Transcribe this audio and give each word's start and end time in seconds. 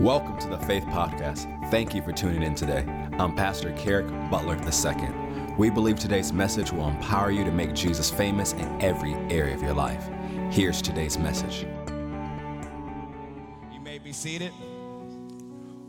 Welcome 0.00 0.36
to 0.40 0.48
the 0.48 0.58
Faith 0.58 0.84
Podcast. 0.84 1.70
Thank 1.70 1.94
you 1.94 2.02
for 2.02 2.12
tuning 2.12 2.42
in 2.42 2.54
today. 2.54 2.84
I'm 3.18 3.34
Pastor 3.34 3.72
Kerrick 3.78 4.06
Butler 4.30 4.58
II. 4.62 5.54
We 5.56 5.70
believe 5.70 5.98
today's 5.98 6.34
message 6.34 6.70
will 6.70 6.86
empower 6.88 7.30
you 7.30 7.44
to 7.44 7.50
make 7.50 7.72
Jesus 7.72 8.10
famous 8.10 8.52
in 8.52 8.82
every 8.82 9.14
area 9.34 9.54
of 9.54 9.62
your 9.62 9.72
life. 9.72 10.06
Here's 10.50 10.82
today's 10.82 11.16
message. 11.16 11.66
You 13.72 13.80
may 13.80 13.96
be 13.96 14.12
seated. 14.12 14.52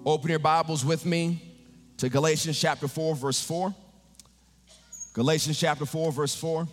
Open 0.06 0.30
your 0.30 0.40
Bibles 0.40 0.86
with 0.86 1.06
me 1.06 1.42
to 1.98 2.08
Galatians 2.08 2.58
chapter 2.58 2.88
4, 2.88 3.14
verse 3.14 3.44
4. 3.44 3.76
Galatians 5.12 5.60
chapter 5.60 5.86
4, 5.86 6.14
verse 6.14 6.34
4. 6.34 6.66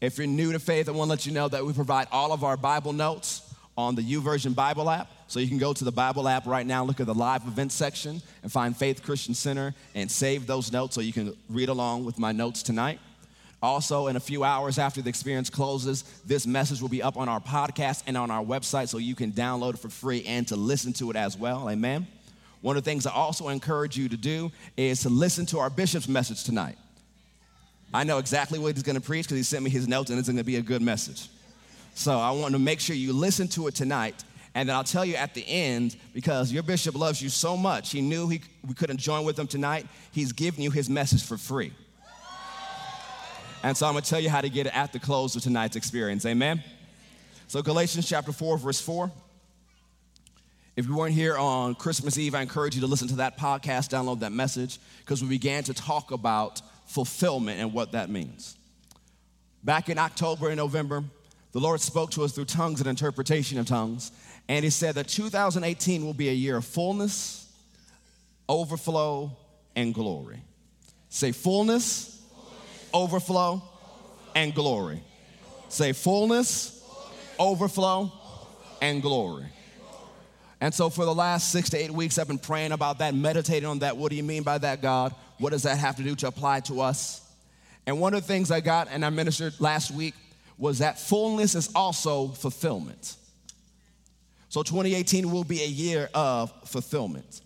If 0.00 0.18
you're 0.18 0.26
new 0.26 0.50
to 0.50 0.58
faith, 0.58 0.88
I 0.88 0.92
want 0.92 1.06
to 1.06 1.10
let 1.10 1.26
you 1.26 1.32
know 1.32 1.46
that 1.46 1.64
we 1.64 1.72
provide 1.72 2.08
all 2.10 2.32
of 2.32 2.42
our 2.42 2.56
Bible 2.56 2.92
notes 2.92 3.45
on 3.76 3.94
the 3.94 4.02
YouVersion 4.02 4.54
Bible 4.54 4.88
app. 4.88 5.10
So 5.28 5.40
you 5.40 5.48
can 5.48 5.58
go 5.58 5.72
to 5.72 5.84
the 5.84 5.92
Bible 5.92 6.28
app 6.28 6.46
right 6.46 6.66
now, 6.66 6.84
look 6.84 7.00
at 7.00 7.06
the 7.06 7.14
live 7.14 7.46
events 7.46 7.74
section, 7.74 8.22
and 8.42 8.50
find 8.50 8.76
Faith 8.76 9.02
Christian 9.02 9.34
Center 9.34 9.74
and 9.94 10.10
save 10.10 10.46
those 10.46 10.72
notes 10.72 10.94
so 10.94 11.00
you 11.00 11.12
can 11.12 11.36
read 11.48 11.68
along 11.68 12.04
with 12.04 12.18
my 12.18 12.32
notes 12.32 12.62
tonight. 12.62 13.00
Also, 13.62 14.06
in 14.06 14.16
a 14.16 14.20
few 14.20 14.44
hours 14.44 14.78
after 14.78 15.02
the 15.02 15.08
experience 15.08 15.50
closes, 15.50 16.02
this 16.24 16.46
message 16.46 16.80
will 16.80 16.88
be 16.88 17.02
up 17.02 17.16
on 17.16 17.28
our 17.28 17.40
podcast 17.40 18.02
and 18.06 18.16
on 18.16 18.30
our 18.30 18.44
website 18.44 18.88
so 18.88 18.98
you 18.98 19.14
can 19.14 19.32
download 19.32 19.74
it 19.74 19.80
for 19.80 19.88
free 19.88 20.24
and 20.26 20.46
to 20.46 20.56
listen 20.56 20.92
to 20.92 21.10
it 21.10 21.16
as 21.16 21.36
well. 21.36 21.68
Amen. 21.68 22.06
One 22.60 22.76
of 22.76 22.84
the 22.84 22.90
things 22.90 23.06
I 23.06 23.12
also 23.12 23.48
encourage 23.48 23.96
you 23.96 24.08
to 24.08 24.16
do 24.16 24.52
is 24.76 25.00
to 25.02 25.08
listen 25.08 25.46
to 25.46 25.58
our 25.58 25.70
bishop's 25.70 26.08
message 26.08 26.44
tonight. 26.44 26.76
I 27.94 28.04
know 28.04 28.18
exactly 28.18 28.58
what 28.58 28.74
he's 28.74 28.82
going 28.82 28.96
to 28.96 29.02
preach 29.02 29.24
because 29.26 29.38
he 29.38 29.42
sent 29.42 29.64
me 29.64 29.70
his 29.70 29.88
notes 29.88 30.10
and 30.10 30.18
it's 30.18 30.28
going 30.28 30.36
to 30.36 30.44
be 30.44 30.56
a 30.56 30.62
good 30.62 30.82
message. 30.82 31.28
So 31.96 32.18
I 32.18 32.30
want 32.32 32.52
to 32.52 32.58
make 32.58 32.78
sure 32.78 32.94
you 32.94 33.14
listen 33.14 33.48
to 33.48 33.68
it 33.68 33.74
tonight. 33.74 34.22
And 34.54 34.68
then 34.68 34.76
I'll 34.76 34.84
tell 34.84 35.04
you 35.04 35.14
at 35.16 35.32
the 35.32 35.42
end, 35.48 35.96
because 36.12 36.52
your 36.52 36.62
bishop 36.62 36.94
loves 36.94 37.22
you 37.22 37.30
so 37.30 37.56
much, 37.56 37.90
he 37.90 38.02
knew 38.02 38.28
he, 38.28 38.42
we 38.66 38.74
couldn't 38.74 38.98
join 38.98 39.24
with 39.24 39.38
him 39.38 39.46
tonight. 39.46 39.86
He's 40.12 40.32
giving 40.32 40.62
you 40.62 40.70
his 40.70 40.90
message 40.90 41.24
for 41.24 41.38
free. 41.38 41.72
And 43.62 43.74
so 43.74 43.86
I'm 43.86 43.94
going 43.94 44.04
to 44.04 44.10
tell 44.10 44.20
you 44.20 44.28
how 44.28 44.42
to 44.42 44.50
get 44.50 44.66
it 44.66 44.76
at 44.76 44.92
the 44.92 44.98
close 44.98 45.34
of 45.36 45.42
tonight's 45.42 45.74
experience. 45.74 46.26
Amen? 46.26 46.62
So, 47.48 47.62
Galatians 47.62 48.06
chapter 48.06 48.30
4, 48.30 48.58
verse 48.58 48.80
4. 48.80 49.10
If 50.76 50.86
you 50.86 50.94
weren't 50.94 51.14
here 51.14 51.36
on 51.38 51.74
Christmas 51.74 52.18
Eve, 52.18 52.34
I 52.34 52.42
encourage 52.42 52.74
you 52.74 52.82
to 52.82 52.86
listen 52.86 53.08
to 53.08 53.16
that 53.16 53.38
podcast, 53.38 53.88
download 53.88 54.20
that 54.20 54.32
message, 54.32 54.78
because 55.00 55.22
we 55.22 55.30
began 55.30 55.64
to 55.64 55.74
talk 55.74 56.10
about 56.10 56.60
fulfillment 56.84 57.58
and 57.58 57.72
what 57.72 57.92
that 57.92 58.10
means. 58.10 58.56
Back 59.64 59.88
in 59.88 59.96
October 59.96 60.48
and 60.48 60.58
November, 60.58 61.02
the 61.56 61.62
Lord 61.62 61.80
spoke 61.80 62.10
to 62.10 62.22
us 62.22 62.32
through 62.32 62.44
tongues 62.44 62.80
and 62.80 62.86
interpretation 62.86 63.58
of 63.58 63.64
tongues. 63.64 64.12
And 64.46 64.62
He 64.62 64.68
said 64.68 64.96
that 64.96 65.08
2018 65.08 66.04
will 66.04 66.12
be 66.12 66.28
a 66.28 66.32
year 66.32 66.58
of 66.58 66.66
fullness, 66.66 67.50
overflow, 68.46 69.34
and 69.74 69.94
glory. 69.94 70.42
Say 71.08 71.32
fullness, 71.32 72.20
overflow, 72.92 73.62
and 74.34 74.54
glory. 74.54 75.02
Say 75.70 75.94
fullness, 75.94 76.86
overflow, 77.38 78.12
and 78.82 79.00
glory. 79.00 79.46
And 80.60 80.74
so, 80.74 80.90
for 80.90 81.06
the 81.06 81.14
last 81.14 81.52
six 81.52 81.70
to 81.70 81.78
eight 81.78 81.90
weeks, 81.90 82.18
I've 82.18 82.28
been 82.28 82.38
praying 82.38 82.72
about 82.72 82.98
that, 82.98 83.14
meditating 83.14 83.66
on 83.66 83.78
that. 83.78 83.96
What 83.96 84.10
do 84.10 84.16
you 84.16 84.24
mean 84.24 84.42
by 84.42 84.58
that, 84.58 84.82
God? 84.82 85.14
What 85.38 85.52
does 85.52 85.62
that 85.62 85.78
have 85.78 85.96
to 85.96 86.02
do 86.02 86.14
to 86.16 86.26
apply 86.26 86.60
to 86.60 86.82
us? 86.82 87.22
And 87.86 87.98
one 87.98 88.12
of 88.12 88.20
the 88.20 88.28
things 88.28 88.50
I 88.50 88.60
got, 88.60 88.88
and 88.90 89.02
I 89.02 89.08
ministered 89.08 89.58
last 89.58 89.90
week, 89.90 90.12
was 90.58 90.78
that 90.78 90.98
fullness 90.98 91.54
is 91.54 91.70
also 91.74 92.28
fulfillment. 92.28 93.16
So 94.48 94.62
2018 94.62 95.30
will 95.30 95.44
be 95.44 95.62
a 95.62 95.66
year 95.66 96.08
of 96.14 96.52
fulfillment. 96.66 97.42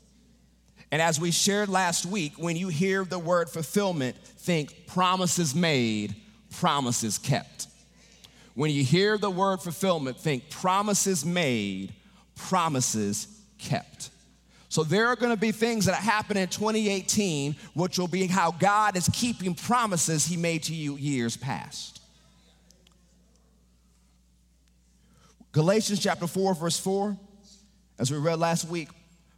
And 0.92 1.00
as 1.00 1.20
we 1.20 1.30
shared 1.30 1.68
last 1.68 2.06
week, 2.06 2.34
when 2.36 2.56
you 2.56 2.68
hear 2.68 3.04
the 3.04 3.18
word 3.18 3.48
fulfillment, 3.48 4.16
think 4.16 4.86
promises 4.86 5.54
made, 5.54 6.14
promises 6.50 7.18
kept. 7.18 7.68
When 8.54 8.70
you 8.70 8.84
hear 8.84 9.16
the 9.16 9.30
word 9.30 9.60
fulfillment, 9.60 10.18
think 10.18 10.50
promises 10.50 11.24
made, 11.24 11.94
promises 12.34 13.28
kept. 13.58 14.10
So 14.68 14.84
there 14.84 15.06
are 15.06 15.16
going 15.16 15.32
to 15.32 15.40
be 15.40 15.52
things 15.52 15.86
that 15.86 15.96
happen 15.96 16.36
in 16.36 16.48
2018, 16.48 17.56
which 17.74 17.98
will 17.98 18.08
be 18.08 18.26
how 18.26 18.52
God 18.52 18.96
is 18.96 19.08
keeping 19.12 19.54
promises 19.54 20.26
he 20.26 20.36
made 20.36 20.64
to 20.64 20.74
you 20.74 20.96
years 20.96 21.36
past. 21.36 21.99
Galatians 25.52 25.98
chapter 25.98 26.28
4, 26.28 26.54
verse 26.54 26.78
4, 26.78 27.16
as 27.98 28.10
we 28.10 28.18
read 28.18 28.38
last 28.38 28.68
week. 28.68 28.88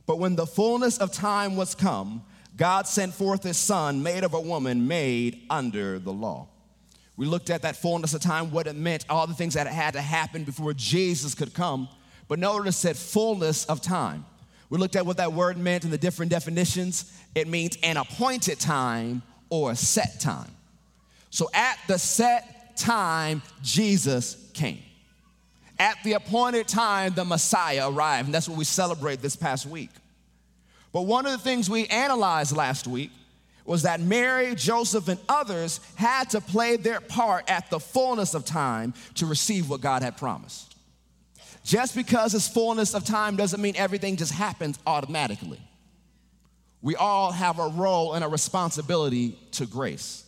But 0.07 0.19
when 0.19 0.37
the 0.37 0.47
fullness 0.47 0.99
of 0.99 1.11
time 1.11 1.57
was 1.57 1.75
come, 1.75 2.23
God 2.57 2.87
sent 2.87 3.15
forth 3.15 3.43
his 3.43 3.57
son, 3.57 4.03
made 4.03 4.23
of 4.23 4.35
a 4.35 4.41
woman, 4.41 4.87
made 4.87 5.43
under 5.49 5.99
the 5.99 6.13
law. 6.13 6.49
We 7.17 7.25
looked 7.25 7.49
at 7.49 7.63
that 7.63 7.77
fullness 7.77 8.13
of 8.13 8.21
time, 8.21 8.51
what 8.51 8.67
it 8.67 8.77
meant, 8.77 9.07
all 9.09 9.27
the 9.27 9.35
things 9.35 9.55
that 9.55 9.67
had 9.67 9.95
to 9.95 10.03
happen 10.03 10.45
before 10.45 10.75
Jesus 10.75 11.35
could 11.35 11.55
come. 11.55 11.89
But 12.29 12.39
notice 12.39 12.77
it 12.77 12.79
said 12.79 12.97
fullness 12.97 13.65
of 13.67 13.81
time. 13.81 14.27
We 14.69 14.79
looked 14.79 14.97
at 14.97 15.07
what 15.07 15.17
that 15.19 15.33
word 15.33 15.57
meant 15.57 15.85
and 15.85 15.93
the 15.93 15.99
different 15.99 16.31
definitions. 16.31 17.11
It 17.35 17.49
means 17.49 17.79
an 17.83 17.97
appointed 17.97 18.61
time 18.61 19.23
or 19.49 19.71
a 19.71 19.77
set 19.77 20.21
time. 20.21 20.51
So 21.31 21.49
at 21.55 21.79
the 21.89 21.99
set 21.99 22.77
time, 22.77 23.43
Jesus 23.63 24.51
came. 24.53 24.83
At 25.83 26.01
the 26.05 26.13
appointed 26.13 26.69
time, 26.69 27.13
the 27.15 27.25
Messiah 27.25 27.91
arrived, 27.91 28.29
and 28.29 28.35
that's 28.35 28.49
what 28.49 28.57
we 28.57 28.63
celebrate 28.63 29.21
this 29.21 29.35
past 29.35 29.67
week. 29.67 29.91
But 30.93 31.07
one 31.07 31.27
of 31.27 31.33
the 31.33 31.39
things 31.39 31.69
we 31.69 31.89
analyzed 31.89 32.57
last 32.57 32.87
week 32.87 33.11
was 33.65 33.83
that 33.83 33.99
Mary, 34.01 34.55
Joseph, 34.55 35.09
and 35.09 35.19
others 35.29 35.81
had 35.97 36.31
to 36.31 36.41
play 36.41 36.77
their 36.77 37.01
part 37.01 37.51
at 37.51 37.69
the 37.69 37.81
fullness 37.81 38.35
of 38.35 38.45
time 38.45 38.95
to 39.17 39.27
receive 39.27 39.69
what 39.69 39.81
God 39.81 40.05
had 40.05 40.17
promised. 40.17 40.77
Just 41.65 41.97
because 41.97 42.33
it's 42.33 42.47
fullness 42.47 42.95
of 42.95 43.05
time 43.05 43.35
doesn't 43.35 43.61
mean 43.61 43.75
everything 43.75 44.17
just 44.17 44.33
happens 44.33 44.79
automatically. 44.87 45.61
We 46.81 46.95
all 46.95 47.33
have 47.33 47.59
a 47.59 47.67
role 47.67 48.15
and 48.15 48.23
a 48.23 48.29
responsibility 48.29 49.37
to 49.53 49.67
grace. 49.67 50.25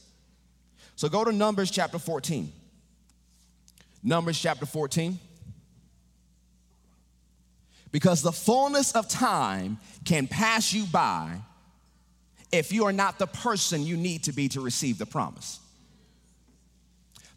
So 0.96 1.08
go 1.08 1.22
to 1.22 1.30
Numbers 1.30 1.70
chapter 1.70 2.00
14. 2.00 2.52
Numbers 4.02 4.40
chapter 4.40 4.66
14 4.66 5.20
because 7.94 8.22
the 8.22 8.32
fullness 8.32 8.90
of 8.90 9.06
time 9.06 9.78
can 10.04 10.26
pass 10.26 10.72
you 10.72 10.84
by 10.86 11.38
if 12.50 12.72
you 12.72 12.86
are 12.86 12.92
not 12.92 13.20
the 13.20 13.26
person 13.28 13.84
you 13.84 13.96
need 13.96 14.24
to 14.24 14.32
be 14.32 14.48
to 14.48 14.60
receive 14.60 14.98
the 14.98 15.06
promise. 15.06 15.60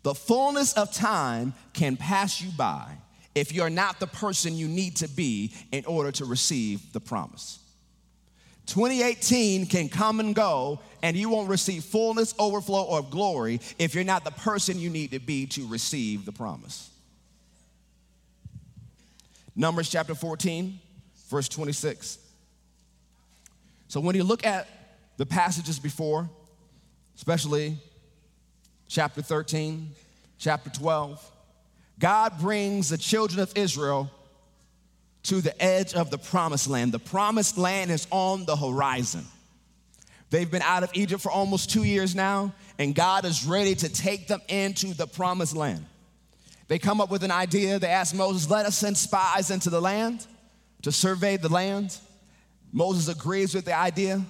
The 0.01 0.16
fullness 0.16 0.73
of 0.73 0.91
time 0.91 1.53
can 1.73 1.95
pass 1.95 2.41
you 2.41 2.50
by 2.57 2.88
if 3.35 3.53
you're 3.53 3.69
not 3.69 4.00
the 4.00 4.07
person 4.07 4.56
you 4.56 4.68
need 4.68 4.95
to 4.95 5.07
be 5.07 5.53
in 5.72 5.85
order 5.85 6.12
to 6.13 6.25
receive 6.25 6.91
the 6.91 7.01
promise. 7.01 7.59
2018 8.66 9.68
can 9.68 9.89
come 9.89 10.19
and 10.19 10.34
go, 10.34 10.79
and 11.03 11.16
you 11.16 11.29
won't 11.29 11.50
receive 11.50 11.84
fullness, 11.84 12.34
overflow, 12.39 12.81
or 12.81 13.03
glory 13.03 13.62
if 13.78 13.94
you're 13.94 14.03
not 14.03 14.24
the 14.24 14.31
person 14.31 14.79
you 14.79 14.89
need 14.89 15.12
to 15.12 15.19
be 15.19 15.45
to 15.45 15.68
receive 15.68 16.25
the 16.25 16.31
promise. 16.31 16.89
Numbers 19.59 19.90
chapter 19.90 20.13
14, 20.13 20.79
verse 21.29 21.50
26. 21.50 22.19
So 23.88 24.00
when 24.00 24.16
you 24.16 24.23
look 24.23 24.45
at 24.45 24.68
the 25.18 25.25
passages 25.25 25.79
before, 25.79 26.29
especially 27.16 27.75
chapter 28.88 29.23
13, 29.23 29.90
chapter 30.38 30.69
12, 30.69 31.31
God 31.97 32.40
brings 32.40 32.90
the 32.90 33.00
children 33.00 33.40
of 33.40 33.51
Israel 33.56 34.12
to 35.24 35.42
the 35.42 35.59
edge 35.59 35.95
of 35.95 36.12
the 36.12 36.19
promised 36.19 36.68
land. 36.68 36.92
The 36.92 37.00
promised 37.00 37.57
land 37.57 37.89
is 37.89 38.06
on 38.12 38.45
the 38.45 38.56
horizon. 38.56 39.25
They've 40.30 40.50
been 40.50 40.62
out 40.62 40.83
of 40.83 40.92
Egypt 40.94 41.24
for 41.24 41.31
almost 41.31 41.71
two 41.71 41.83
years 41.83 42.13
now, 42.13 42.54
and 42.77 42.94
God 42.94 43.25
is 43.25 43.44
ready 43.44 43.74
to 43.74 43.89
take 43.89 44.27
them 44.27 44.42
into 44.50 44.94
the 44.94 45.07
promised 45.07 45.56
land. 45.56 45.83
They 46.68 46.80
come 46.80 47.00
up 47.00 47.10
with 47.10 47.24
an 47.24 47.31
idea. 47.31 47.80
They 47.80 47.88
ask 47.88 48.14
Moses, 48.16 48.50
let 48.50 48.66
us 48.66 48.78
send 48.78 48.98
spies 48.98 49.52
into 49.52 49.69
the 49.69 49.81
land 49.81 50.25
to 50.81 50.92
survey 50.92 51.38
the 51.38 51.50
land. 51.50 51.98
Moses 52.72 53.08
agrees 53.08 53.56
with 53.56 53.66
the 53.66 53.78
idea, 53.78 54.22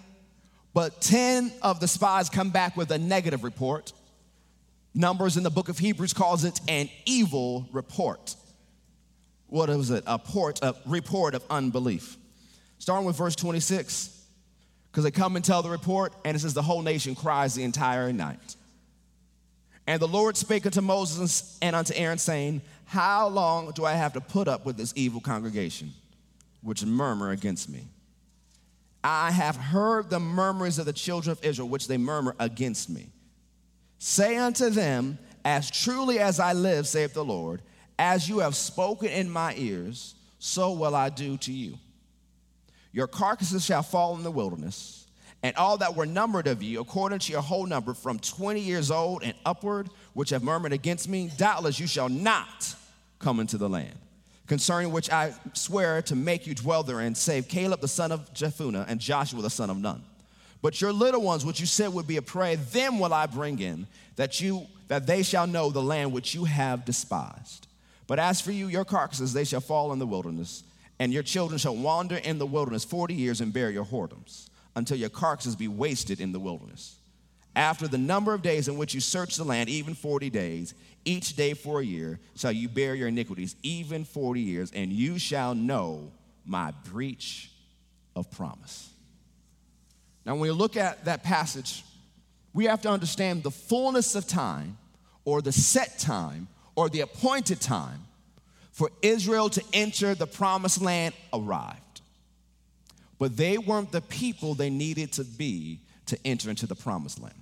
but 0.74 1.02
10 1.02 1.52
of 1.62 1.80
the 1.80 1.88
spies 1.88 2.30
come 2.30 2.52
back 2.52 2.78
with 2.78 2.92
a 2.92 2.98
negative 2.98 3.44
report. 3.44 3.94
Numbers 4.94 5.38
in 5.38 5.44
the 5.44 5.50
book 5.50 5.70
of 5.70 5.80
Hebrews 5.80 6.14
calls 6.14 6.44
it 6.44 6.60
an 6.68 6.90
evil 7.06 7.68
report. 7.72 8.36
What 9.48 9.70
was 9.70 9.92
it? 9.92 10.04
A, 10.06 10.20
port, 10.20 10.60
a 10.62 10.76
report 10.86 11.34
of 11.34 11.44
unbelief. 11.50 12.18
Starting 12.80 13.06
with 13.06 13.18
verse 13.18 13.36
26, 13.36 14.26
because 14.92 15.04
they 15.04 15.12
come 15.12 15.36
and 15.36 15.44
tell 15.46 15.64
the 15.64 15.70
report, 15.70 16.14
and 16.26 16.36
it 16.36 16.40
says 16.40 16.54
the 16.54 16.62
whole 16.62 16.82
nation 16.82 17.16
cries 17.16 17.56
the 17.56 17.64
entire 17.64 18.12
night. 18.14 18.57
And 19.88 20.02
the 20.02 20.08
Lord 20.08 20.38
spake 20.38 20.66
unto 20.66 20.82
Moses 20.82 21.58
and 21.62 21.76
unto 21.76 21.94
Aaron, 21.96 22.18
saying, 22.18 22.62
How 22.86 23.28
long 23.30 23.72
do 23.72 23.86
I 23.86 23.94
have 23.94 24.14
to 24.14 24.22
put 24.22 24.48
up 24.48 24.66
with 24.66 24.78
this 24.78 24.94
evil 24.96 25.22
congregation? 25.22 25.94
which 26.62 26.84
murmur 26.84 27.32
against 27.32 27.70
me. 27.70 27.88
I 29.04 29.32
have 29.32 29.56
heard 29.56 30.10
the 30.10 30.20
murmurings 30.20 30.80
of 30.80 30.86
the 30.86 30.94
children 30.94 31.32
of 31.32 31.44
Israel, 31.44 31.70
which 31.70 31.88
they 31.88 31.98
murmur 31.98 32.36
against 32.40 32.90
me. 32.90 33.08
Say 34.00 34.36
unto 34.38 34.70
them, 34.70 35.18
As 35.46 35.72
truly 35.72 36.20
as 36.20 36.40
I 36.40 36.54
live, 36.54 36.88
saith 36.88 37.14
the 37.14 37.24
Lord, 37.24 37.62
as 37.98 38.28
you 38.28 38.40
have 38.40 38.56
spoken 38.56 39.08
in 39.10 39.30
my 39.30 39.54
ears, 39.56 40.16
so 40.40 40.74
will 40.74 40.94
I 40.94 41.10
do 41.10 41.38
to 41.38 41.54
you. 41.54 41.78
Your 42.92 43.08
carcasses 43.08 43.64
shall 43.64 43.84
fall 43.84 44.18
in 44.18 44.24
the 44.24 44.32
wilderness, 44.32 44.97
and 45.44 45.56
all 45.56 45.78
that 45.78 45.96
were 45.96 46.06
numbered 46.06 46.48
of 46.48 46.64
you, 46.64 46.80
according 46.82 47.20
to 47.20 47.32
your 47.32 47.42
whole 47.42 47.66
number, 47.66 47.94
from 47.94 48.20
20 48.20 48.60
years 48.60 48.92
old 48.92 49.24
and 49.24 49.34
upward, 49.46 49.90
which 50.14 50.32
have 50.32 50.44
murmured 50.44 50.74
against 50.74 51.08
me, 51.08 51.30
doubtless 51.38 51.80
you 51.80 51.88
shall 51.88 52.10
not 52.10 52.76
come 53.20 53.40
into 53.40 53.58
the 53.58 53.70
land 53.70 53.96
concerning 54.48 54.92
which 54.92 55.12
I 55.12 55.34
swear 55.54 56.02
to 56.04 56.16
make 56.16 56.48
you 56.48 56.56
dwell 56.56 56.82
therein, 56.84 57.16
save 57.16 57.48
Caleb 57.48 57.82
the 57.82 57.88
son 57.88 58.12
of 58.12 58.34
Jephunneh 58.34 58.86
and 58.88 59.00
Joshua 59.00 59.42
the 59.42 59.50
son 59.50 59.70
of 59.70 59.78
Nun. 59.78 60.02
But 60.62 60.82
your 60.82 60.92
little 60.92 61.22
ones, 61.22 61.46
which 61.46 61.60
you 61.60 61.66
said 61.66 61.94
would 61.94 62.08
be 62.08 62.18
a 62.18 62.22
prey, 62.22 62.56
them 62.56 62.98
will 62.98 63.14
I 63.14 63.28
bring 63.28 63.60
in, 63.60 63.86
that 64.16 64.42
you 64.42 64.66
that 64.88 65.06
they 65.06 65.22
shall 65.22 65.46
know 65.46 65.70
the 65.70 65.82
land 65.82 66.14
which 66.14 66.34
you 66.34 66.46
have 66.46 66.86
despised. 66.86 67.68
But 68.08 68.20
as 68.20 68.40
for 68.40 68.54
you, 68.54 68.68
your 68.68 68.86
carcasses 68.86 69.34
they 69.34 69.44
shall 69.44 69.60
fall 69.60 69.92
in 69.92 70.00
the 70.00 70.08
wilderness, 70.08 70.64
and 70.98 71.12
your 71.12 71.24
children 71.24 71.58
shall 71.58 71.76
wander 71.76 72.16
in 72.16 72.40
the 72.40 72.46
wilderness 72.46 72.86
forty 72.86 73.14
years 73.14 73.42
and 73.42 73.52
bear 73.52 73.70
your 73.70 73.86
whoredoms, 73.86 74.48
until 74.78 74.96
your 74.96 75.10
carcasses 75.10 75.56
be 75.56 75.68
wasted 75.68 76.22
in 76.22 76.32
the 76.32 76.40
wilderness. 76.40 76.96
After 77.56 77.88
the 77.88 77.98
number 77.98 78.36
of 78.36 78.44
days 78.44 78.68
in 78.68 78.78
which 78.78 78.94
you 78.94 79.02
search 79.02 79.36
the 79.36 79.44
land, 79.44 79.70
even 79.70 79.96
forty 79.96 80.30
days, 80.30 80.76
each 81.04 81.36
day 81.36 81.56
for 81.56 81.80
a 81.80 81.84
year 81.84 82.20
shall 82.36 82.52
you 82.52 82.70
bear 82.70 82.94
your 82.94 83.08
iniquities, 83.08 83.56
even 83.64 84.06
40 84.06 84.42
years, 84.42 84.72
and 84.74 84.92
you 84.92 85.18
shall 85.18 85.56
know 85.56 86.12
my 86.46 86.72
breach 86.92 87.50
of 88.16 88.30
promise. 88.30 88.90
Now, 90.26 90.34
when 90.34 90.42
we 90.42 90.52
look 90.52 90.78
at 90.78 91.06
that 91.06 91.24
passage, 91.24 91.84
we 92.54 92.66
have 92.66 92.82
to 92.82 92.90
understand 92.90 93.42
the 93.42 93.52
fullness 93.52 94.14
of 94.16 94.28
time, 94.28 94.78
or 95.26 95.42
the 95.42 95.52
set 95.52 95.98
time, 95.98 96.50
or 96.76 96.90
the 96.90 97.02
appointed 97.02 97.62
time 97.62 98.02
for 98.72 98.92
Israel 99.02 99.50
to 99.50 99.64
enter 99.74 100.14
the 100.14 100.28
promised 100.28 100.82
land 100.82 101.16
arrived. 101.34 101.82
But 103.20 103.36
they 103.36 103.58
weren't 103.58 103.92
the 103.92 104.02
people 104.02 104.54
they 104.54 104.70
needed 104.70 105.14
to 105.14 105.24
be 105.24 105.80
to 106.08 106.18
enter 106.26 106.50
into 106.50 106.68
the 106.68 106.76
promised 106.76 107.20
land. 107.20 107.36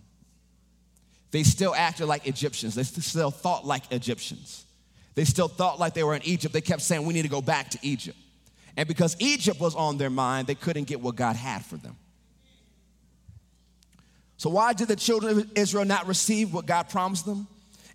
They 1.32 1.44
still 1.44 1.76
acted 1.76 2.06
like 2.06 2.28
Egyptians. 2.28 2.76
They 2.76 2.84
still 2.84 3.32
thought 3.32 3.66
like 3.66 3.92
Egyptians. 3.92 4.64
They 5.16 5.26
still 5.26 5.48
thought 5.48 5.80
like 5.80 5.94
they 5.94 6.04
were 6.04 6.16
in 6.16 6.24
Egypt. 6.24 6.54
They 6.54 6.62
kept 6.62 6.82
saying, 6.82 7.06
We 7.06 7.14
need 7.14 7.24
to 7.24 7.30
go 7.30 7.42
back 7.42 7.70
to 7.72 7.80
Egypt. 7.82 8.18
And 8.78 8.88
because 8.88 9.16
Egypt 9.20 9.60
was 9.60 9.76
on 9.76 9.98
their 9.98 10.10
mind, 10.10 10.48
they 10.48 10.56
couldn't 10.56 10.86
get 10.86 11.02
what 11.02 11.16
God 11.16 11.36
had 11.36 11.66
for 11.66 11.78
them. 11.78 11.96
So, 14.38 14.50
why 14.50 14.74
did 14.74 14.90
the 14.90 14.96
children 14.96 15.40
of 15.40 15.52
Israel 15.56 15.86
not 15.86 16.08
receive 16.08 16.54
what 16.54 16.66
God 16.66 16.90
promised 16.90 17.26
them? 17.26 17.48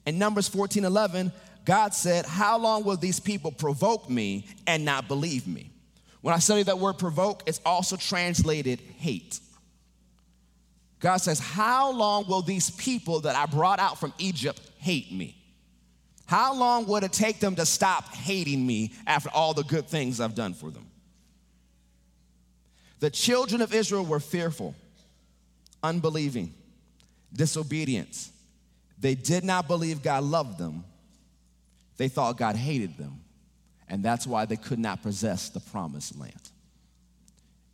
In 0.07 0.19
Numbers 0.19 0.49
14 0.49 0.85
11, 0.85 1.33
God 1.65 1.95
said, 1.95 2.25
How 2.25 2.59
long 2.59 2.85
will 2.85 2.97
these 2.97 3.21
people 3.21 3.53
provoke 3.53 4.09
me 4.09 4.47
and 4.67 4.85
not 4.85 5.09
believe 5.09 5.47
me? 5.47 5.70
When 6.21 6.35
I 6.35 6.39
study 6.39 6.63
that 6.65 6.79
word 6.79 6.95
provoke, 6.95 7.43
it's 7.47 7.61
also 7.65 7.97
translated 7.97 8.81
hate. 8.99 9.41
God 11.01 11.17
says, 11.17 11.39
How 11.39 11.93
long 11.93 12.27
will 12.29 12.43
these 12.43 12.71
people 12.71 13.21
that 13.21 13.35
I 13.35 13.47
brought 13.47 13.79
out 13.79 13.99
from 13.99 14.13
Egypt 14.19 14.61
hate 14.79 15.11
me? 15.11 15.37
How 16.27 16.55
long 16.55 16.87
would 16.87 17.03
it 17.03 17.13
take 17.13 17.41
them 17.41 17.57
to 17.57 17.67
stop 17.67 18.15
hating 18.15 18.65
me 18.65 18.93
after 19.07 19.31
all 19.31 19.53
the 19.55 19.65
good 19.65 19.89
things 19.89 20.21
I've 20.21 20.35
done 20.35 20.55
for 20.55 20.71
them? 20.71 20.87
The 23.01 23.11
children 23.11 23.63
of 23.63 23.75
Israel 23.75 24.05
were 24.05 24.21
fearful, 24.21 24.75
unbelieving, 25.83 26.55
disobedient. 27.33 28.29
They 28.99 29.15
did 29.15 29.43
not 29.43 29.67
believe 29.67 30.03
God 30.03 30.23
loved 30.23 30.59
them. 30.59 30.85
They 31.97 32.09
thought 32.09 32.37
God 32.37 32.57
hated 32.57 32.99
them. 32.99 33.20
And 33.91 34.05
that's 34.05 34.27
why 34.27 34.47
they 34.47 34.57
could 34.57 34.79
not 34.79 35.03
possess 35.03 35.49
the 35.49 35.61
promised 35.61 36.19
land. 36.19 36.41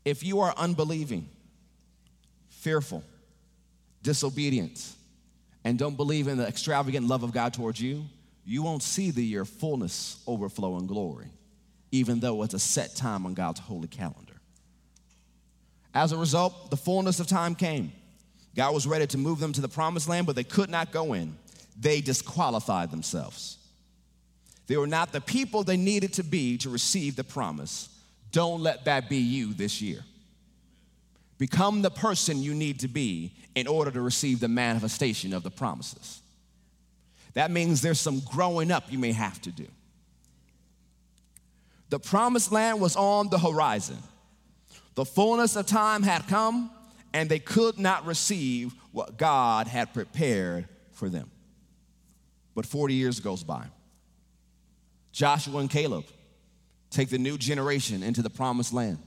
If 0.04 0.24
you 0.24 0.40
are 0.40 0.54
unbelieving, 0.56 1.28
fearful, 2.48 3.04
disobedient 4.02 4.94
and 5.64 5.78
don't 5.78 5.96
believe 5.96 6.26
in 6.26 6.38
the 6.38 6.46
extravagant 6.46 7.06
love 7.06 7.22
of 7.22 7.32
God 7.32 7.52
towards 7.52 7.80
you, 7.80 8.04
you 8.46 8.62
won't 8.62 8.82
see 8.82 9.10
the 9.10 9.22
year 9.22 9.44
fullness, 9.44 10.22
overflow, 10.26 10.76
and 10.76 10.88
glory, 10.88 11.26
even 11.90 12.20
though 12.20 12.42
it's 12.44 12.54
a 12.54 12.58
set 12.58 12.96
time 12.96 13.26
on 13.26 13.34
God's 13.34 13.60
holy 13.60 13.88
calendar. 13.88 14.34
As 15.92 16.12
a 16.12 16.16
result, 16.16 16.70
the 16.70 16.76
fullness 16.76 17.20
of 17.20 17.26
time 17.26 17.54
came. 17.54 17.92
God 18.54 18.72
was 18.72 18.86
ready 18.86 19.06
to 19.08 19.18
move 19.18 19.38
them 19.38 19.52
to 19.52 19.60
the 19.60 19.68
promised 19.68 20.08
land, 20.08 20.26
but 20.26 20.36
they 20.36 20.44
could 20.44 20.70
not 20.70 20.92
go 20.92 21.12
in. 21.12 21.36
They 21.78 22.00
disqualified 22.00 22.90
themselves. 22.90 23.55
They 24.66 24.76
were 24.76 24.86
not 24.86 25.12
the 25.12 25.20
people 25.20 25.62
they 25.62 25.76
needed 25.76 26.14
to 26.14 26.24
be 26.24 26.58
to 26.58 26.70
receive 26.70 27.16
the 27.16 27.24
promise. 27.24 27.88
Don't 28.32 28.62
let 28.62 28.84
that 28.86 29.08
be 29.08 29.18
you 29.18 29.54
this 29.54 29.80
year. 29.80 30.04
Become 31.38 31.82
the 31.82 31.90
person 31.90 32.42
you 32.42 32.54
need 32.54 32.80
to 32.80 32.88
be 32.88 33.32
in 33.54 33.66
order 33.66 33.90
to 33.90 34.00
receive 34.00 34.40
the 34.40 34.48
manifestation 34.48 35.32
of 35.32 35.42
the 35.42 35.50
promises. 35.50 36.20
That 37.34 37.50
means 37.50 37.82
there's 37.82 38.00
some 38.00 38.20
growing 38.20 38.70
up 38.70 38.90
you 38.90 38.98
may 38.98 39.12
have 39.12 39.40
to 39.42 39.50
do. 39.50 39.66
The 41.90 42.00
promised 42.00 42.50
land 42.50 42.80
was 42.80 42.96
on 42.96 43.28
the 43.28 43.38
horizon. 43.38 43.98
The 44.94 45.04
fullness 45.04 45.54
of 45.56 45.66
time 45.66 46.02
had 46.02 46.26
come, 46.26 46.70
and 47.12 47.28
they 47.28 47.38
could 47.38 47.78
not 47.78 48.06
receive 48.06 48.74
what 48.92 49.18
God 49.18 49.68
had 49.68 49.92
prepared 49.92 50.66
for 50.92 51.08
them. 51.08 51.30
But 52.54 52.64
40 52.64 52.94
years 52.94 53.20
goes 53.20 53.44
by. 53.44 53.66
Joshua 55.16 55.60
and 55.60 55.70
Caleb 55.70 56.04
take 56.90 57.08
the 57.08 57.16
new 57.16 57.38
generation 57.38 58.02
into 58.02 58.20
the 58.20 58.28
promised 58.28 58.74
land. 58.74 58.98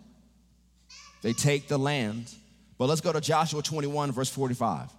They 1.21 1.33
take 1.33 1.67
the 1.67 1.77
land. 1.77 2.33
But 2.79 2.89
let's 2.89 2.99
go 2.99 3.13
to 3.13 3.21
Joshua 3.21 3.61
21, 3.61 4.11
verse 4.11 4.31
45. 4.31 4.89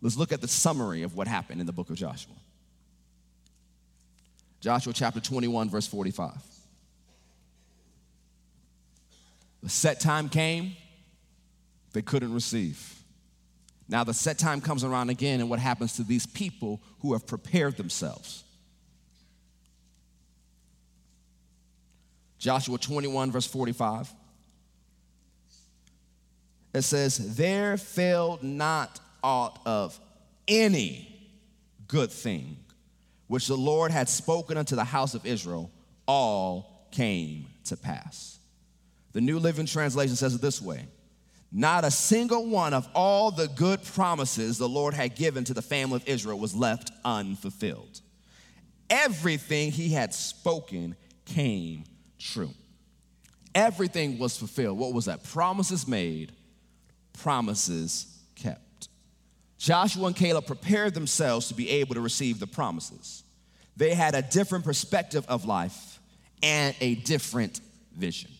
Let's 0.00 0.16
look 0.16 0.32
at 0.32 0.40
the 0.40 0.48
summary 0.48 1.02
of 1.02 1.14
what 1.16 1.28
happened 1.28 1.60
in 1.60 1.66
the 1.66 1.72
book 1.74 1.90
of 1.90 1.96
Joshua. 1.96 2.32
Joshua 4.62 4.94
chapter 4.94 5.20
21, 5.20 5.68
verse 5.68 5.86
45. 5.86 6.32
The 9.62 9.68
set 9.68 10.00
time 10.00 10.30
came, 10.30 10.76
they 11.92 12.00
couldn't 12.00 12.32
receive. 12.32 13.02
Now, 13.86 14.02
the 14.02 14.14
set 14.14 14.38
time 14.38 14.62
comes 14.62 14.82
around 14.82 15.10
again, 15.10 15.40
and 15.40 15.50
what 15.50 15.58
happens 15.58 15.96
to 15.96 16.04
these 16.04 16.24
people 16.24 16.80
who 17.00 17.12
have 17.12 17.26
prepared 17.26 17.76
themselves? 17.76 18.43
Joshua 22.44 22.76
21, 22.76 23.32
verse 23.32 23.46
45 23.46 24.12
it 26.74 26.82
says, 26.82 27.36
There 27.36 27.78
failed 27.78 28.42
not 28.42 29.00
aught 29.22 29.60
of 29.64 29.98
any 30.46 31.08
good 31.88 32.10
thing 32.10 32.58
which 33.28 33.46
the 33.46 33.56
Lord 33.56 33.90
had 33.90 34.10
spoken 34.10 34.58
unto 34.58 34.76
the 34.76 34.84
house 34.84 35.14
of 35.14 35.24
Israel, 35.24 35.70
all 36.06 36.86
came 36.90 37.46
to 37.64 37.78
pass. 37.78 38.38
The 39.14 39.22
New 39.22 39.38
Living 39.38 39.64
Translation 39.64 40.14
says 40.14 40.34
it 40.34 40.42
this 40.42 40.60
way 40.60 40.84
Not 41.50 41.84
a 41.84 41.90
single 41.90 42.46
one 42.46 42.74
of 42.74 42.86
all 42.94 43.30
the 43.30 43.48
good 43.48 43.82
promises 43.82 44.58
the 44.58 44.68
Lord 44.68 44.92
had 44.92 45.16
given 45.16 45.44
to 45.44 45.54
the 45.54 45.62
family 45.62 45.96
of 45.96 46.06
Israel 46.06 46.38
was 46.38 46.54
left 46.54 46.90
unfulfilled. 47.06 48.02
Everything 48.90 49.72
he 49.72 49.88
had 49.88 50.12
spoken 50.12 50.94
came 51.24 51.84
true. 52.24 52.50
Everything 53.54 54.18
was 54.18 54.36
fulfilled. 54.36 54.78
What 54.78 54.92
was 54.92 55.04
that? 55.04 55.22
Promises 55.22 55.86
made 55.86 56.32
promises 57.14 58.06
kept. 58.34 58.88
Joshua 59.58 60.08
and 60.08 60.16
Caleb 60.16 60.46
prepared 60.46 60.94
themselves 60.94 61.48
to 61.48 61.54
be 61.54 61.70
able 61.70 61.94
to 61.94 62.00
receive 62.00 62.38
the 62.38 62.46
promises. 62.46 63.22
They 63.76 63.94
had 63.94 64.14
a 64.14 64.22
different 64.22 64.64
perspective 64.64 65.24
of 65.28 65.46
life 65.46 66.00
and 66.42 66.74
a 66.80 66.96
different 66.96 67.60
vision. 67.96 68.30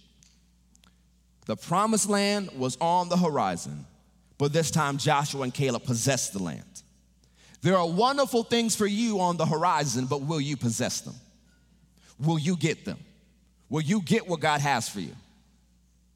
The 1.47 1.57
promised 1.57 2.09
land 2.09 2.51
was 2.57 2.77
on 2.81 3.09
the 3.09 3.17
horizon, 3.17 3.87
but 4.39 4.53
this 4.53 4.71
time 4.71 4.99
Joshua 4.99 5.43
and 5.43 5.55
Caleb 5.55 5.85
possessed 5.85 6.33
the 6.33 6.43
land. 6.43 6.83
There 7.63 7.77
are 7.77 7.89
wonderful 7.89 8.43
things 8.43 8.77
for 8.77 8.87
you 8.87 9.21
on 9.21 9.37
the 9.37 9.47
horizon, 9.47 10.07
but 10.07 10.23
will 10.23 10.41
you 10.41 10.57
possess 10.57 11.01
them? 11.01 11.15
Will 12.19 12.39
you 12.39 12.57
get 12.57 12.85
them? 12.85 12.99
Will 13.75 13.83
you 13.83 14.03
get 14.03 14.29
what 14.29 14.39
God 14.39 14.61
has 14.61 14.89
for 14.89 15.01
you? 15.01 15.17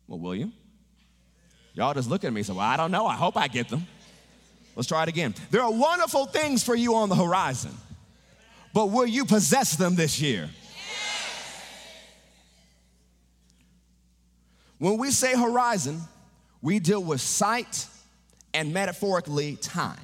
Well, 0.07 0.21
will 0.21 0.37
you? 0.37 0.53
Y'all 1.75 1.93
just 1.93 2.09
look 2.09 2.23
at 2.23 2.33
me 2.33 2.39
and 2.39 2.47
say, 2.47 2.53
Well, 2.53 2.61
I 2.61 2.77
don't 2.77 2.93
know. 2.93 3.05
I 3.05 3.17
hope 3.17 3.37
I 3.37 3.49
get 3.49 3.69
them. 3.69 3.85
Let's 4.77 4.87
try 4.87 5.03
it 5.03 5.09
again. 5.09 5.35
There 5.51 5.63
are 5.63 5.73
wonderful 5.73 6.27
things 6.27 6.63
for 6.63 6.77
you 6.77 6.95
on 6.95 7.09
the 7.09 7.17
horizon, 7.17 7.73
but 8.73 8.93
will 8.93 9.07
you 9.07 9.25
possess 9.25 9.75
them 9.75 9.97
this 9.97 10.21
year? 10.21 10.49
When 14.79 14.97
we 14.97 15.11
say 15.11 15.37
horizon, 15.37 16.01
we 16.63 16.79
deal 16.79 17.03
with 17.03 17.21
sight 17.21 17.89
and 18.55 18.73
metaphorically 18.73 19.57
time. 19.57 19.99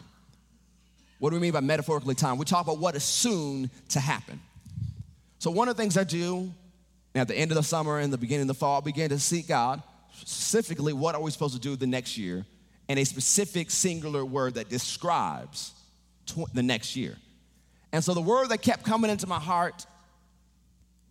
What 1.21 1.31
do 1.31 1.37
we 1.37 1.41
mean 1.43 1.53
by 1.53 1.61
metaphorically 1.61 2.17
time? 2.17 2.37
We 2.37 2.47
talk 2.47 2.67
about 2.67 2.79
what 2.79 2.97
is 2.97 3.05
soon 3.05 3.71
to 3.91 4.01
happen. 4.01 4.41
So, 5.39 5.53
one 5.53 5.69
of 5.69 5.77
the 5.77 5.81
things 5.81 5.97
I 5.97 6.03
do 6.03 6.53
at 7.15 7.29
the 7.29 7.37
end 7.37 7.51
of 7.51 7.57
the 7.57 7.63
summer 7.63 7.99
and 7.99 8.13
the 8.13 8.19
beginning 8.19 8.43
of 8.43 8.49
the 8.49 8.55
fall, 8.55 8.79
I 8.79 8.81
begin 8.85 9.11
to 9.11 9.19
seek 9.19 9.49
God, 9.49 9.83
specifically, 10.13 10.93
what 10.93 11.15
are 11.15 11.21
we 11.21 11.31
supposed 11.31 11.55
to 11.55 11.61
do 11.61 11.77
the 11.77 11.87
next 11.87 12.19
year, 12.19 12.45
and 12.89 12.99
a 12.99 13.05
specific 13.05 13.71
singular 13.71 14.25
word 14.25 14.55
that 14.55 14.69
describes 14.69 15.73
tw- 16.27 16.53
the 16.53 16.63
next 16.63 16.97
year. 16.97 17.17
And 17.93 18.03
so, 18.03 18.15
the 18.15 18.21
word 18.21 18.49
that 18.49 18.63
kept 18.63 18.85
coming 18.85 19.11
into 19.11 19.27
my 19.27 19.39
heart, 19.39 19.87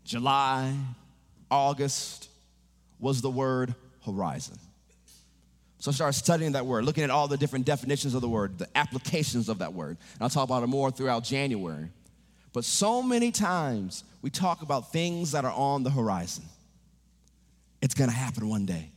July, 0.04 0.76
August, 1.50 2.30
was 3.00 3.22
the 3.22 3.30
word 3.30 3.74
horizon. 4.06 4.58
So 5.84 5.92
I 5.92 5.94
started 5.94 6.18
studying 6.18 6.54
that 6.54 6.66
word, 6.66 6.86
looking 6.86 7.04
at 7.04 7.10
all 7.10 7.28
the 7.28 7.36
different 7.36 7.66
definitions 7.66 8.14
of 8.14 8.22
the 8.22 8.30
word, 8.30 8.58
the 8.58 8.70
applications 8.74 9.50
of 9.50 9.60
that 9.60 9.74
word. 9.74 9.98
And 10.14 10.22
I'll 10.22 10.30
talk 10.30 10.46
about 10.46 10.64
it 10.64 10.68
more 10.68 10.90
throughout 10.92 11.26
January. 11.26 11.90
But 12.54 12.64
so 12.64 13.02
many 13.02 13.32
times 13.32 14.04
we 14.22 14.30
talk 14.30 14.62
about 14.62 14.92
things 14.92 15.32
that 15.32 15.44
are 15.44 15.52
on 15.52 15.84
the 15.84 15.90
horizon. 15.90 16.46
It's 17.82 17.96
gonna 17.96 18.12
happen 18.12 18.48
one 18.48 18.66
day, 18.66 18.90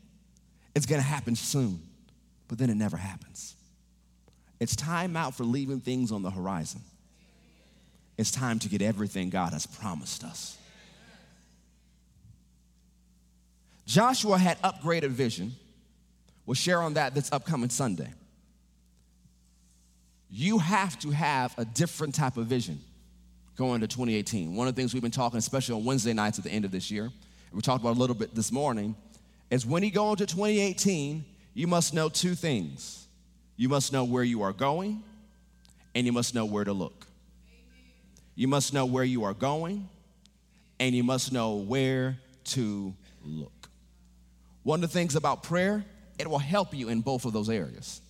it's 0.75 0.87
gonna 0.87 1.03
happen 1.03 1.35
soon, 1.35 1.81
but 2.49 2.59
then 2.59 2.71
it 2.71 2.77
never 2.77 2.97
happens. 2.97 3.55
It's 4.61 4.77
time 4.77 5.17
out 5.17 5.35
for 5.35 5.45
leaving 5.45 5.81
things 5.81 6.13
on 6.13 6.23
the 6.23 6.31
horizon. 6.31 6.81
It's 8.17 8.31
time 8.31 8.59
to 8.61 8.69
get 8.69 8.81
everything 8.81 9.29
God 9.29 9.53
has 9.53 9.67
promised 9.67 10.25
us. 10.25 10.57
Joshua 13.87 14.39
had 14.39 14.61
upgraded 14.63 15.11
vision. 15.11 15.53
We'll 16.47 16.55
share 16.55 16.81
on 16.81 16.95
that 16.95 17.15
this 17.15 17.31
upcoming 17.31 17.71
Sunday. 17.71 18.13
You 20.31 20.59
have 20.59 20.99
to 21.01 21.11
have 21.11 21.55
a 21.59 21.65
different 21.65 22.15
type 22.15 22.37
of 22.37 22.47
vision 22.47 22.81
going 23.57 23.81
to 23.81 23.87
2018. 23.87 24.55
One 24.55 24.69
of 24.69 24.75
the 24.75 24.81
things 24.81 24.93
we've 24.93 25.03
been 25.03 25.11
talking, 25.11 25.39
especially 25.39 25.75
on 25.77 25.85
Wednesday 25.85 26.13
nights 26.13 26.39
at 26.39 26.45
the 26.45 26.51
end 26.51 26.65
of 26.65 26.71
this 26.71 26.91
year, 26.91 27.11
we 27.53 27.63
talked 27.63 27.83
about 27.83 27.97
a 27.97 28.01
little 28.01 28.15
bit 28.15 28.35
this 28.35 28.53
morning, 28.53 28.95
is 29.51 29.65
when 29.65 29.83
you 29.83 29.91
go 29.91 30.11
into 30.11 30.27
2018, 30.27 31.25
you 31.55 31.67
must 31.67 31.95
know 31.95 32.09
two 32.09 32.35
things. 32.35 33.07
You 33.57 33.69
must 33.69 33.93
know 33.93 34.05
where 34.05 34.25
you 34.25 34.43
are 34.43 34.53
going, 34.53 35.03
and 35.95 36.05
you 36.05 36.13
must 36.13 36.35
know 36.35 36.45
where 36.45 36.65
to 36.65 36.75
look. 36.75 37.07
You 38.35 38.49
must 38.49 38.75
know 38.75 38.85
where 38.85 39.05
you 39.05 39.25
are 39.25 39.33
going, 39.33 39.89
and 40.79 40.95
you 40.95 41.03
must 41.03 41.33
know 41.33 41.55
where 41.55 42.19
to 42.45 42.95
look. 43.25 43.71
One 44.63 44.85
of 44.85 44.91
the 44.91 44.99
things 44.99 45.17
about 45.17 45.43
prayer, 45.43 45.85
it 46.19 46.29
will 46.29 46.39
help 46.39 46.75
you 46.75 46.91
in 46.91 47.01
both 47.01 47.25
of 47.25 47.33
those 47.33 47.49
areas. 47.49 48.03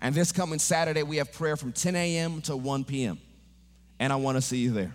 And 0.00 0.14
this 0.14 0.30
coming 0.30 0.60
Saturday, 0.60 1.02
we 1.02 1.16
have 1.16 1.32
prayer 1.32 1.56
from 1.56 1.72
10 1.72 1.96
a.m. 1.96 2.42
to 2.42 2.56
1 2.56 2.84
p.m. 2.84 3.18
And 4.04 4.12
I 4.12 4.16
want 4.16 4.36
to 4.36 4.42
see 4.42 4.58
you 4.58 4.70
there. 4.70 4.94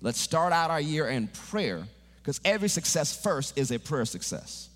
Let's 0.00 0.18
start 0.18 0.54
out 0.54 0.70
our 0.70 0.80
year 0.80 1.06
in 1.06 1.28
prayer 1.28 1.82
because 2.16 2.40
every 2.46 2.70
success 2.70 3.14
first 3.14 3.58
is 3.58 3.70
a 3.70 3.78
prayer 3.78 4.06
success. 4.06 4.70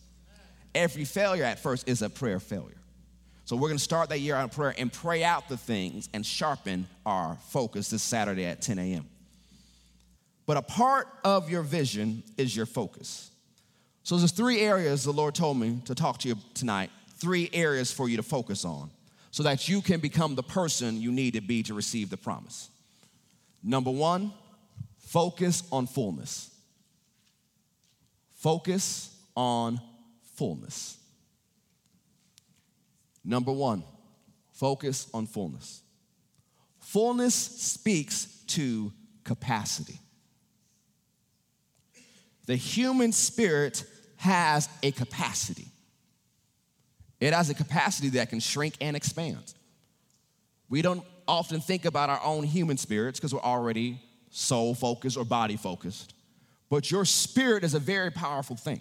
Every 0.75 1.07
failure 1.07 1.45
at 1.45 1.59
first 1.59 1.89
is 1.89 2.03
a 2.03 2.11
prayer 2.11 2.39
failure. 2.39 2.77
So 3.47 3.57
we're 3.57 3.69
going 3.69 3.79
to 3.79 3.83
start 3.83 4.11
that 4.11 4.21
year 4.21 4.35
out 4.35 4.43
in 4.43 4.51
prayer 4.51 4.75
and 4.77 4.93
pray 4.93 5.25
out 5.25 5.49
the 5.49 5.57
things 5.57 6.11
and 6.13 6.27
sharpen 6.27 6.87
our 7.07 7.39
focus 7.49 7.89
this 7.89 8.03
Saturday 8.03 8.45
at 8.45 8.61
10 8.61 8.79
a.m. 8.79 9.07
But 10.45 10.59
a 10.59 10.63
part 10.63 11.09
of 11.25 11.49
your 11.49 11.63
vision 11.63 12.25
is 12.37 12.55
your 12.55 12.67
focus. 12.67 13.31
So 14.03 14.19
there's 14.19 14.33
three 14.33 14.61
areas 14.61 15.03
the 15.03 15.13
Lord 15.13 15.35
told 15.35 15.57
me 15.57 15.81
to 15.87 15.95
talk 15.95 16.19
to 16.19 16.29
you 16.29 16.35
tonight, 16.53 16.91
three 17.17 17.49
areas 17.55 17.91
for 17.91 18.07
you 18.07 18.19
to 18.19 18.23
focus 18.23 18.67
on 18.67 18.91
so 19.31 19.43
that 19.45 19.67
you 19.67 19.81
can 19.81 19.99
become 19.99 20.35
the 20.35 20.43
person 20.43 21.01
you 21.01 21.11
need 21.11 21.33
to 21.33 21.41
be 21.41 21.63
to 21.63 21.73
receive 21.73 22.11
the 22.11 22.19
promise. 22.19 22.69
Number 23.69 23.91
1, 23.91 24.33
focus 24.99 25.65
on 25.73 25.89
fullness. 25.89 26.55
Focus 28.37 29.13
on 29.37 29.81
fullness. 30.37 30.97
Number 33.25 33.51
1, 33.51 33.83
focus 34.53 35.09
on 35.13 35.27
fullness. 35.27 35.83
Fullness 36.79 37.35
speaks 37.35 38.27
to 38.47 38.93
capacity. 39.25 39.99
The 42.47 42.55
human 42.55 43.11
spirit 43.11 43.85
has 44.19 44.69
a 44.85 44.93
capacity. 44.93 45.67
It 47.19 47.33
has 47.33 47.51
a 47.51 47.55
capacity 47.55 48.11
that 48.11 48.31
can 48.31 48.39
shrink 48.39 48.75
and 48.81 48.95
expand. 48.97 49.55
We 50.69 50.83
don't 50.83 51.03
often 51.29 51.61
think 51.61 51.85
about 51.85 52.11
our 52.11 52.21
own 52.23 52.45
human 52.45 52.77
spirits 52.77 53.19
because 53.19 53.35
we're 53.35 53.41
already 53.41 54.01
soul 54.31 54.75
focused 54.75 55.17
or 55.17 55.25
body 55.25 55.57
focused. 55.57 56.15
But 56.69 56.91
your 56.91 57.05
spirit 57.05 57.65
is 57.65 57.75
a 57.75 57.79
very 57.79 58.11
powerful 58.11 58.57
thing. 58.57 58.81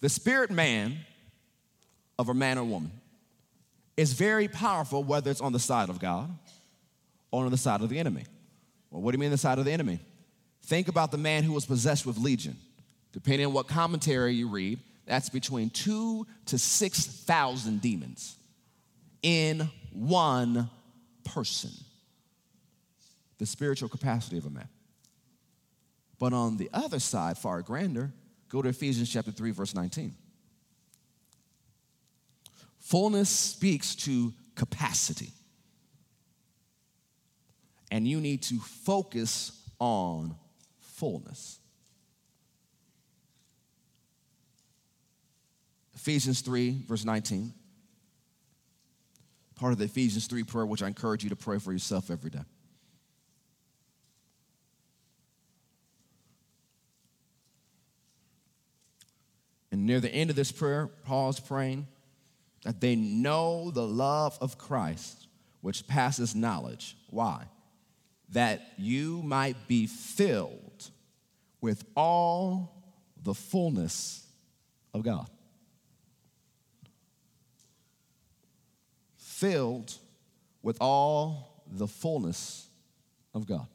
The 0.00 0.08
spirit 0.08 0.50
man 0.50 0.98
of 2.18 2.28
a 2.28 2.34
man 2.34 2.58
or 2.58 2.64
woman 2.64 2.92
is 3.96 4.12
very 4.12 4.48
powerful, 4.48 5.02
whether 5.02 5.30
it's 5.30 5.40
on 5.40 5.52
the 5.52 5.58
side 5.58 5.88
of 5.88 5.98
God 5.98 6.30
or 7.30 7.44
on 7.44 7.50
the 7.50 7.56
side 7.56 7.80
of 7.80 7.88
the 7.88 7.98
enemy. 7.98 8.24
Well, 8.90 9.02
what 9.02 9.12
do 9.12 9.16
you 9.16 9.20
mean 9.20 9.30
the 9.30 9.38
side 9.38 9.58
of 9.58 9.64
the 9.64 9.72
enemy? 9.72 10.00
Think 10.64 10.88
about 10.88 11.10
the 11.10 11.18
man 11.18 11.42
who 11.42 11.52
was 11.52 11.66
possessed 11.66 12.06
with 12.06 12.18
legion. 12.18 12.56
Depending 13.12 13.46
on 13.46 13.52
what 13.52 13.68
commentary 13.68 14.34
you 14.34 14.48
read, 14.48 14.78
that's 15.06 15.28
between 15.28 15.70
two 15.70 16.26
to 16.46 16.58
6,000 16.58 17.80
demons 17.80 18.36
in 19.22 19.68
one 19.92 20.68
person. 21.24 21.70
The 23.38 23.46
spiritual 23.46 23.88
capacity 23.88 24.38
of 24.38 24.46
a 24.46 24.50
man. 24.50 24.68
But 26.18 26.32
on 26.32 26.56
the 26.56 26.70
other 26.72 27.00
side, 27.00 27.36
far 27.36 27.62
grander, 27.62 28.12
go 28.48 28.62
to 28.62 28.68
Ephesians 28.68 29.10
chapter 29.10 29.32
3, 29.32 29.50
verse 29.50 29.74
19. 29.74 30.14
Fullness 32.78 33.28
speaks 33.28 33.94
to 33.96 34.32
capacity. 34.54 35.32
And 37.90 38.06
you 38.06 38.20
need 38.20 38.42
to 38.44 38.58
focus 38.58 39.52
on 39.78 40.34
fullness. 40.80 41.58
Ephesians 45.94 46.42
3, 46.42 46.82
verse 46.86 47.04
19. 47.04 47.52
Part 49.56 49.72
of 49.72 49.78
the 49.78 49.84
Ephesians 49.84 50.26
3 50.26 50.42
prayer, 50.42 50.66
which 50.66 50.82
I 50.82 50.88
encourage 50.88 51.22
you 51.22 51.30
to 51.30 51.36
pray 51.36 51.58
for 51.58 51.72
yourself 51.72 52.10
every 52.10 52.30
day. 52.30 52.44
And 59.70 59.86
near 59.86 60.00
the 60.00 60.08
end 60.08 60.30
of 60.30 60.36
this 60.36 60.52
prayer, 60.52 60.86
Paul 60.86 61.30
is 61.30 61.40
praying 61.40 61.88
that 62.64 62.80
they 62.80 62.96
know 62.96 63.70
the 63.70 63.86
love 63.86 64.38
of 64.40 64.56
Christ, 64.56 65.26
which 65.60 65.86
passes 65.86 66.34
knowledge. 66.34 66.96
Why? 67.10 67.46
That 68.30 68.62
you 68.78 69.22
might 69.22 69.68
be 69.68 69.86
filled 69.86 70.90
with 71.60 71.84
all 71.96 72.84
the 73.22 73.34
fullness 73.34 74.26
of 74.92 75.02
God. 75.02 75.28
Filled 79.44 79.92
with 80.62 80.78
all 80.80 81.62
the 81.70 81.86
fullness 81.86 82.66
of 83.34 83.46
God. 83.46 83.66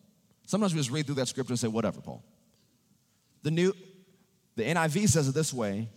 Sometimes 0.48 0.74
we 0.74 0.80
just 0.80 0.90
read 0.90 1.06
through 1.06 1.16
that 1.16 1.28
scripture 1.28 1.52
and 1.52 1.60
say, 1.60 1.68
whatever, 1.68 2.02
Paul. 2.02 2.24
The 3.44 3.52
new, 3.52 3.76
the 4.56 4.64
NIV 4.64 5.10
says 5.10 5.28
it 5.28 5.36
this 5.36 5.54
way 5.54 5.88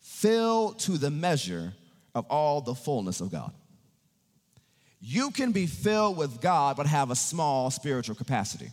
filled 0.00 0.80
to 0.80 0.98
the 0.98 1.08
measure 1.08 1.72
of 2.16 2.26
all 2.30 2.62
the 2.62 2.74
fullness 2.74 3.20
of 3.20 3.30
God. 3.30 3.52
You 5.00 5.30
can 5.30 5.52
be 5.52 5.66
filled 5.66 6.16
with 6.16 6.40
God 6.40 6.76
but 6.76 6.86
have 6.86 7.12
a 7.12 7.16
small 7.16 7.70
spiritual 7.70 8.16
capacity. 8.16 8.70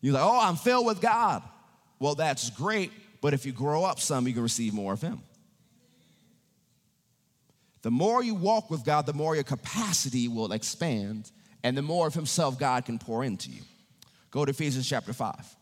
You're 0.00 0.14
like, 0.14 0.24
oh, 0.24 0.40
I'm 0.40 0.56
filled 0.56 0.86
with 0.86 1.02
God. 1.02 1.42
Well, 1.98 2.14
that's 2.14 2.48
great, 2.48 2.92
but 3.20 3.34
if 3.34 3.44
you 3.44 3.52
grow 3.52 3.84
up 3.84 4.00
some, 4.00 4.26
you 4.26 4.32
can 4.32 4.42
receive 4.42 4.72
more 4.72 4.94
of 4.94 5.02
Him. 5.02 5.20
The 7.84 7.90
more 7.90 8.24
you 8.24 8.34
walk 8.34 8.70
with 8.70 8.82
God, 8.82 9.04
the 9.04 9.12
more 9.12 9.34
your 9.34 9.44
capacity 9.44 10.26
will 10.26 10.52
expand, 10.52 11.30
and 11.62 11.76
the 11.76 11.82
more 11.82 12.06
of 12.06 12.14
Himself 12.14 12.58
God 12.58 12.86
can 12.86 12.98
pour 12.98 13.22
into 13.22 13.50
you. 13.50 13.60
Go 14.30 14.46
to 14.46 14.50
Ephesians 14.50 14.88
chapter 14.88 15.12
5. 15.12 15.56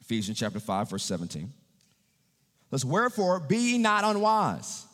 Ephesians 0.00 0.36
chapter 0.36 0.58
5, 0.58 0.90
verse 0.90 1.04
17. 1.04 1.52
Let's 2.72 2.84
wherefore 2.84 3.38
be 3.38 3.78
not 3.78 4.02
unwise, 4.02 4.84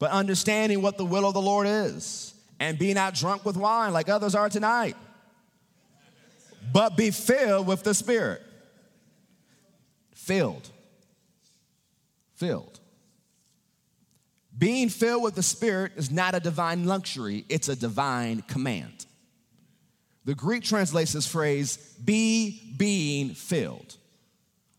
but 0.00 0.10
understanding 0.10 0.82
what 0.82 0.98
the 0.98 1.04
will 1.04 1.24
of 1.24 1.34
the 1.34 1.40
Lord 1.40 1.68
is, 1.68 2.34
And 2.58 2.76
be 2.80 2.92
not 2.94 3.14
drunk 3.14 3.44
with 3.44 3.56
wine 3.56 3.92
like 3.92 4.08
others 4.08 4.34
are 4.34 4.48
tonight, 4.48 4.96
but 6.72 6.96
be 6.96 7.10
filled 7.10 7.66
with 7.66 7.82
the 7.82 7.94
Spirit. 7.94 8.42
Filled. 10.12 10.68
Filled. 12.36 12.80
Being 14.56 14.88
filled 14.88 15.22
with 15.22 15.34
the 15.34 15.42
Spirit 15.42 15.92
is 15.96 16.10
not 16.10 16.34
a 16.34 16.40
divine 16.40 16.84
luxury, 16.84 17.44
it's 17.48 17.68
a 17.68 17.76
divine 17.76 18.42
command. 18.42 19.06
The 20.24 20.34
Greek 20.34 20.64
translates 20.64 21.12
this 21.12 21.26
phrase, 21.26 21.76
be 22.02 22.74
being 22.76 23.30
filled. 23.30 23.96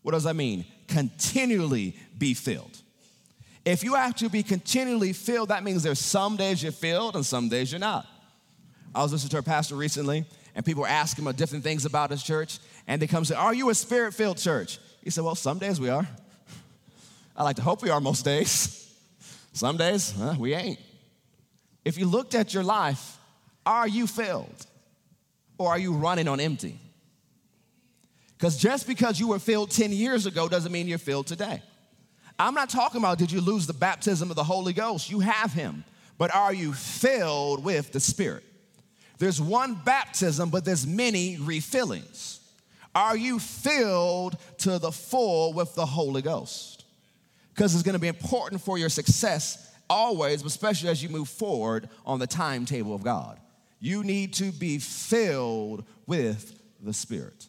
What 0.01 0.13
does 0.13 0.23
that 0.23 0.35
mean? 0.35 0.65
Continually 0.87 1.95
be 2.17 2.33
filled. 2.33 2.81
If 3.63 3.83
you 3.83 3.95
have 3.95 4.15
to 4.17 4.29
be 4.29 4.43
continually 4.43 5.13
filled, 5.13 5.49
that 5.49 5.63
means 5.63 5.83
there's 5.83 5.99
some 5.99 6.35
days 6.35 6.61
you're 6.61 6.71
filled 6.71 7.15
and 7.15 7.25
some 7.25 7.49
days 7.49 7.71
you're 7.71 7.79
not. 7.79 8.07
I 8.93 9.03
was 9.03 9.11
listening 9.11 9.31
to 9.31 9.37
a 9.39 9.43
pastor 9.43 9.75
recently, 9.75 10.25
and 10.55 10.65
people 10.65 10.81
were 10.81 10.87
asking 10.87 11.25
him 11.25 11.33
different 11.33 11.63
things 11.63 11.85
about 11.85 12.09
his 12.09 12.23
church, 12.23 12.59
and 12.87 13.01
they 13.01 13.07
come 13.07 13.17
and 13.17 13.27
say, 13.27 13.35
Are 13.35 13.53
you 13.53 13.69
a 13.69 13.75
spirit 13.75 14.13
filled 14.13 14.37
church? 14.37 14.79
He 15.03 15.09
said, 15.09 15.23
Well, 15.23 15.35
some 15.35 15.59
days 15.59 15.79
we 15.79 15.89
are. 15.89 16.07
I 17.37 17.43
like 17.43 17.57
to 17.57 17.61
hope 17.61 17.83
we 17.83 17.89
are 17.89 18.01
most 18.01 18.25
days. 18.25 18.81
Some 19.53 19.77
days, 19.77 20.11
huh, 20.11 20.35
we 20.37 20.53
ain't. 20.53 20.79
If 21.85 21.97
you 21.97 22.07
looked 22.07 22.35
at 22.35 22.53
your 22.53 22.63
life, 22.63 23.17
are 23.65 23.87
you 23.87 24.05
filled? 24.05 24.65
Or 25.57 25.69
are 25.69 25.79
you 25.79 25.93
running 25.93 26.27
on 26.27 26.41
empty? 26.41 26.77
Because 28.37 28.57
just 28.57 28.85
because 28.85 29.17
you 29.17 29.29
were 29.29 29.39
filled 29.39 29.71
10 29.71 29.93
years 29.93 30.25
ago 30.25 30.49
doesn't 30.49 30.73
mean 30.73 30.89
you're 30.89 30.97
filled 30.97 31.27
today. 31.27 31.61
I'm 32.37 32.53
not 32.53 32.69
talking 32.69 32.99
about 32.99 33.17
did 33.17 33.31
you 33.31 33.39
lose 33.39 33.65
the 33.65 33.73
baptism 33.73 34.29
of 34.29 34.35
the 34.35 34.43
Holy 34.43 34.73
Ghost? 34.73 35.09
You 35.09 35.21
have 35.21 35.53
him. 35.53 35.85
But 36.17 36.35
are 36.35 36.53
you 36.53 36.73
filled 36.73 37.63
with 37.63 37.91
the 37.91 37.99
Spirit? 37.99 38.43
There's 39.17 39.41
one 39.41 39.75
baptism, 39.85 40.49
but 40.49 40.65
there's 40.65 40.85
many 40.85 41.37
refillings. 41.37 42.39
Are 42.93 43.17
you 43.17 43.39
filled 43.39 44.37
to 44.59 44.79
the 44.79 44.91
full 44.91 45.53
with 45.53 45.75
the 45.75 45.85
Holy 45.85 46.21
Ghost? 46.21 46.85
Because 47.53 47.73
it's 47.73 47.83
gonna 47.83 47.99
be 47.99 48.07
important 48.07 48.61
for 48.61 48.77
your 48.77 48.89
success 48.89 49.71
always, 49.89 50.43
especially 50.43 50.89
as 50.89 51.01
you 51.03 51.09
move 51.09 51.29
forward 51.29 51.89
on 52.05 52.19
the 52.19 52.27
timetable 52.27 52.95
of 52.95 53.03
God. 53.03 53.39
You 53.79 54.03
need 54.03 54.33
to 54.35 54.51
be 54.51 54.79
filled 54.79 55.85
with 56.07 56.59
the 56.81 56.93
Spirit. 56.93 57.47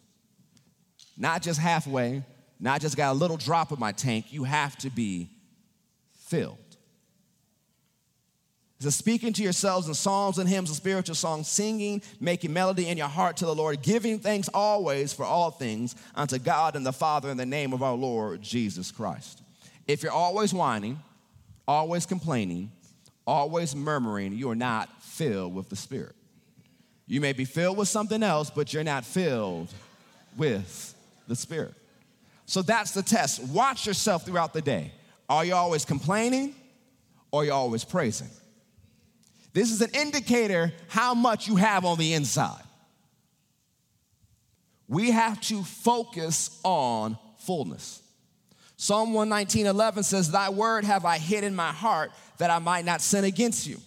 Not 1.16 1.42
just 1.42 1.58
halfway, 1.58 2.22
not 2.60 2.80
just 2.80 2.96
got 2.96 3.12
a 3.12 3.18
little 3.18 3.36
drop 3.36 3.72
in 3.72 3.78
my 3.78 3.92
tank. 3.92 4.32
You 4.32 4.44
have 4.44 4.76
to 4.78 4.90
be 4.90 5.30
filled. 6.26 6.58
So 8.78 8.90
speaking 8.90 9.32
to 9.32 9.42
yourselves 9.42 9.88
in 9.88 9.94
psalms 9.94 10.38
and 10.38 10.48
hymns 10.48 10.68
and 10.68 10.76
spiritual 10.76 11.14
songs, 11.14 11.48
singing, 11.48 12.02
making 12.20 12.52
melody 12.52 12.88
in 12.88 12.98
your 12.98 13.08
heart 13.08 13.38
to 13.38 13.46
the 13.46 13.54
Lord, 13.54 13.80
giving 13.80 14.18
thanks 14.18 14.48
always 14.52 15.14
for 15.14 15.24
all 15.24 15.50
things 15.50 15.96
unto 16.14 16.38
God 16.38 16.76
and 16.76 16.84
the 16.84 16.92
Father 16.92 17.30
in 17.30 17.38
the 17.38 17.46
name 17.46 17.72
of 17.72 17.82
our 17.82 17.94
Lord 17.94 18.42
Jesus 18.42 18.90
Christ. 18.90 19.42
If 19.86 20.02
you're 20.02 20.12
always 20.12 20.52
whining, 20.52 21.00
always 21.66 22.04
complaining, 22.04 22.70
always 23.26 23.74
murmuring, 23.74 24.34
you 24.34 24.50
are 24.50 24.56
not 24.56 25.02
filled 25.02 25.54
with 25.54 25.70
the 25.70 25.76
Spirit. 25.76 26.14
You 27.06 27.22
may 27.22 27.32
be 27.32 27.46
filled 27.46 27.78
with 27.78 27.88
something 27.88 28.22
else, 28.22 28.50
but 28.50 28.74
you're 28.74 28.84
not 28.84 29.06
filled 29.06 29.72
with 30.36 30.94
the 31.28 31.36
Spirit. 31.36 31.74
So 32.44 32.60
that's 32.60 32.90
the 32.92 33.02
test. 33.02 33.42
Watch 33.42 33.86
yourself 33.86 34.26
throughout 34.26 34.52
the 34.52 34.60
day. 34.60 34.92
Are 35.28 35.44
you 35.44 35.54
always 35.54 35.84
complaining 35.84 36.54
or 37.30 37.40
are 37.40 37.44
you 37.46 37.52
always 37.52 37.82
praising? 37.84 38.28
This 39.56 39.72
is 39.72 39.80
an 39.80 39.88
indicator 39.94 40.70
how 40.88 41.14
much 41.14 41.48
you 41.48 41.56
have 41.56 41.86
on 41.86 41.96
the 41.96 42.12
inside. 42.12 42.62
We 44.86 45.12
have 45.12 45.40
to 45.40 45.62
focus 45.62 46.60
on 46.62 47.16
fullness. 47.38 48.02
Psalm 48.76 49.14
119, 49.14 49.64
11 49.64 50.02
says, 50.02 50.30
Thy 50.30 50.50
word 50.50 50.84
have 50.84 51.06
I 51.06 51.16
hid 51.16 51.42
in 51.42 51.56
my 51.56 51.72
heart 51.72 52.10
that 52.36 52.50
I 52.50 52.58
might 52.58 52.84
not 52.84 53.00
sin 53.00 53.24
against 53.24 53.66
you. 53.66 53.78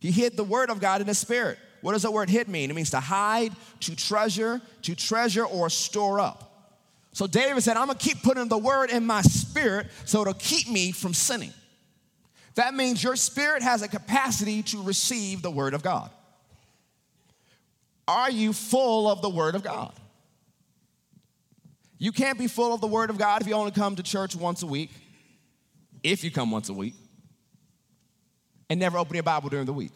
He 0.00 0.10
hid 0.10 0.36
the 0.36 0.44
word 0.44 0.68
of 0.68 0.80
God 0.80 1.00
in 1.00 1.06
his 1.06 1.18
spirit. 1.18 1.56
What 1.80 1.94
does 1.94 2.02
the 2.02 2.10
word 2.10 2.28
hid 2.28 2.46
mean? 2.46 2.70
It 2.70 2.74
means 2.74 2.90
to 2.90 3.00
hide, 3.00 3.54
to 3.80 3.96
treasure, 3.96 4.60
to 4.82 4.94
treasure 4.94 5.46
or 5.46 5.70
store 5.70 6.20
up. 6.20 6.76
So 7.12 7.26
David 7.26 7.62
said, 7.62 7.78
I'm 7.78 7.86
gonna 7.86 7.98
keep 7.98 8.22
putting 8.22 8.48
the 8.48 8.58
word 8.58 8.90
in 8.90 9.06
my 9.06 9.22
spirit 9.22 9.86
so 10.04 10.20
it'll 10.20 10.34
keep 10.34 10.68
me 10.68 10.92
from 10.92 11.14
sinning. 11.14 11.54
That 12.58 12.74
means 12.74 13.02
your 13.02 13.14
spirit 13.14 13.62
has 13.62 13.82
a 13.82 13.88
capacity 13.88 14.62
to 14.64 14.82
receive 14.82 15.42
the 15.42 15.50
word 15.50 15.74
of 15.74 15.82
God. 15.82 16.10
Are 18.08 18.30
you 18.30 18.52
full 18.52 19.08
of 19.08 19.22
the 19.22 19.30
word 19.30 19.54
of 19.54 19.62
God? 19.62 19.92
You 21.98 22.10
can't 22.10 22.38
be 22.38 22.48
full 22.48 22.74
of 22.74 22.80
the 22.80 22.88
word 22.88 23.10
of 23.10 23.18
God 23.18 23.42
if 23.42 23.46
you 23.46 23.54
only 23.54 23.70
come 23.70 23.94
to 23.94 24.02
church 24.02 24.34
once 24.34 24.62
a 24.62 24.66
week, 24.66 24.90
if 26.02 26.24
you 26.24 26.32
come 26.32 26.50
once 26.50 26.68
a 26.68 26.72
week, 26.72 26.94
and 28.68 28.80
never 28.80 28.98
open 28.98 29.14
your 29.14 29.22
Bible 29.22 29.50
during 29.50 29.66
the 29.66 29.72
week 29.72 29.92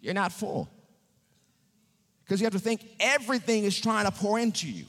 you're 0.00 0.14
not 0.14 0.32
full. 0.32 0.68
Because 2.24 2.40
you 2.40 2.46
have 2.46 2.52
to 2.54 2.58
think 2.58 2.84
everything 2.98 3.64
is 3.64 3.78
trying 3.78 4.06
to 4.06 4.10
pour 4.10 4.38
into 4.38 4.68
you. 4.68 4.86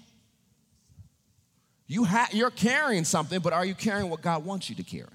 You 1.88 2.06
ha- 2.06 2.30
you're 2.32 2.52
carrying 2.52 3.04
something, 3.04 3.40
but 3.42 3.52
are 3.52 3.66
you 3.66 3.76
carrying 3.76 4.10
what 4.10 4.22
God 4.22 4.46
wants 4.46 4.70
you 4.70 4.76
to 4.78 4.84
carry? 4.84 5.10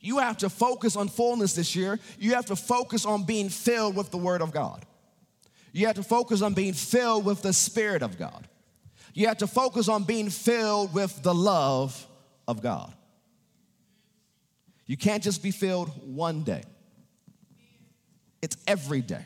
You 0.00 0.18
have 0.18 0.38
to 0.38 0.48
focus 0.48 0.96
on 0.96 1.08
fullness 1.08 1.54
this 1.54 1.74
year. 1.74 1.98
You 2.18 2.34
have 2.34 2.46
to 2.46 2.56
focus 2.56 3.04
on 3.04 3.24
being 3.24 3.48
filled 3.48 3.96
with 3.96 4.10
the 4.10 4.16
Word 4.16 4.42
of 4.42 4.52
God. 4.52 4.84
You 5.72 5.86
have 5.86 5.96
to 5.96 6.02
focus 6.02 6.42
on 6.42 6.54
being 6.54 6.72
filled 6.72 7.24
with 7.24 7.42
the 7.42 7.52
Spirit 7.52 8.02
of 8.02 8.18
God. 8.18 8.46
You 9.14 9.26
have 9.26 9.38
to 9.38 9.46
focus 9.46 9.88
on 9.88 10.04
being 10.04 10.30
filled 10.30 10.94
with 10.94 11.22
the 11.22 11.34
love 11.34 12.06
of 12.46 12.62
God. 12.62 12.94
You 14.86 14.96
can't 14.96 15.22
just 15.22 15.42
be 15.42 15.50
filled 15.50 15.88
one 16.02 16.44
day. 16.44 16.62
It's 18.40 18.56
every 18.66 19.02
day. 19.02 19.24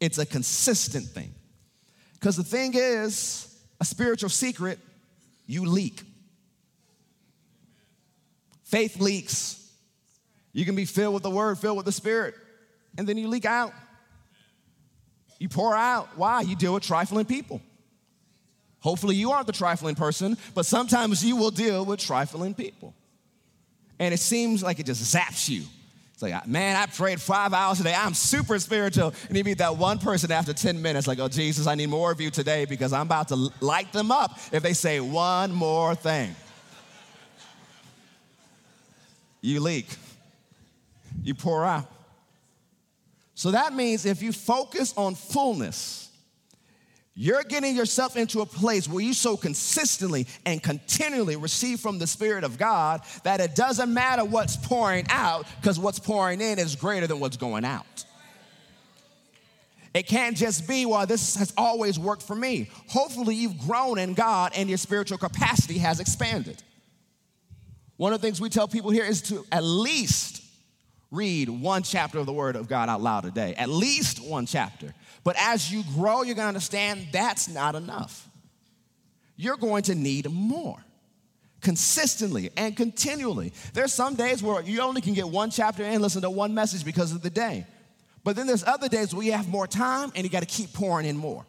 It's 0.00 0.18
a 0.18 0.26
consistent 0.26 1.06
thing. 1.06 1.34
Because 2.14 2.36
the 2.36 2.44
thing 2.44 2.72
is, 2.74 3.48
a 3.80 3.84
spiritual 3.84 4.30
secret, 4.30 4.78
you 5.46 5.64
leak. 5.64 6.02
Faith 8.72 8.98
leaks. 8.98 9.70
You 10.54 10.64
can 10.64 10.74
be 10.74 10.86
filled 10.86 11.12
with 11.12 11.22
the 11.22 11.30
word, 11.30 11.58
filled 11.58 11.76
with 11.76 11.84
the 11.84 11.92
spirit, 11.92 12.34
and 12.96 13.06
then 13.06 13.18
you 13.18 13.28
leak 13.28 13.44
out. 13.44 13.74
You 15.38 15.50
pour 15.50 15.76
out. 15.76 16.08
Why? 16.16 16.40
You 16.40 16.56
deal 16.56 16.72
with 16.72 16.82
trifling 16.82 17.26
people. 17.26 17.60
Hopefully, 18.80 19.14
you 19.14 19.30
aren't 19.30 19.46
the 19.46 19.52
trifling 19.52 19.94
person, 19.94 20.38
but 20.54 20.64
sometimes 20.64 21.22
you 21.22 21.36
will 21.36 21.50
deal 21.50 21.84
with 21.84 22.00
trifling 22.00 22.54
people. 22.54 22.94
And 23.98 24.14
it 24.14 24.20
seems 24.20 24.62
like 24.62 24.80
it 24.80 24.86
just 24.86 25.14
zaps 25.14 25.50
you. 25.50 25.64
It's 26.14 26.22
like, 26.22 26.46
man, 26.48 26.74
I 26.74 26.86
prayed 26.86 27.20
five 27.20 27.52
hours 27.52 27.76
today. 27.76 27.94
I'm 27.94 28.14
super 28.14 28.58
spiritual. 28.58 29.12
And 29.28 29.36
you 29.36 29.44
meet 29.44 29.58
that 29.58 29.76
one 29.76 29.98
person 29.98 30.32
after 30.32 30.54
10 30.54 30.80
minutes, 30.80 31.06
like, 31.06 31.18
oh, 31.18 31.28
Jesus, 31.28 31.66
I 31.66 31.74
need 31.74 31.90
more 31.90 32.10
of 32.10 32.22
you 32.22 32.30
today 32.30 32.64
because 32.64 32.94
I'm 32.94 33.06
about 33.06 33.28
to 33.28 33.50
light 33.60 33.92
them 33.92 34.10
up 34.10 34.38
if 34.50 34.62
they 34.62 34.72
say 34.72 34.98
one 35.00 35.52
more 35.52 35.94
thing. 35.94 36.34
You 39.42 39.60
leak, 39.60 39.86
you 41.22 41.34
pour 41.34 41.64
out. 41.64 41.90
So 43.34 43.50
that 43.50 43.74
means 43.74 44.06
if 44.06 44.22
you 44.22 44.32
focus 44.32 44.94
on 44.96 45.14
fullness, 45.14 46.10
you're 47.14 47.42
getting 47.42 47.76
yourself 47.76 48.16
into 48.16 48.40
a 48.40 48.46
place 48.46 48.88
where 48.88 49.04
you 49.04 49.12
so 49.12 49.36
consistently 49.36 50.26
and 50.46 50.62
continually 50.62 51.36
receive 51.36 51.80
from 51.80 51.98
the 51.98 52.06
Spirit 52.06 52.44
of 52.44 52.56
God 52.56 53.02
that 53.24 53.40
it 53.40 53.54
doesn't 53.54 53.92
matter 53.92 54.24
what's 54.24 54.56
pouring 54.56 55.04
out 55.10 55.46
because 55.60 55.78
what's 55.78 55.98
pouring 55.98 56.40
in 56.40 56.58
is 56.58 56.74
greater 56.74 57.06
than 57.06 57.20
what's 57.20 57.36
going 57.36 57.64
out. 57.64 58.04
It 59.92 60.06
can't 60.06 60.36
just 60.36 60.66
be, 60.66 60.86
well, 60.86 61.04
this 61.04 61.36
has 61.36 61.52
always 61.58 61.98
worked 61.98 62.22
for 62.22 62.34
me. 62.34 62.70
Hopefully, 62.88 63.34
you've 63.34 63.58
grown 63.58 63.98
in 63.98 64.14
God 64.14 64.52
and 64.56 64.68
your 64.70 64.78
spiritual 64.78 65.18
capacity 65.18 65.78
has 65.78 66.00
expanded. 66.00 66.62
One 68.02 68.12
of 68.12 68.20
the 68.20 68.26
things 68.26 68.40
we 68.40 68.48
tell 68.48 68.66
people 68.66 68.90
here 68.90 69.04
is 69.04 69.22
to 69.28 69.46
at 69.52 69.62
least 69.62 70.42
read 71.12 71.48
one 71.48 71.84
chapter 71.84 72.18
of 72.18 72.26
the 72.26 72.32
Word 72.32 72.56
of 72.56 72.66
God 72.66 72.88
out 72.88 73.00
loud 73.00 73.24
a 73.24 73.30
day, 73.30 73.54
at 73.54 73.68
least 73.68 74.20
one 74.20 74.44
chapter. 74.44 74.92
But 75.22 75.36
as 75.38 75.72
you 75.72 75.84
grow, 75.94 76.22
you're 76.22 76.34
gonna 76.34 76.48
understand 76.48 77.06
that's 77.12 77.48
not 77.48 77.76
enough. 77.76 78.28
You're 79.36 79.56
going 79.56 79.84
to 79.84 79.94
need 79.94 80.28
more 80.28 80.84
consistently 81.60 82.50
and 82.56 82.76
continually. 82.76 83.52
There's 83.72 83.94
some 83.94 84.16
days 84.16 84.42
where 84.42 84.60
you 84.62 84.80
only 84.80 85.00
can 85.00 85.14
get 85.14 85.28
one 85.28 85.52
chapter 85.52 85.84
in, 85.84 86.02
listen 86.02 86.22
to 86.22 86.30
one 86.30 86.54
message 86.54 86.84
because 86.84 87.12
of 87.12 87.22
the 87.22 87.30
day. 87.30 87.68
But 88.24 88.34
then 88.34 88.48
there's 88.48 88.64
other 88.64 88.88
days 88.88 89.14
where 89.14 89.24
you 89.24 89.30
have 89.30 89.48
more 89.48 89.68
time 89.68 90.10
and 90.16 90.24
you 90.24 90.28
gotta 90.28 90.44
keep 90.44 90.72
pouring 90.72 91.06
in 91.06 91.16
more. 91.16 91.46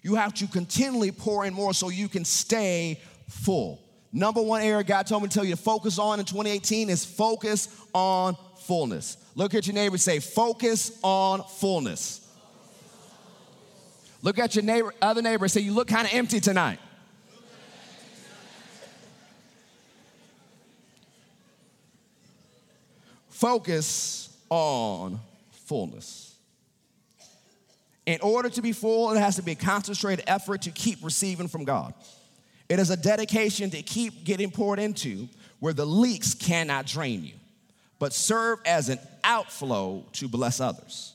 You 0.00 0.14
have 0.14 0.32
to 0.32 0.46
continually 0.46 1.12
pour 1.12 1.44
in 1.44 1.52
more 1.52 1.74
so 1.74 1.90
you 1.90 2.08
can 2.08 2.24
stay 2.24 3.02
full. 3.28 3.81
Number 4.12 4.42
one 4.42 4.60
area 4.60 4.84
God 4.84 5.06
told 5.06 5.22
me 5.22 5.28
to 5.28 5.34
tell 5.34 5.44
you 5.44 5.56
to 5.56 5.60
focus 5.60 5.98
on 5.98 6.20
in 6.20 6.26
2018 6.26 6.90
is 6.90 7.04
focus 7.04 7.68
on 7.94 8.36
fullness. 8.60 9.16
Look 9.34 9.54
at 9.54 9.66
your 9.66 9.74
neighbor 9.74 9.96
say, 9.96 10.18
focus 10.18 10.98
on 11.02 11.42
fullness. 11.44 12.18
Look 14.20 14.38
at 14.38 14.54
your 14.54 14.64
neighbor, 14.64 14.94
other 15.00 15.22
neighbor, 15.22 15.48
say, 15.48 15.62
you 15.62 15.72
look 15.72 15.88
kind 15.88 16.06
of 16.06 16.12
empty 16.12 16.40
tonight. 16.40 16.78
Focus 23.30 24.36
on 24.50 25.18
fullness. 25.66 26.36
In 28.06 28.20
order 28.20 28.48
to 28.50 28.62
be 28.62 28.72
full, 28.72 29.12
it 29.12 29.18
has 29.18 29.36
to 29.36 29.42
be 29.42 29.52
a 29.52 29.56
concentrated 29.56 30.24
effort 30.28 30.62
to 30.62 30.70
keep 30.70 31.02
receiving 31.02 31.48
from 31.48 31.64
God. 31.64 31.94
It 32.72 32.78
is 32.78 32.88
a 32.88 32.96
dedication 32.96 33.68
to 33.68 33.82
keep 33.82 34.24
getting 34.24 34.50
poured 34.50 34.78
into 34.78 35.28
where 35.60 35.74
the 35.74 35.84
leaks 35.84 36.32
cannot 36.32 36.86
drain 36.86 37.22
you, 37.22 37.34
but 37.98 38.14
serve 38.14 38.60
as 38.64 38.88
an 38.88 38.98
outflow 39.22 40.06
to 40.14 40.26
bless 40.26 40.58
others. 40.58 41.12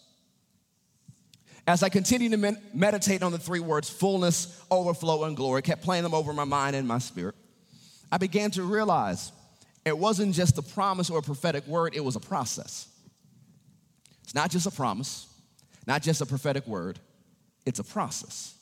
As 1.66 1.82
I 1.82 1.90
continued 1.90 2.34
to 2.34 2.38
med- 2.38 2.62
meditate 2.76 3.24
on 3.24 3.32
the 3.32 3.40
three 3.40 3.60
words 3.60 3.90
fullness, 3.90 4.64
overflow, 4.70 5.24
and 5.24 5.36
glory, 5.36 5.64
kept 5.64 5.82
playing 5.82 6.04
them 6.04 6.14
over 6.14 6.32
my 6.32 6.44
mind 6.44 6.76
and 6.76 6.88
my 6.88 7.00
spirit, 7.00 7.34
I 8.12 8.20
began 8.20 8.52
to 8.52 8.62
realize 8.62 9.32
it 9.84 9.98
wasn't 9.98 10.36
just 10.36 10.60
a 10.60 10.62
promise 10.62 11.10
or 11.10 11.18
a 11.18 11.24
prophetic 11.24 11.66
word, 11.66 11.96
it 11.96 12.06
was 12.06 12.16
a 12.16 12.20
process. 12.20 12.88
It's 14.22 14.36
not 14.36 14.52
just 14.52 14.68
a 14.68 14.72
promise, 14.72 15.26
not 15.88 16.04
just 16.04 16.22
a 16.22 16.26
prophetic 16.28 16.68
word, 16.68 17.00
it's 17.66 17.80
a 17.80 17.84
process. 17.84 18.57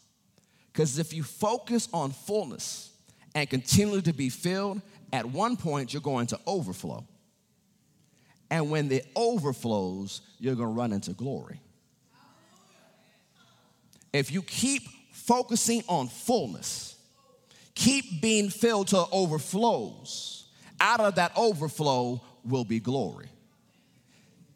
Because 0.75 0.99
if 0.99 1.13
you 1.13 1.23
focus 1.23 1.87
on 1.93 2.11
fullness 2.11 2.91
and 3.33 3.49
continue 3.49 4.01
to 4.01 4.11
be 4.11 4.27
filled, 4.27 4.81
at 5.13 5.25
one 5.25 5.55
point 5.55 5.93
you're 5.93 6.01
going 6.01 6.27
to 6.27 6.39
overflow. 6.45 7.05
And 8.51 8.69
when 8.69 8.91
it 8.91 9.07
overflows, 9.15 10.19
you're 10.37 10.55
going 10.55 10.67
to 10.67 10.73
run 10.73 10.91
into 10.91 11.13
glory. 11.13 11.61
If 14.11 14.33
you 14.33 14.41
keep 14.41 14.81
focusing 15.13 15.81
on 15.87 16.09
fullness, 16.09 16.97
keep 17.73 18.21
being 18.21 18.49
filled 18.49 18.89
till 18.89 19.07
overflows, 19.13 20.43
out 20.81 20.99
of 20.99 21.15
that 21.15 21.31
overflow 21.37 22.21
will 22.43 22.65
be 22.65 22.81
glory. 22.81 23.29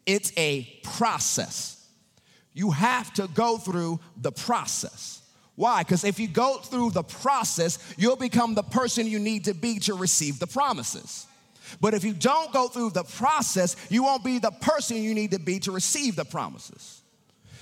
It's 0.04 0.34
a 0.36 0.64
process. 0.82 1.82
You 2.52 2.72
have 2.72 3.10
to 3.14 3.26
go 3.28 3.56
through 3.56 4.00
the 4.18 4.32
process. 4.32 5.19
Why? 5.60 5.82
Because 5.82 6.04
if 6.04 6.18
you 6.18 6.26
go 6.26 6.56
through 6.56 6.92
the 6.92 7.02
process, 7.02 7.78
you'll 7.98 8.16
become 8.16 8.54
the 8.54 8.62
person 8.62 9.06
you 9.06 9.18
need 9.18 9.44
to 9.44 9.52
be 9.52 9.78
to 9.80 9.92
receive 9.92 10.38
the 10.38 10.46
promises. 10.46 11.26
But 11.82 11.92
if 11.92 12.02
you 12.02 12.14
don't 12.14 12.50
go 12.50 12.68
through 12.68 12.92
the 12.92 13.04
process, 13.04 13.76
you 13.90 14.02
won't 14.02 14.24
be 14.24 14.38
the 14.38 14.52
person 14.52 14.96
you 15.02 15.12
need 15.12 15.32
to 15.32 15.38
be 15.38 15.58
to 15.60 15.70
receive 15.70 16.16
the 16.16 16.24
promises. 16.24 17.02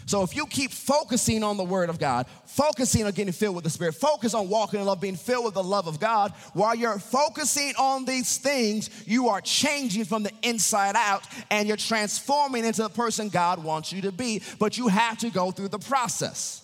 So 0.06 0.22
if 0.22 0.36
you 0.36 0.46
keep 0.46 0.70
focusing 0.70 1.42
on 1.42 1.56
the 1.56 1.64
Word 1.64 1.90
of 1.90 1.98
God, 1.98 2.26
focusing 2.46 3.04
on 3.04 3.10
getting 3.10 3.32
filled 3.32 3.56
with 3.56 3.64
the 3.64 3.70
Spirit, 3.70 3.96
focus 3.96 4.32
on 4.32 4.48
walking 4.48 4.78
in 4.78 4.86
love, 4.86 5.00
being 5.00 5.16
filled 5.16 5.46
with 5.46 5.54
the 5.54 5.64
love 5.64 5.88
of 5.88 5.98
God, 5.98 6.32
while 6.52 6.76
you're 6.76 7.00
focusing 7.00 7.72
on 7.80 8.04
these 8.04 8.36
things, 8.38 8.90
you 9.08 9.26
are 9.28 9.40
changing 9.40 10.04
from 10.04 10.22
the 10.22 10.30
inside 10.44 10.94
out 10.94 11.24
and 11.50 11.66
you're 11.66 11.76
transforming 11.76 12.64
into 12.64 12.82
the 12.82 12.90
person 12.90 13.28
God 13.28 13.64
wants 13.64 13.92
you 13.92 14.02
to 14.02 14.12
be. 14.12 14.40
But 14.60 14.78
you 14.78 14.86
have 14.86 15.18
to 15.18 15.30
go 15.30 15.50
through 15.50 15.70
the 15.70 15.80
process. 15.80 16.62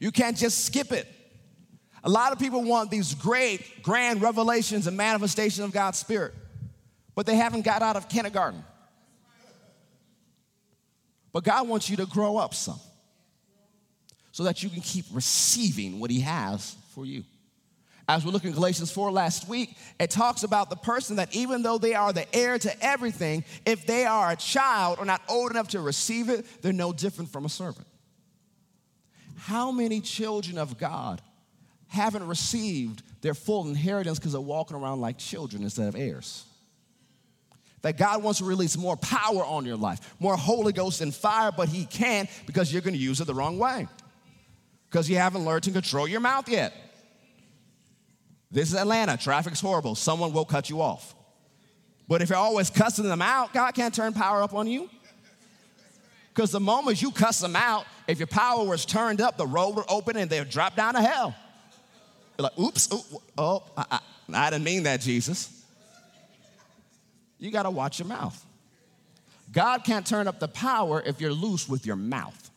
You 0.00 0.10
can't 0.10 0.36
just 0.36 0.64
skip 0.64 0.90
it. 0.90 1.06
A 2.02 2.08
lot 2.08 2.32
of 2.32 2.38
people 2.38 2.64
want 2.64 2.90
these 2.90 3.14
great, 3.14 3.82
grand 3.82 4.22
revelations 4.22 4.86
and 4.86 4.96
manifestations 4.96 5.64
of 5.64 5.72
God's 5.72 5.98
Spirit, 5.98 6.34
but 7.14 7.26
they 7.26 7.36
haven't 7.36 7.62
got 7.62 7.82
out 7.82 7.96
of 7.96 8.08
kindergarten. 8.08 8.64
But 11.32 11.44
God 11.44 11.68
wants 11.68 11.88
you 11.88 11.98
to 11.98 12.06
grow 12.06 12.38
up 12.38 12.54
some 12.54 12.80
so 14.32 14.44
that 14.44 14.62
you 14.62 14.70
can 14.70 14.80
keep 14.80 15.04
receiving 15.12 16.00
what 16.00 16.10
He 16.10 16.20
has 16.20 16.74
for 16.94 17.04
you. 17.04 17.22
As 18.08 18.24
we 18.24 18.32
look 18.32 18.44
in 18.44 18.52
Galatians 18.52 18.90
4 18.90 19.12
last 19.12 19.48
week, 19.48 19.76
it 20.00 20.10
talks 20.10 20.42
about 20.42 20.70
the 20.70 20.76
person 20.76 21.16
that 21.16 21.32
even 21.36 21.62
though 21.62 21.78
they 21.78 21.94
are 21.94 22.12
the 22.12 22.34
heir 22.34 22.58
to 22.58 22.84
everything, 22.84 23.44
if 23.64 23.86
they 23.86 24.04
are 24.04 24.32
a 24.32 24.36
child 24.36 24.98
or 24.98 25.04
not 25.04 25.22
old 25.28 25.52
enough 25.52 25.68
to 25.68 25.80
receive 25.80 26.28
it, 26.28 26.44
they're 26.62 26.72
no 26.72 26.92
different 26.92 27.30
from 27.30 27.44
a 27.44 27.48
servant. 27.48 27.86
How 29.44 29.72
many 29.72 30.02
children 30.02 30.58
of 30.58 30.76
God 30.76 31.22
haven't 31.88 32.26
received 32.26 33.02
their 33.22 33.32
full 33.32 33.66
inheritance 33.66 34.18
because 34.18 34.32
they're 34.32 34.40
walking 34.40 34.76
around 34.76 35.00
like 35.00 35.16
children 35.16 35.62
instead 35.62 35.88
of 35.88 35.96
heirs? 35.96 36.44
That 37.80 37.96
God 37.96 38.22
wants 38.22 38.40
to 38.40 38.44
release 38.44 38.76
more 38.76 38.98
power 38.98 39.42
on 39.42 39.64
your 39.64 39.78
life, 39.78 40.14
more 40.20 40.36
Holy 40.36 40.74
Ghost 40.74 41.00
and 41.00 41.14
fire, 41.14 41.50
but 41.50 41.70
He 41.70 41.86
can't 41.86 42.28
because 42.46 42.70
you're 42.70 42.82
going 42.82 42.94
to 42.94 43.00
use 43.00 43.22
it 43.22 43.26
the 43.26 43.34
wrong 43.34 43.58
way. 43.58 43.88
Because 44.90 45.08
you 45.08 45.16
haven't 45.16 45.46
learned 45.46 45.62
to 45.62 45.70
control 45.70 46.06
your 46.06 46.20
mouth 46.20 46.46
yet. 46.46 46.74
This 48.50 48.68
is 48.68 48.74
Atlanta. 48.74 49.16
Traffic's 49.16 49.60
horrible. 49.60 49.94
Someone 49.94 50.34
will 50.34 50.44
cut 50.44 50.68
you 50.68 50.82
off. 50.82 51.14
But 52.06 52.20
if 52.20 52.28
you're 52.28 52.36
always 52.36 52.68
cussing 52.68 53.08
them 53.08 53.22
out, 53.22 53.54
God 53.54 53.72
can't 53.72 53.94
turn 53.94 54.12
power 54.12 54.42
up 54.42 54.52
on 54.52 54.66
you. 54.66 54.90
Because 56.40 56.52
the 56.52 56.58
moment 56.58 57.02
you 57.02 57.10
cuss 57.10 57.38
them 57.38 57.54
out, 57.54 57.84
if 58.08 58.18
your 58.18 58.26
power 58.26 58.64
was 58.64 58.86
turned 58.86 59.20
up, 59.20 59.36
the 59.36 59.46
road 59.46 59.76
would 59.76 59.84
open 59.90 60.16
and 60.16 60.30
they'll 60.30 60.42
drop 60.42 60.74
down 60.74 60.94
to 60.94 61.02
hell. 61.02 61.34
You're 62.38 62.44
like, 62.44 62.58
oops, 62.58 62.88
oh, 63.36 63.62
I, 63.76 63.84
I, 63.90 64.00
I 64.32 64.48
didn't 64.48 64.64
mean 64.64 64.84
that, 64.84 65.02
Jesus. 65.02 65.62
You 67.38 67.50
got 67.50 67.64
to 67.64 67.70
watch 67.70 67.98
your 67.98 68.08
mouth. 68.08 68.42
God 69.52 69.84
can't 69.84 70.06
turn 70.06 70.26
up 70.26 70.40
the 70.40 70.48
power 70.48 71.02
if 71.04 71.20
you're 71.20 71.30
loose 71.30 71.68
with 71.68 71.84
your 71.84 71.96
mouth. 71.96 72.50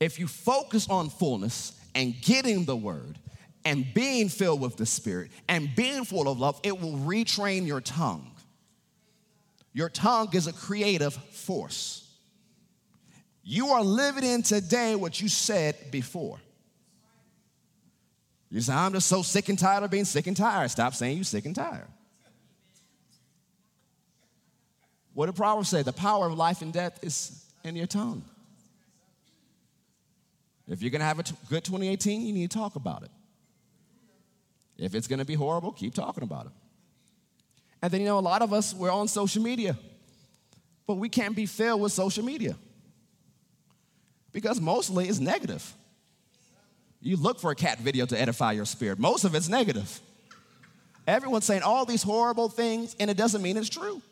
If 0.00 0.18
you 0.18 0.26
focus 0.26 0.90
on 0.90 1.08
fullness 1.08 1.72
and 1.94 2.20
getting 2.20 2.66
the 2.66 2.76
word 2.76 3.18
and 3.64 3.86
being 3.94 4.28
filled 4.28 4.60
with 4.60 4.76
the 4.76 4.84
Spirit 4.84 5.30
and 5.48 5.74
being 5.74 6.04
full 6.04 6.28
of 6.28 6.38
love, 6.38 6.60
it 6.64 6.78
will 6.78 6.98
retrain 6.98 7.66
your 7.66 7.80
tongue. 7.80 8.27
Your 9.78 9.88
tongue 9.88 10.30
is 10.32 10.48
a 10.48 10.52
creative 10.52 11.14
force. 11.14 12.04
You 13.44 13.68
are 13.68 13.84
living 13.84 14.24
in 14.24 14.42
today 14.42 14.96
what 14.96 15.20
you 15.20 15.28
said 15.28 15.76
before. 15.92 16.40
You 18.50 18.60
say, 18.60 18.72
I'm 18.72 18.92
just 18.92 19.06
so 19.06 19.22
sick 19.22 19.48
and 19.48 19.56
tired 19.56 19.84
of 19.84 19.90
being 19.92 20.04
sick 20.04 20.26
and 20.26 20.36
tired. 20.36 20.72
Stop 20.72 20.94
saying 20.94 21.16
you're 21.16 21.22
sick 21.22 21.46
and 21.46 21.54
tired. 21.54 21.86
What 25.14 25.26
did 25.26 25.36
Proverbs 25.36 25.68
say? 25.68 25.84
The 25.84 25.92
power 25.92 26.26
of 26.26 26.36
life 26.36 26.60
and 26.60 26.72
death 26.72 26.98
is 27.04 27.46
in 27.62 27.76
your 27.76 27.86
tongue. 27.86 28.24
If 30.66 30.82
you're 30.82 30.90
gonna 30.90 31.04
have 31.04 31.20
a 31.20 31.22
t- 31.22 31.36
good 31.48 31.62
2018, 31.62 32.22
you 32.22 32.32
need 32.32 32.50
to 32.50 32.58
talk 32.58 32.74
about 32.74 33.04
it. 33.04 33.10
If 34.76 34.96
it's 34.96 35.06
gonna 35.06 35.24
be 35.24 35.34
horrible, 35.34 35.70
keep 35.70 35.94
talking 35.94 36.24
about 36.24 36.46
it. 36.46 36.52
And 37.80 37.92
then, 37.92 38.00
you 38.00 38.06
know, 38.06 38.18
a 38.18 38.20
lot 38.20 38.42
of 38.42 38.52
us, 38.52 38.74
we're 38.74 38.90
on 38.90 39.08
social 39.08 39.42
media, 39.42 39.76
but 40.86 40.94
we 40.94 41.08
can't 41.08 41.36
be 41.36 41.46
filled 41.46 41.80
with 41.80 41.92
social 41.92 42.24
media 42.24 42.56
because 44.32 44.60
mostly 44.60 45.08
it's 45.08 45.20
negative. 45.20 45.74
You 47.00 47.16
look 47.16 47.40
for 47.40 47.50
a 47.50 47.54
cat 47.54 47.78
video 47.78 48.06
to 48.06 48.20
edify 48.20 48.52
your 48.52 48.64
spirit, 48.64 48.98
most 48.98 49.24
of 49.24 49.34
it's 49.34 49.48
negative. 49.48 50.00
Everyone's 51.06 51.44
saying 51.44 51.62
all 51.62 51.86
these 51.86 52.02
horrible 52.02 52.48
things, 52.48 52.94
and 53.00 53.10
it 53.10 53.16
doesn't 53.16 53.40
mean 53.40 53.56
it's 53.56 53.68
true. 53.68 54.02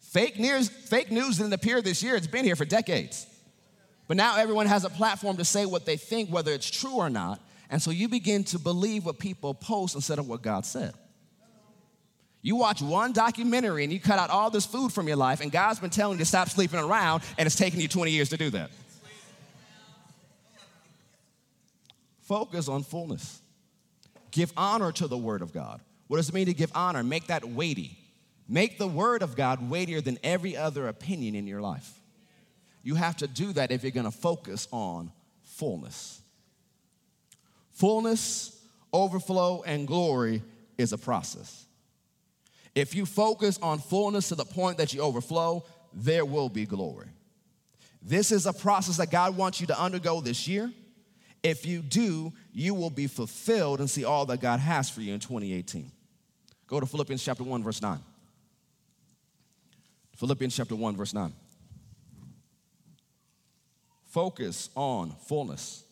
Fake 0.00 0.38
news, 0.38 0.68
fake 0.68 1.10
news 1.10 1.38
didn't 1.38 1.52
appear 1.52 1.80
this 1.80 2.02
year, 2.02 2.16
it's 2.16 2.26
been 2.26 2.44
here 2.44 2.56
for 2.56 2.64
decades. 2.64 3.26
But 4.08 4.16
now 4.16 4.36
everyone 4.36 4.66
has 4.66 4.84
a 4.84 4.90
platform 4.90 5.36
to 5.36 5.44
say 5.44 5.66
what 5.66 5.86
they 5.86 5.96
think, 5.96 6.30
whether 6.30 6.52
it's 6.52 6.68
true 6.68 6.96
or 6.96 7.08
not. 7.08 7.40
And 7.70 7.80
so 7.80 7.92
you 7.92 8.08
begin 8.08 8.42
to 8.44 8.58
believe 8.58 9.06
what 9.06 9.20
people 9.20 9.54
post 9.54 9.94
instead 9.94 10.18
of 10.18 10.28
what 10.28 10.42
God 10.42 10.66
said. 10.66 10.94
You 12.42 12.56
watch 12.56 12.80
one 12.80 13.12
documentary 13.12 13.84
and 13.84 13.92
you 13.92 14.00
cut 14.00 14.18
out 14.18 14.30
all 14.30 14.50
this 14.50 14.64
food 14.64 14.92
from 14.92 15.06
your 15.06 15.16
life, 15.16 15.40
and 15.40 15.52
God's 15.52 15.78
been 15.78 15.90
telling 15.90 16.14
you 16.14 16.24
to 16.24 16.24
stop 16.24 16.48
sleeping 16.48 16.80
around, 16.80 17.22
and 17.36 17.46
it's 17.46 17.56
taken 17.56 17.80
you 17.80 17.88
20 17.88 18.10
years 18.10 18.30
to 18.30 18.36
do 18.36 18.50
that. 18.50 18.70
Focus 22.22 22.68
on 22.68 22.82
fullness. 22.82 23.40
Give 24.30 24.52
honor 24.56 24.92
to 24.92 25.08
the 25.08 25.18
Word 25.18 25.42
of 25.42 25.52
God. 25.52 25.80
What 26.06 26.16
does 26.16 26.28
it 26.28 26.34
mean 26.34 26.46
to 26.46 26.54
give 26.54 26.70
honor? 26.74 27.02
Make 27.02 27.26
that 27.26 27.44
weighty. 27.44 27.98
Make 28.48 28.78
the 28.78 28.86
Word 28.86 29.22
of 29.22 29.36
God 29.36 29.68
weightier 29.68 30.00
than 30.00 30.18
every 30.22 30.56
other 30.56 30.88
opinion 30.88 31.34
in 31.34 31.46
your 31.46 31.60
life. 31.60 31.92
You 32.82 32.94
have 32.94 33.16
to 33.18 33.26
do 33.26 33.52
that 33.52 33.70
if 33.70 33.82
you're 33.82 33.90
gonna 33.90 34.10
focus 34.10 34.66
on 34.72 35.12
fullness. 35.42 36.20
Fullness, 37.72 38.58
overflow, 38.92 39.62
and 39.62 39.86
glory 39.86 40.42
is 40.78 40.92
a 40.92 40.98
process. 40.98 41.66
If 42.74 42.94
you 42.94 43.04
focus 43.06 43.58
on 43.60 43.78
fullness 43.78 44.28
to 44.28 44.34
the 44.34 44.44
point 44.44 44.78
that 44.78 44.92
you 44.94 45.00
overflow, 45.00 45.64
there 45.92 46.24
will 46.24 46.48
be 46.48 46.66
glory. 46.66 47.08
This 48.02 48.32
is 48.32 48.46
a 48.46 48.52
process 48.52 48.96
that 48.96 49.10
God 49.10 49.36
wants 49.36 49.60
you 49.60 49.66
to 49.68 49.78
undergo 49.78 50.20
this 50.20 50.48
year. 50.48 50.72
If 51.42 51.66
you 51.66 51.80
do, 51.80 52.32
you 52.52 52.74
will 52.74 52.90
be 52.90 53.06
fulfilled 53.06 53.80
and 53.80 53.88
see 53.88 54.04
all 54.04 54.26
that 54.26 54.40
God 54.40 54.60
has 54.60 54.88
for 54.88 55.00
you 55.00 55.14
in 55.14 55.20
2018. 55.20 55.90
Go 56.66 56.80
to 56.80 56.86
Philippians 56.86 57.24
chapter 57.24 57.42
1, 57.42 57.62
verse 57.62 57.82
9. 57.82 57.98
Philippians 60.16 60.54
chapter 60.54 60.76
1, 60.76 60.96
verse 60.96 61.14
9. 61.14 61.32
Focus 64.04 64.70
on 64.74 65.14
fullness. 65.26 65.84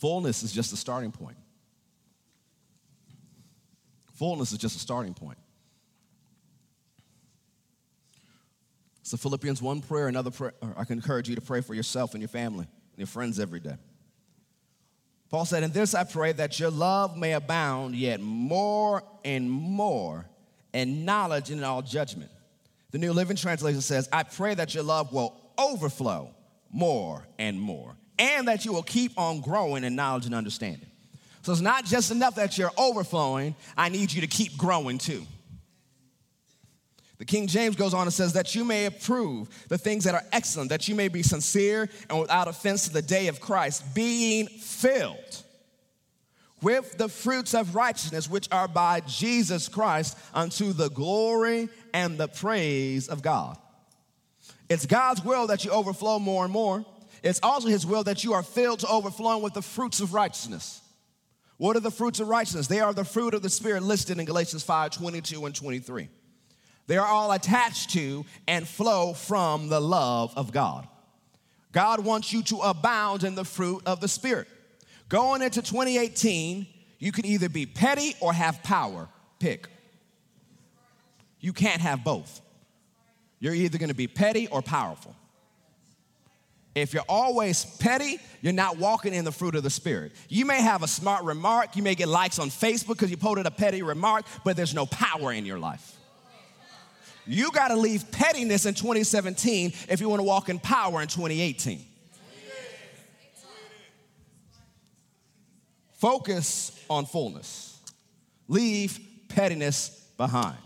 Fullness 0.00 0.42
is 0.42 0.50
just 0.50 0.72
a 0.72 0.76
starting 0.76 1.12
point. 1.12 1.36
Fullness 4.14 4.52
is 4.52 4.58
just 4.58 4.76
a 4.76 4.78
starting 4.78 5.12
point. 5.12 5.38
So, 9.02 9.18
Philippians 9.18 9.60
1 9.60 9.82
prayer, 9.82 10.08
another 10.08 10.30
prayer, 10.30 10.54
I 10.76 10.84
can 10.84 10.98
encourage 10.98 11.28
you 11.28 11.34
to 11.34 11.40
pray 11.40 11.60
for 11.60 11.74
yourself 11.74 12.14
and 12.14 12.22
your 12.22 12.28
family 12.28 12.64
and 12.64 12.98
your 12.98 13.08
friends 13.08 13.38
every 13.38 13.60
day. 13.60 13.76
Paul 15.28 15.44
said, 15.44 15.62
In 15.62 15.72
this 15.72 15.94
I 15.94 16.04
pray 16.04 16.32
that 16.32 16.58
your 16.58 16.70
love 16.70 17.16
may 17.16 17.32
abound 17.32 17.94
yet 17.94 18.20
more 18.20 19.02
and 19.22 19.50
more 19.50 20.26
in 20.72 21.04
knowledge 21.04 21.50
and 21.50 21.58
in 21.58 21.64
all 21.64 21.82
judgment. 21.82 22.30
The 22.90 22.98
New 22.98 23.12
Living 23.12 23.36
Translation 23.36 23.82
says, 23.82 24.08
I 24.12 24.22
pray 24.22 24.54
that 24.54 24.74
your 24.74 24.82
love 24.82 25.12
will 25.12 25.38
overflow 25.58 26.34
more 26.70 27.26
and 27.38 27.60
more 27.60 27.96
and 28.20 28.46
that 28.46 28.64
you 28.64 28.72
will 28.72 28.82
keep 28.82 29.18
on 29.18 29.40
growing 29.40 29.82
in 29.82 29.96
knowledge 29.96 30.26
and 30.26 30.34
understanding. 30.34 30.86
So 31.42 31.52
it's 31.52 31.62
not 31.62 31.86
just 31.86 32.10
enough 32.10 32.34
that 32.34 32.58
you're 32.58 32.70
overflowing, 32.76 33.56
I 33.76 33.88
need 33.88 34.12
you 34.12 34.20
to 34.20 34.26
keep 34.26 34.56
growing 34.58 34.98
too. 34.98 35.26
The 37.16 37.24
King 37.24 37.46
James 37.46 37.76
goes 37.76 37.92
on 37.92 38.02
and 38.02 38.12
says 38.12 38.34
that 38.34 38.54
you 38.54 38.64
may 38.64 38.86
approve 38.86 39.48
the 39.68 39.78
things 39.78 40.04
that 40.04 40.14
are 40.14 40.24
excellent, 40.32 40.70
that 40.70 40.86
you 40.86 40.94
may 40.94 41.08
be 41.08 41.22
sincere 41.22 41.88
and 42.08 42.20
without 42.20 42.46
offense 42.46 42.84
to 42.84 42.92
the 42.92 43.02
day 43.02 43.28
of 43.28 43.40
Christ, 43.40 43.94
being 43.94 44.46
filled 44.46 45.42
with 46.62 46.98
the 46.98 47.08
fruits 47.08 47.54
of 47.54 47.74
righteousness 47.74 48.28
which 48.28 48.48
are 48.52 48.68
by 48.68 49.00
Jesus 49.00 49.68
Christ 49.68 50.16
unto 50.34 50.72
the 50.72 50.90
glory 50.90 51.68
and 51.94 52.18
the 52.18 52.28
praise 52.28 53.08
of 53.08 53.22
God. 53.22 53.56
It's 54.68 54.86
God's 54.86 55.24
will 55.24 55.46
that 55.48 55.64
you 55.64 55.70
overflow 55.70 56.18
more 56.18 56.44
and 56.44 56.52
more. 56.52 56.84
It's 57.22 57.40
also 57.42 57.68
his 57.68 57.86
will 57.86 58.04
that 58.04 58.24
you 58.24 58.32
are 58.32 58.42
filled 58.42 58.80
to 58.80 58.88
overflowing 58.88 59.42
with 59.42 59.54
the 59.54 59.62
fruits 59.62 60.00
of 60.00 60.14
righteousness. 60.14 60.80
What 61.56 61.76
are 61.76 61.80
the 61.80 61.90
fruits 61.90 62.20
of 62.20 62.28
righteousness? 62.28 62.68
They 62.68 62.80
are 62.80 62.94
the 62.94 63.04
fruit 63.04 63.34
of 63.34 63.42
the 63.42 63.50
Spirit 63.50 63.82
listed 63.82 64.18
in 64.18 64.24
Galatians 64.24 64.62
5 64.62 64.92
22 64.92 65.44
and 65.44 65.54
23. 65.54 66.08
They 66.86 66.96
are 66.96 67.06
all 67.06 67.32
attached 67.32 67.90
to 67.90 68.24
and 68.48 68.66
flow 68.66 69.12
from 69.12 69.68
the 69.68 69.80
love 69.80 70.32
of 70.36 70.52
God. 70.52 70.88
God 71.72 72.04
wants 72.04 72.32
you 72.32 72.42
to 72.44 72.56
abound 72.60 73.22
in 73.22 73.34
the 73.34 73.44
fruit 73.44 73.82
of 73.86 74.00
the 74.00 74.08
Spirit. 74.08 74.48
Going 75.08 75.42
into 75.42 75.60
2018, 75.60 76.66
you 76.98 77.12
can 77.12 77.26
either 77.26 77.48
be 77.48 77.66
petty 77.66 78.14
or 78.20 78.32
have 78.32 78.62
power. 78.62 79.08
Pick. 79.38 79.68
You 81.40 81.52
can't 81.52 81.80
have 81.80 82.02
both. 82.02 82.40
You're 83.38 83.54
either 83.54 83.78
gonna 83.78 83.94
be 83.94 84.08
petty 84.08 84.48
or 84.48 84.62
powerful. 84.62 85.14
If 86.80 86.94
you're 86.94 87.04
always 87.08 87.64
petty, 87.64 88.18
you're 88.40 88.52
not 88.52 88.78
walking 88.78 89.14
in 89.14 89.24
the 89.24 89.32
fruit 89.32 89.54
of 89.54 89.62
the 89.62 89.70
Spirit. 89.70 90.12
You 90.28 90.44
may 90.44 90.60
have 90.60 90.82
a 90.82 90.88
smart 90.88 91.24
remark, 91.24 91.76
you 91.76 91.82
may 91.82 91.94
get 91.94 92.08
likes 92.08 92.38
on 92.38 92.48
Facebook 92.48 92.88
because 92.88 93.10
you 93.10 93.16
posted 93.16 93.46
a 93.46 93.50
petty 93.50 93.82
remark, 93.82 94.24
but 94.44 94.56
there's 94.56 94.74
no 94.74 94.86
power 94.86 95.32
in 95.32 95.46
your 95.46 95.58
life. 95.58 95.96
You 97.26 97.52
got 97.52 97.68
to 97.68 97.76
leave 97.76 98.10
pettiness 98.10 98.66
in 98.66 98.74
2017 98.74 99.72
if 99.88 100.00
you 100.00 100.08
want 100.08 100.20
to 100.20 100.24
walk 100.24 100.48
in 100.48 100.58
power 100.58 101.00
in 101.00 101.08
2018. 101.08 101.84
Focus 105.92 106.82
on 106.88 107.04
fullness. 107.04 107.78
Leave 108.48 108.98
pettiness 109.28 109.90
behind. 110.16 110.56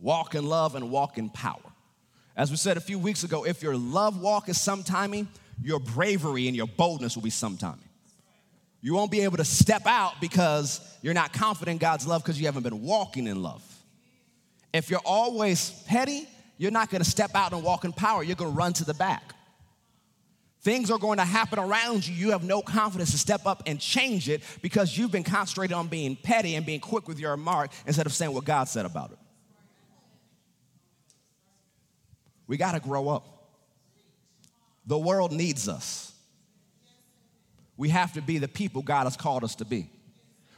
Walk 0.00 0.34
in 0.34 0.46
love 0.46 0.74
and 0.74 0.90
walk 0.90 1.18
in 1.18 1.28
power. 1.28 1.69
As 2.36 2.50
we 2.50 2.56
said 2.56 2.76
a 2.76 2.80
few 2.80 2.98
weeks 2.98 3.24
ago, 3.24 3.44
if 3.44 3.62
your 3.62 3.76
love 3.76 4.20
walk 4.20 4.48
is 4.48 4.56
sometiming, 4.56 5.26
your 5.62 5.78
bravery 5.78 6.46
and 6.46 6.56
your 6.56 6.66
boldness 6.66 7.16
will 7.16 7.22
be 7.22 7.30
sometiming. 7.30 7.78
You 8.80 8.94
won't 8.94 9.10
be 9.10 9.20
able 9.20 9.36
to 9.36 9.44
step 9.44 9.86
out 9.86 10.14
because 10.20 10.80
you're 11.02 11.14
not 11.14 11.32
confident 11.32 11.74
in 11.74 11.78
God's 11.78 12.06
love 12.06 12.22
because 12.22 12.40
you 12.40 12.46
haven't 12.46 12.62
been 12.62 12.82
walking 12.82 13.26
in 13.26 13.42
love. 13.42 13.62
If 14.72 14.88
you're 14.88 15.02
always 15.04 15.70
petty, 15.86 16.26
you're 16.56 16.70
not 16.70 16.90
gonna 16.90 17.04
step 17.04 17.34
out 17.34 17.52
and 17.52 17.62
walk 17.62 17.84
in 17.84 17.92
power. 17.92 18.22
You're 18.22 18.36
gonna 18.36 18.50
run 18.50 18.72
to 18.74 18.84
the 18.84 18.94
back. 18.94 19.34
Things 20.62 20.90
are 20.90 20.98
going 20.98 21.16
to 21.18 21.24
happen 21.24 21.58
around 21.58 22.06
you. 22.06 22.14
You 22.14 22.32
have 22.32 22.44
no 22.44 22.60
confidence 22.60 23.12
to 23.12 23.18
step 23.18 23.46
up 23.46 23.62
and 23.64 23.80
change 23.80 24.28
it 24.28 24.42
because 24.60 24.96
you've 24.96 25.10
been 25.10 25.24
concentrated 25.24 25.72
on 25.72 25.88
being 25.88 26.16
petty 26.16 26.54
and 26.54 26.66
being 26.66 26.80
quick 26.80 27.08
with 27.08 27.18
your 27.18 27.30
remark 27.30 27.70
instead 27.86 28.04
of 28.04 28.12
saying 28.12 28.34
what 28.34 28.44
God 28.44 28.64
said 28.64 28.84
about 28.84 29.10
it. 29.12 29.18
We 32.50 32.56
got 32.56 32.72
to 32.72 32.80
grow 32.80 33.08
up. 33.08 33.52
The 34.84 34.98
world 34.98 35.30
needs 35.30 35.68
us. 35.68 36.12
We 37.76 37.90
have 37.90 38.14
to 38.14 38.20
be 38.20 38.38
the 38.38 38.48
people 38.48 38.82
God 38.82 39.04
has 39.04 39.16
called 39.16 39.44
us 39.44 39.54
to 39.54 39.64
be. 39.64 39.88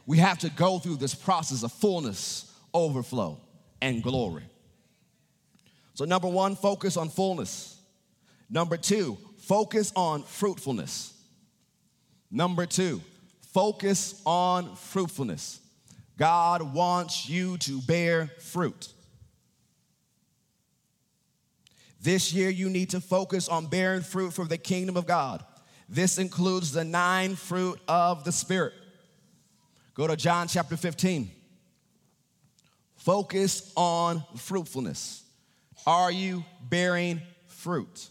We 0.07 0.17
have 0.17 0.39
to 0.39 0.49
go 0.49 0.79
through 0.79 0.97
this 0.97 1.15
process 1.15 1.63
of 1.63 1.71
fullness, 1.71 2.51
overflow, 2.73 3.39
and 3.83 4.03
glory. 4.03 4.45
So, 5.93 6.07
number 6.07 6.29
one, 6.29 6.57
focus 6.57 6.97
on 6.97 7.11
fullness. 7.11 7.79
Number 8.49 8.79
two, 8.79 9.19
focus 9.41 9.93
on 9.95 10.23
fruitfulness. 10.23 11.13
Number 12.31 12.65
two, 12.65 13.03
focus 13.53 14.23
on 14.25 14.77
fruitfulness. 14.77 15.61
God 16.17 16.73
wants 16.73 17.29
you 17.29 17.59
to 17.59 17.83
bear 17.83 18.29
fruit. 18.39 18.89
This 22.03 22.33
year, 22.33 22.51
you 22.51 22.69
need 22.69 22.91
to 22.91 23.01
focus 23.01 23.49
on 23.49 23.67
bearing 23.67 24.03
fruit 24.03 24.33
for 24.33 24.45
the 24.45 24.59
kingdom 24.59 24.97
of 24.97 25.07
God. 25.07 25.45
This 25.89 26.19
includes 26.19 26.73
the 26.73 26.85
nine 26.85 27.37
fruit 27.37 27.79
of 27.87 28.25
the 28.25 28.33
Spirit. 28.33 28.73
Go 29.95 30.09
to 30.09 30.17
John 30.17 30.49
chapter 30.49 30.77
15. 30.77 31.31
Focus 32.97 33.73
on 33.77 34.25
fruitfulness. 34.37 35.23
Are 35.87 36.11
you 36.11 36.45
bearing 36.69 37.21
fruit? 37.47 38.09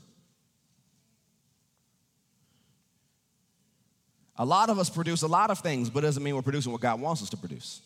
A 4.37 4.45
lot 4.45 4.69
of 4.69 4.79
us 4.79 4.89
produce 4.89 5.21
a 5.21 5.27
lot 5.27 5.51
of 5.51 5.59
things, 5.59 5.89
but 5.89 5.99
it 6.03 6.07
doesn't 6.07 6.23
mean 6.23 6.35
we're 6.35 6.41
producing 6.41 6.71
what 6.71 6.81
God 6.81 7.01
wants 7.01 7.21
us 7.21 7.29
to 7.31 7.37
produce. 7.37 7.81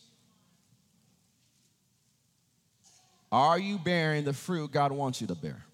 Are 3.32 3.58
you 3.58 3.80
bearing 3.80 4.24
the 4.24 4.34
fruit 4.34 4.72
God 4.72 4.92
wants 4.92 5.20
you 5.20 5.28
to 5.28 5.36
bear? 5.36 5.66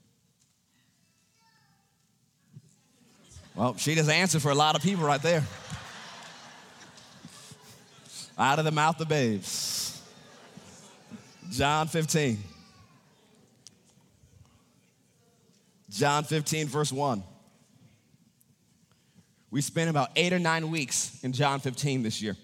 Well, 3.55 3.75
she 3.77 3.95
just 3.95 4.09
answered 4.09 4.41
for 4.41 4.51
a 4.51 4.55
lot 4.55 4.75
of 4.75 4.81
people 4.81 5.03
right 5.03 5.21
there. 5.21 5.43
Out 8.37 8.59
of 8.59 8.65
the 8.65 8.71
mouth 8.71 8.99
of 9.01 9.09
babes. 9.09 10.01
John 11.51 11.87
15. 11.87 12.39
John 15.89 16.23
15, 16.23 16.67
verse 16.67 16.91
1. 16.91 17.23
We 19.51 19.59
spent 19.59 19.89
about 19.89 20.11
eight 20.15 20.31
or 20.31 20.39
nine 20.39 20.71
weeks 20.71 21.19
in 21.21 21.33
John 21.33 21.59
15 21.59 22.03
this 22.03 22.21
year. 22.21 22.37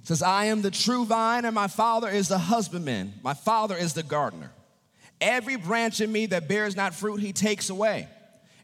It 0.00 0.06
says, 0.06 0.22
I 0.22 0.46
am 0.46 0.62
the 0.62 0.70
true 0.70 1.04
vine, 1.04 1.44
and 1.44 1.54
my 1.54 1.66
father 1.66 2.08
is 2.08 2.28
the 2.28 2.38
husbandman. 2.38 3.14
My 3.22 3.34
father 3.34 3.76
is 3.76 3.94
the 3.94 4.04
gardener. 4.04 4.52
Every 5.20 5.56
branch 5.56 6.00
in 6.00 6.10
me 6.10 6.26
that 6.26 6.48
bears 6.48 6.76
not 6.76 6.94
fruit, 6.94 7.16
he 7.16 7.32
takes 7.32 7.68
away. 7.68 8.08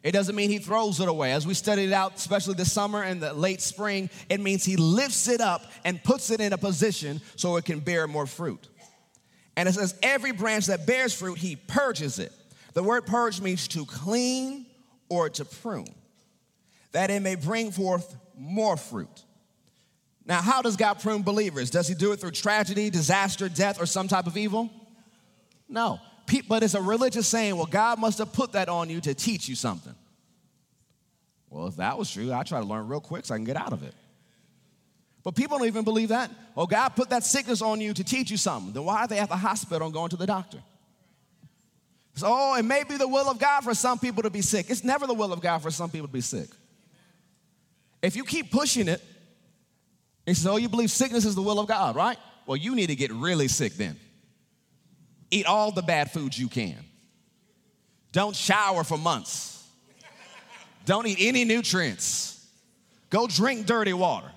It 0.01 0.13
doesn't 0.13 0.35
mean 0.35 0.49
he 0.49 0.59
throws 0.59 0.99
it 0.99 1.09
away. 1.09 1.33
As 1.33 1.45
we 1.45 1.53
studied 1.53 1.91
out, 1.91 2.15
especially 2.15 2.53
this 2.53 2.71
summer 2.71 3.03
and 3.03 3.21
the 3.21 3.33
late 3.33 3.61
spring, 3.61 4.09
it 4.29 4.39
means 4.39 4.63
he 4.63 4.77
lifts 4.77 5.27
it 5.27 5.41
up 5.41 5.63
and 5.83 6.01
puts 6.03 6.31
it 6.31 6.39
in 6.39 6.53
a 6.53 6.57
position 6.57 7.21
so 7.35 7.57
it 7.57 7.65
can 7.65 7.79
bear 7.79 8.07
more 8.07 8.25
fruit. 8.25 8.69
And 9.57 9.67
it 9.67 9.73
says, 9.73 9.95
every 10.01 10.31
branch 10.31 10.67
that 10.67 10.87
bears 10.87 11.13
fruit, 11.13 11.37
he 11.37 11.57
purges 11.57 12.17
it. 12.17 12.31
The 12.73 12.83
word 12.83 13.05
purge 13.05 13.41
means 13.41 13.67
to 13.69 13.85
clean 13.85 14.65
or 15.09 15.29
to 15.31 15.43
prune, 15.43 15.93
that 16.93 17.09
it 17.09 17.21
may 17.21 17.35
bring 17.35 17.71
forth 17.71 18.15
more 18.37 18.77
fruit. 18.77 19.23
Now, 20.25 20.41
how 20.41 20.61
does 20.61 20.77
God 20.77 20.99
prune 21.01 21.23
believers? 21.23 21.71
Does 21.71 21.87
he 21.87 21.95
do 21.95 22.11
it 22.13 22.21
through 22.21 22.31
tragedy, 22.31 22.89
disaster, 22.89 23.49
death, 23.49 23.81
or 23.81 23.85
some 23.85 24.07
type 24.07 24.27
of 24.27 24.37
evil? 24.37 24.69
No 25.67 25.99
but 26.47 26.63
it's 26.63 26.73
a 26.73 26.81
religious 26.81 27.27
saying, 27.27 27.55
well, 27.55 27.65
God 27.65 27.99
must 27.99 28.17
have 28.19 28.33
put 28.33 28.53
that 28.53 28.69
on 28.69 28.89
you 28.89 29.01
to 29.01 29.13
teach 29.13 29.47
you 29.47 29.55
something. 29.55 29.95
Well, 31.49 31.67
if 31.67 31.77
that 31.77 31.97
was 31.97 32.11
true, 32.11 32.31
I 32.31 32.43
try 32.43 32.59
to 32.59 32.65
learn 32.65 32.87
real 32.87 32.99
quick 32.99 33.25
so 33.25 33.33
I 33.33 33.37
can 33.37 33.45
get 33.45 33.57
out 33.57 33.73
of 33.73 33.83
it. 33.83 33.93
But 35.23 35.35
people 35.35 35.57
don't 35.57 35.67
even 35.67 35.83
believe 35.83 36.09
that. 36.09 36.31
Oh, 36.55 36.65
God 36.65 36.89
put 36.89 37.09
that 37.09 37.23
sickness 37.23 37.61
on 37.61 37.81
you 37.81 37.93
to 37.93 38.03
teach 38.03 38.31
you 38.31 38.37
something. 38.37 38.73
Then 38.73 38.85
why 38.85 39.01
are 39.01 39.07
they 39.07 39.19
at 39.19 39.29
the 39.29 39.37
hospital 39.37 39.85
and 39.85 39.93
going 39.93 40.09
to 40.09 40.17
the 40.17 40.27
doctor? 40.27 40.59
So, 42.15 42.27
oh, 42.29 42.55
it 42.55 42.63
may 42.63 42.83
be 42.83 42.97
the 42.97 43.07
will 43.07 43.29
of 43.29 43.39
God 43.39 43.61
for 43.61 43.73
some 43.73 43.99
people 43.99 44.23
to 44.23 44.29
be 44.29 44.41
sick. 44.41 44.69
It's 44.69 44.83
never 44.83 45.07
the 45.07 45.13
will 45.13 45.33
of 45.33 45.41
God 45.41 45.59
for 45.59 45.71
some 45.71 45.89
people 45.89 46.07
to 46.07 46.13
be 46.13 46.21
sick. 46.21 46.49
If 48.01 48.15
you 48.15 48.23
keep 48.23 48.51
pushing 48.51 48.87
it, 48.87 49.01
and 50.29 50.37
say, 50.37 50.49
oh, 50.49 50.57
you 50.57 50.69
believe 50.69 50.91
sickness 50.91 51.25
is 51.25 51.33
the 51.33 51.41
will 51.41 51.59
of 51.59 51.67
God, 51.67 51.95
right? 51.95 52.17
Well, 52.45 52.55
you 52.55 52.75
need 52.75 52.87
to 52.87 52.95
get 52.95 53.11
really 53.11 53.47
sick 53.47 53.73
then. 53.73 53.99
Eat 55.31 55.45
all 55.45 55.71
the 55.71 55.81
bad 55.81 56.11
foods 56.11 56.37
you 56.39 56.47
can. 56.47 56.77
Don't 58.11 58.35
shower 58.35 58.83
for 58.83 58.97
months. 58.97 59.67
Don't 60.85 61.05
eat 61.05 61.17
any 61.19 61.45
nutrients. 61.45 62.47
Go 63.09 63.27
drink 63.27 63.65
dirty 63.65 63.93
water. 63.93 64.31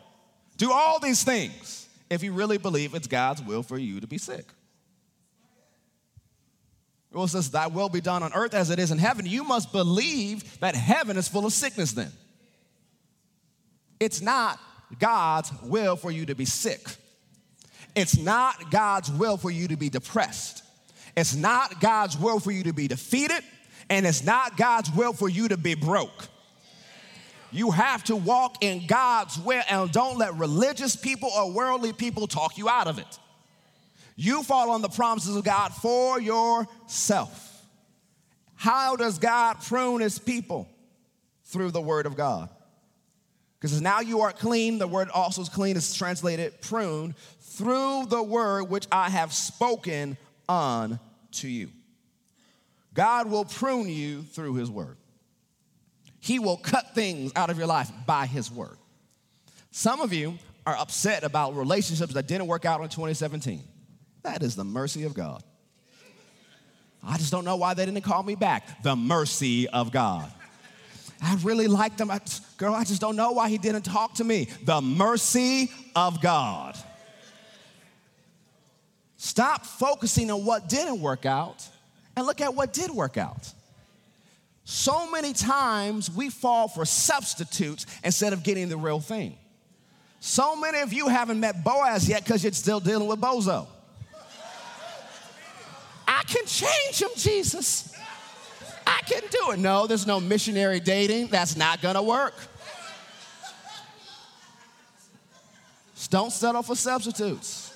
Do 0.58 0.72
all 0.72 1.00
these 1.00 1.24
things 1.24 1.88
if 2.10 2.22
you 2.22 2.32
really 2.32 2.58
believe 2.58 2.94
it's 2.94 3.06
God's 3.06 3.42
will 3.42 3.62
for 3.62 3.78
you 3.78 4.00
to 4.00 4.06
be 4.06 4.18
sick. 4.18 4.44
It 7.14 7.28
says, 7.28 7.50
Thy 7.50 7.66
will 7.66 7.88
be 7.88 8.00
done 8.00 8.22
on 8.22 8.32
earth 8.34 8.54
as 8.54 8.70
it 8.70 8.78
is 8.78 8.90
in 8.90 8.98
heaven. 8.98 9.26
You 9.26 9.44
must 9.44 9.72
believe 9.72 10.60
that 10.60 10.74
heaven 10.74 11.16
is 11.16 11.28
full 11.28 11.46
of 11.46 11.52
sickness 11.52 11.92
then. 11.92 12.12
It's 14.00 14.20
not 14.20 14.58
God's 14.98 15.52
will 15.62 15.96
for 15.96 16.10
you 16.10 16.26
to 16.26 16.34
be 16.34 16.44
sick. 16.44 16.80
It's 17.94 18.18
not 18.18 18.70
God's 18.70 19.10
will 19.10 19.36
for 19.36 19.50
you 19.50 19.68
to 19.68 19.76
be 19.76 19.90
depressed. 19.90 20.61
It's 21.16 21.34
not 21.34 21.80
God's 21.80 22.16
will 22.16 22.40
for 22.40 22.50
you 22.50 22.64
to 22.64 22.72
be 22.72 22.88
defeated. 22.88 23.42
And 23.90 24.06
it's 24.06 24.24
not 24.24 24.56
God's 24.56 24.90
will 24.90 25.12
for 25.12 25.28
you 25.28 25.48
to 25.48 25.56
be 25.56 25.74
broke. 25.74 26.28
You 27.50 27.70
have 27.70 28.02
to 28.04 28.16
walk 28.16 28.62
in 28.62 28.86
God's 28.86 29.38
will 29.38 29.62
and 29.68 29.92
don't 29.92 30.16
let 30.16 30.34
religious 30.36 30.96
people 30.96 31.28
or 31.28 31.52
worldly 31.52 31.92
people 31.92 32.26
talk 32.26 32.56
you 32.56 32.68
out 32.68 32.86
of 32.86 32.98
it. 32.98 33.18
You 34.16 34.42
fall 34.42 34.70
on 34.70 34.80
the 34.80 34.88
promises 34.88 35.36
of 35.36 35.44
God 35.44 35.72
for 35.74 36.18
yourself. 36.20 37.66
How 38.54 38.96
does 38.96 39.18
God 39.18 39.60
prune 39.60 40.00
his 40.00 40.18
people? 40.18 40.68
Through 41.44 41.72
the 41.72 41.80
word 41.80 42.06
of 42.06 42.16
God. 42.16 42.48
Because 43.60 43.80
now 43.80 44.00
you 44.00 44.22
are 44.22 44.32
clean, 44.32 44.78
the 44.78 44.88
word 44.88 45.08
also 45.10 45.42
is 45.42 45.48
clean, 45.48 45.76
is 45.76 45.94
translated 45.94 46.60
prune, 46.62 47.14
through 47.40 48.06
the 48.06 48.22
word 48.22 48.64
which 48.64 48.86
I 48.90 49.10
have 49.10 49.32
spoken 49.32 50.16
unto 50.52 51.48
you. 51.48 51.70
God 52.94 53.30
will 53.30 53.44
prune 53.44 53.88
you 53.88 54.22
through 54.22 54.54
his 54.54 54.70
word. 54.70 54.96
He 56.20 56.38
will 56.38 56.58
cut 56.58 56.94
things 56.94 57.32
out 57.34 57.50
of 57.50 57.58
your 57.58 57.66
life 57.66 57.90
by 58.06 58.26
his 58.26 58.50
word. 58.50 58.76
Some 59.70 60.00
of 60.00 60.12
you 60.12 60.38
are 60.66 60.76
upset 60.76 61.24
about 61.24 61.56
relationships 61.56 62.12
that 62.12 62.28
didn't 62.28 62.46
work 62.46 62.64
out 62.64 62.80
in 62.82 62.88
2017. 62.88 63.62
That 64.22 64.42
is 64.42 64.54
the 64.54 64.64
mercy 64.64 65.04
of 65.04 65.14
God. 65.14 65.42
I 67.02 67.16
just 67.16 67.32
don't 67.32 67.44
know 67.44 67.56
why 67.56 67.74
they 67.74 67.84
didn't 67.84 68.02
call 68.02 68.22
me 68.22 68.36
back. 68.36 68.82
The 68.82 68.94
mercy 68.94 69.68
of 69.68 69.90
God. 69.90 70.30
I 71.20 71.36
really 71.42 71.66
liked 71.66 72.00
him. 72.00 72.10
I, 72.10 72.20
girl, 72.58 72.74
I 72.74 72.84
just 72.84 73.00
don't 73.00 73.16
know 73.16 73.32
why 73.32 73.48
he 73.48 73.58
didn't 73.58 73.82
talk 73.82 74.14
to 74.14 74.24
me. 74.24 74.48
The 74.64 74.80
mercy 74.80 75.70
of 75.96 76.20
God. 76.20 76.76
Stop 79.24 79.64
focusing 79.64 80.32
on 80.32 80.44
what 80.44 80.68
didn't 80.68 81.00
work 81.00 81.26
out 81.26 81.64
and 82.16 82.26
look 82.26 82.40
at 82.40 82.56
what 82.56 82.72
did 82.72 82.90
work 82.90 83.16
out. 83.16 83.52
So 84.64 85.08
many 85.12 85.32
times 85.32 86.10
we 86.10 86.28
fall 86.28 86.66
for 86.66 86.84
substitutes 86.84 87.86
instead 88.02 88.32
of 88.32 88.42
getting 88.42 88.68
the 88.68 88.76
real 88.76 88.98
thing. 88.98 89.38
So 90.18 90.56
many 90.56 90.80
of 90.80 90.92
you 90.92 91.06
haven't 91.06 91.38
met 91.38 91.62
Boaz 91.62 92.08
yet 92.08 92.24
because 92.24 92.42
you're 92.42 92.52
still 92.52 92.80
dealing 92.80 93.06
with 93.06 93.20
Bozo. 93.20 93.68
I 96.08 96.24
can 96.26 96.44
change 96.44 97.00
him, 97.00 97.10
Jesus. 97.16 97.94
I 98.84 99.02
can 99.06 99.22
do 99.30 99.52
it. 99.52 99.60
No, 99.60 99.86
there's 99.86 100.04
no 100.04 100.18
missionary 100.18 100.80
dating. 100.80 101.28
That's 101.28 101.54
not 101.54 101.80
gonna 101.80 102.02
work. 102.02 102.34
Just 105.94 106.10
don't 106.10 106.32
settle 106.32 106.64
for 106.64 106.74
substitutes. 106.74 107.71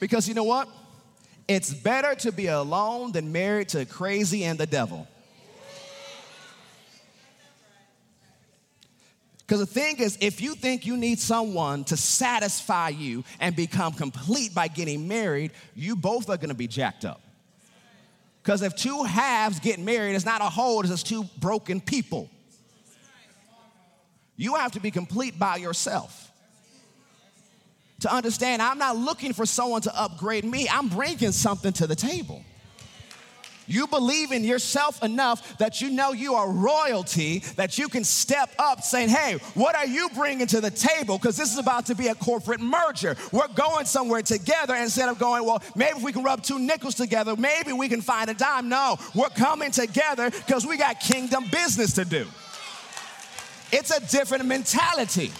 Because 0.00 0.28
you 0.28 0.34
know 0.34 0.44
what? 0.44 0.68
It's 1.48 1.72
better 1.72 2.14
to 2.16 2.32
be 2.32 2.48
alone 2.48 3.12
than 3.12 3.32
married 3.32 3.68
to 3.70 3.84
crazy 3.84 4.44
and 4.44 4.58
the 4.58 4.66
devil. 4.66 5.06
Because 9.38 9.60
the 9.60 9.66
thing 9.66 9.98
is, 9.98 10.18
if 10.20 10.40
you 10.40 10.56
think 10.56 10.86
you 10.86 10.96
need 10.96 11.20
someone 11.20 11.84
to 11.84 11.96
satisfy 11.96 12.88
you 12.88 13.22
and 13.38 13.54
become 13.54 13.92
complete 13.92 14.52
by 14.52 14.66
getting 14.66 15.06
married, 15.06 15.52
you 15.76 15.94
both 15.94 16.28
are 16.28 16.36
gonna 16.36 16.54
be 16.54 16.66
jacked 16.66 17.04
up. 17.04 17.20
Because 18.42 18.62
if 18.62 18.74
two 18.74 19.04
halves 19.04 19.60
get 19.60 19.78
married, 19.78 20.16
it's 20.16 20.24
not 20.24 20.40
a 20.40 20.50
whole, 20.50 20.80
it's 20.80 20.90
just 20.90 21.06
two 21.06 21.24
broken 21.38 21.80
people. 21.80 22.28
You 24.36 24.56
have 24.56 24.72
to 24.72 24.80
be 24.80 24.90
complete 24.90 25.38
by 25.38 25.56
yourself 25.56 26.30
to 28.00 28.12
understand 28.12 28.62
I'm 28.62 28.78
not 28.78 28.96
looking 28.96 29.32
for 29.32 29.46
someone 29.46 29.82
to 29.82 30.00
upgrade 30.00 30.44
me, 30.44 30.68
I'm 30.68 30.88
bringing 30.88 31.32
something 31.32 31.72
to 31.74 31.86
the 31.86 31.96
table. 31.96 32.44
You 33.68 33.86
believe 33.86 34.32
in 34.32 34.44
yourself 34.44 35.02
enough 35.02 35.58
that 35.58 35.80
you 35.80 35.90
know 35.90 36.12
you 36.12 36.34
are 36.34 36.50
royalty, 36.50 37.40
that 37.56 37.78
you 37.78 37.88
can 37.88 38.04
step 38.04 38.50
up 38.58 38.82
saying, 38.82 39.08
Hey, 39.08 39.38
what 39.54 39.74
are 39.74 39.86
you 39.86 40.08
bringing 40.14 40.46
to 40.48 40.60
the 40.60 40.70
table? 40.70 41.18
Because 41.18 41.36
this 41.36 41.52
is 41.52 41.58
about 41.58 41.86
to 41.86 41.94
be 41.94 42.08
a 42.08 42.14
corporate 42.14 42.60
merger. 42.60 43.16
We're 43.32 43.48
going 43.48 43.86
somewhere 43.86 44.22
together 44.22 44.74
instead 44.76 45.08
of 45.08 45.18
going, 45.18 45.44
Well, 45.44 45.62
maybe 45.74 45.98
if 45.98 46.02
we 46.04 46.12
can 46.12 46.22
rub 46.22 46.42
two 46.42 46.58
nickels 46.58 46.94
together, 46.94 47.34
maybe 47.36 47.72
we 47.72 47.88
can 47.88 48.00
find 48.00 48.30
a 48.30 48.34
dime. 48.34 48.68
No, 48.68 48.98
we're 49.14 49.28
coming 49.30 49.72
together 49.72 50.30
because 50.30 50.64
we 50.64 50.76
got 50.76 51.00
kingdom 51.00 51.44
business 51.50 51.92
to 51.94 52.04
do. 52.04 52.26
It's 53.72 53.90
a 53.90 54.00
different 54.06 54.44
mentality. 54.44 55.32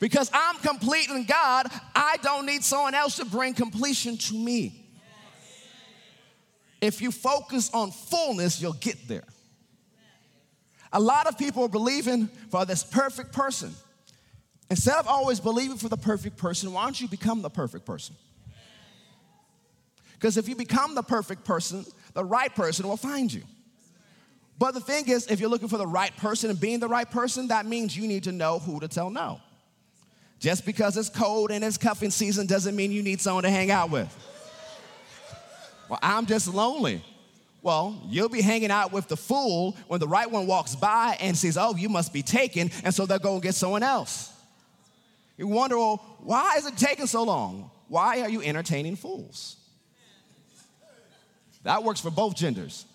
Because 0.00 0.30
I'm 0.32 0.56
complete 0.56 1.10
in 1.10 1.24
God, 1.24 1.68
I 1.94 2.16
don't 2.22 2.46
need 2.46 2.64
someone 2.64 2.94
else 2.94 3.16
to 3.16 3.26
bring 3.26 3.54
completion 3.54 4.16
to 4.16 4.34
me. 4.34 4.86
If 6.80 7.02
you 7.02 7.12
focus 7.12 7.70
on 7.74 7.90
fullness, 7.90 8.60
you'll 8.60 8.72
get 8.72 9.06
there. 9.06 9.24
A 10.92 10.98
lot 10.98 11.26
of 11.26 11.36
people 11.36 11.64
are 11.64 11.68
believing 11.68 12.28
for 12.48 12.64
this 12.64 12.82
perfect 12.82 13.32
person. 13.32 13.72
Instead 14.70 14.96
of 14.96 15.06
always 15.06 15.38
believing 15.38 15.76
for 15.76 15.90
the 15.90 15.96
perfect 15.98 16.38
person, 16.38 16.72
why 16.72 16.84
don't 16.84 16.98
you 16.98 17.06
become 17.06 17.42
the 17.42 17.50
perfect 17.50 17.84
person? 17.84 18.16
Because 20.14 20.38
if 20.38 20.48
you 20.48 20.56
become 20.56 20.94
the 20.94 21.02
perfect 21.02 21.44
person, 21.44 21.84
the 22.14 22.24
right 22.24 22.54
person 22.54 22.88
will 22.88 22.96
find 22.96 23.32
you. 23.32 23.42
But 24.58 24.72
the 24.74 24.80
thing 24.80 25.08
is, 25.08 25.26
if 25.26 25.40
you're 25.40 25.50
looking 25.50 25.68
for 25.68 25.78
the 25.78 25.86
right 25.86 26.14
person 26.16 26.50
and 26.50 26.58
being 26.58 26.80
the 26.80 26.88
right 26.88 27.10
person, 27.10 27.48
that 27.48 27.66
means 27.66 27.96
you 27.96 28.08
need 28.08 28.24
to 28.24 28.32
know 28.32 28.58
who 28.58 28.80
to 28.80 28.88
tell 28.88 29.10
no. 29.10 29.40
Just 30.40 30.64
because 30.64 30.96
it's 30.96 31.10
cold 31.10 31.50
and 31.50 31.62
it's 31.62 31.76
cuffing 31.76 32.10
season 32.10 32.46
doesn't 32.46 32.74
mean 32.74 32.90
you 32.90 33.02
need 33.02 33.20
someone 33.20 33.44
to 33.44 33.50
hang 33.50 33.70
out 33.70 33.90
with. 33.90 34.08
Well, 35.88 35.98
I'm 36.02 36.24
just 36.24 36.48
lonely. 36.48 37.04
Well, 37.62 38.00
you'll 38.08 38.30
be 38.30 38.40
hanging 38.40 38.70
out 38.70 38.90
with 38.90 39.06
the 39.06 39.18
fool 39.18 39.76
when 39.86 40.00
the 40.00 40.08
right 40.08 40.30
one 40.30 40.46
walks 40.46 40.74
by 40.74 41.18
and 41.20 41.36
says, 41.36 41.58
Oh, 41.58 41.76
you 41.76 41.90
must 41.90 42.12
be 42.14 42.22
taken, 42.22 42.70
and 42.84 42.94
so 42.94 43.04
they'll 43.04 43.18
go 43.18 43.34
and 43.34 43.42
get 43.42 43.54
someone 43.54 43.82
else. 43.82 44.32
You 45.36 45.46
wonder, 45.46 45.76
well, 45.76 45.96
why 46.20 46.56
is 46.56 46.66
it 46.66 46.76
taking 46.78 47.06
so 47.06 47.22
long? 47.24 47.70
Why 47.88 48.22
are 48.22 48.30
you 48.30 48.40
entertaining 48.40 48.96
fools? 48.96 49.56
That 51.64 51.84
works 51.84 52.00
for 52.00 52.10
both 52.10 52.34
genders. 52.34 52.86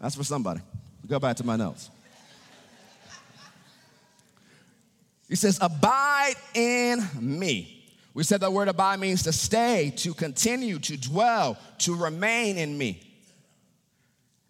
That's 0.00 0.16
for 0.16 0.24
somebody. 0.24 0.60
Go 1.06 1.20
back 1.20 1.36
to 1.36 1.44
my 1.44 1.54
notes. 1.54 1.90
He 5.30 5.36
says, 5.36 5.58
Abide 5.62 6.34
in 6.52 7.08
me. 7.18 7.86
We 8.12 8.24
said 8.24 8.40
the 8.40 8.50
word 8.50 8.66
abide 8.66 8.98
means 8.98 9.22
to 9.22 9.32
stay, 9.32 9.94
to 9.98 10.12
continue, 10.12 10.80
to 10.80 10.96
dwell, 10.96 11.56
to 11.78 11.94
remain 11.94 12.58
in 12.58 12.76
me. 12.76 13.00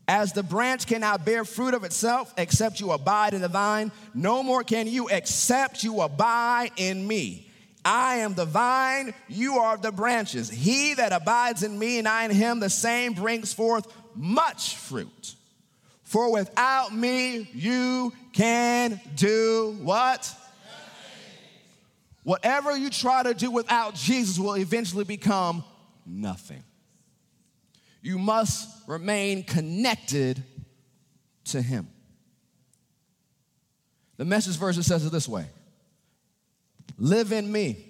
As 0.09 0.33
the 0.33 0.43
branch 0.43 0.87
cannot 0.87 1.25
bear 1.25 1.45
fruit 1.45 1.75
of 1.75 1.85
itself 1.85 2.33
except 2.39 2.81
you 2.81 2.91
abide 2.91 3.35
in 3.35 3.43
the 3.43 3.49
vine, 3.49 3.93
no 4.15 4.43
more 4.43 4.65
can 4.65 4.89
you 4.89 5.09
except 5.09 5.85
you 5.85 6.01
abide 6.01 6.73
in 6.77 7.07
me. 7.07 7.49
I 7.85 8.17
am 8.17 8.35
the 8.35 8.47
vine, 8.47 9.15
you 9.29 9.59
are 9.59 9.77
the 9.77 9.93
branches. 9.93 10.51
He 10.51 10.95
that 10.95 11.13
abides 11.13 11.63
in 11.63 11.79
me 11.79 11.99
and 11.99 12.09
I 12.09 12.25
in 12.25 12.31
him, 12.31 12.59
the 12.59 12.71
same 12.71 13.13
brings 13.13 13.53
forth 13.53 13.87
much 14.17 14.77
fruit. 14.77 15.35
For 16.03 16.33
without 16.33 16.93
me, 16.93 17.49
you 17.53 18.13
can 18.33 19.01
do 19.15 19.79
what? 19.83 20.35
Whatever 22.23 22.77
you 22.77 22.91
try 22.91 23.23
to 23.23 23.35
do 23.35 23.51
without 23.51 23.95
Jesus 23.95 24.39
will 24.39 24.57
eventually 24.57 25.05
become 25.05 25.65
nothing. 26.07 26.63
You 28.03 28.19
must 28.19 28.69
remain 28.87 29.43
connected 29.43 30.43
to 31.45 31.63
Him. 31.63 31.89
The 34.17 34.25
message 34.25 34.57
version 34.57 34.83
says 34.83 35.05
it 35.05 35.13
this 35.13 35.29
way 35.29 35.47
Live 36.99 37.33
in 37.33 37.51
me. 37.51 37.87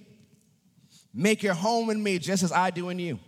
Make 1.13 1.43
your 1.43 1.55
home 1.55 1.91
in 1.91 2.01
me 2.01 2.21
just 2.21 2.45
as 2.45 2.53
I 2.53 2.71
do 2.71 2.89
in 2.89 3.01
you. 3.01 3.19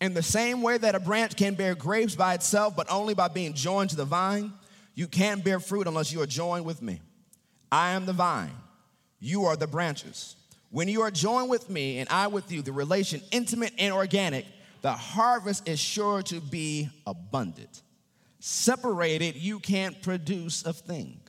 In 0.00 0.14
the 0.14 0.22
same 0.22 0.62
way 0.62 0.78
that 0.78 0.94
a 0.94 1.00
branch 1.00 1.36
can 1.36 1.54
bear 1.54 1.74
grapes 1.74 2.14
by 2.14 2.34
itself, 2.34 2.76
but 2.76 2.90
only 2.90 3.14
by 3.14 3.28
being 3.28 3.54
joined 3.54 3.90
to 3.90 3.96
the 3.96 4.04
vine, 4.04 4.52
you 4.94 5.08
can't 5.08 5.44
bear 5.44 5.58
fruit 5.58 5.86
unless 5.86 6.12
you 6.12 6.20
are 6.20 6.26
joined 6.26 6.64
with 6.64 6.82
me. 6.82 7.00
I 7.70 7.92
am 7.92 8.06
the 8.06 8.12
vine, 8.12 8.52
you 9.22 9.44
are 9.44 9.56
the 9.56 9.68
branches. 9.68 10.34
When 10.70 10.88
you 10.88 11.02
are 11.02 11.10
joined 11.10 11.48
with 11.48 11.70
me 11.70 11.98
and 11.98 12.08
I 12.08 12.26
with 12.26 12.50
you, 12.50 12.60
the 12.60 12.72
relation 12.72 13.22
intimate 13.30 13.72
and 13.78 13.94
organic, 13.94 14.44
the 14.80 14.92
harvest 14.92 15.68
is 15.68 15.78
sure 15.78 16.22
to 16.24 16.40
be 16.40 16.90
abundant. 17.06 17.82
Separated, 18.40 19.36
you 19.36 19.60
can't 19.60 20.02
produce 20.02 20.66
a 20.66 20.72
thing. 20.72 21.20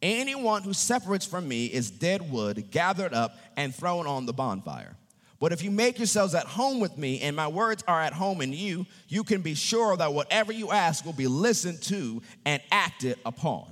Anyone 0.00 0.62
who 0.62 0.72
separates 0.72 1.26
from 1.26 1.48
me 1.48 1.66
is 1.66 1.90
dead 1.90 2.30
wood, 2.30 2.70
gathered 2.70 3.12
up 3.12 3.36
and 3.56 3.74
thrown 3.74 4.06
on 4.06 4.26
the 4.26 4.32
bonfire. 4.32 4.96
But 5.40 5.50
if 5.50 5.64
you 5.64 5.72
make 5.72 5.98
yourselves 5.98 6.36
at 6.36 6.46
home 6.46 6.78
with 6.78 6.96
me 6.96 7.20
and 7.20 7.34
my 7.34 7.48
words 7.48 7.82
are 7.88 8.00
at 8.00 8.12
home 8.12 8.42
in 8.42 8.52
you, 8.52 8.86
you 9.08 9.24
can 9.24 9.40
be 9.40 9.54
sure 9.54 9.96
that 9.96 10.14
whatever 10.14 10.52
you 10.52 10.70
ask 10.70 11.04
will 11.04 11.12
be 11.12 11.26
listened 11.26 11.82
to 11.82 12.22
and 12.46 12.62
acted 12.70 13.18
upon. 13.26 13.66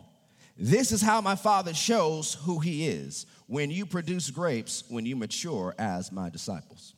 This 0.59 0.93
is 0.93 1.01
how 1.01 1.21
my 1.21 1.37
Father 1.37 1.75
shows 1.75 2.35
who 2.35 2.59
he 2.59 2.89
is 2.89 3.27
when 3.53 3.71
you 3.71 3.85
produce 3.85 4.31
grapes, 4.31 4.83
when 4.89 5.05
you 5.05 5.15
mature 5.15 5.75
as 5.79 6.11
my 6.11 6.31
disciples. 6.31 6.95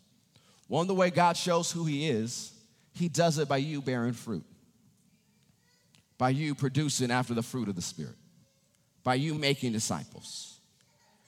One 0.69 0.83
of 0.83 0.89
the 0.89 0.95
way 0.95 1.11
God 1.11 1.37
shows 1.37 1.73
who 1.73 1.85
he 1.85 2.09
is, 2.09 2.53
he 2.93 3.09
does 3.09 3.39
it 3.39 3.49
by 3.49 3.57
you 3.57 3.83
bearing 3.83 4.13
fruit, 4.13 4.45
by 6.17 6.29
you 6.31 6.55
producing 6.55 7.11
after 7.11 7.35
the 7.35 7.43
fruit 7.43 7.69
of 7.69 7.75
the 7.75 7.83
Spirit 7.83 8.15
by 9.05 9.15
you 9.15 9.35
making 9.35 9.73
disciples. 9.73 10.59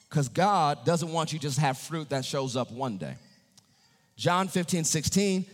Because 0.09 0.27
God 0.27 0.83
doesn't 0.83 1.13
want 1.13 1.31
you 1.31 1.39
just 1.39 1.59
have 1.59 1.77
fruit 1.77 2.09
that 2.09 2.25
shows 2.25 2.55
up 2.55 2.71
one 2.71 2.97
day. 2.97 3.15
John 4.15 4.47
15, 4.47 4.83
16 4.83 5.45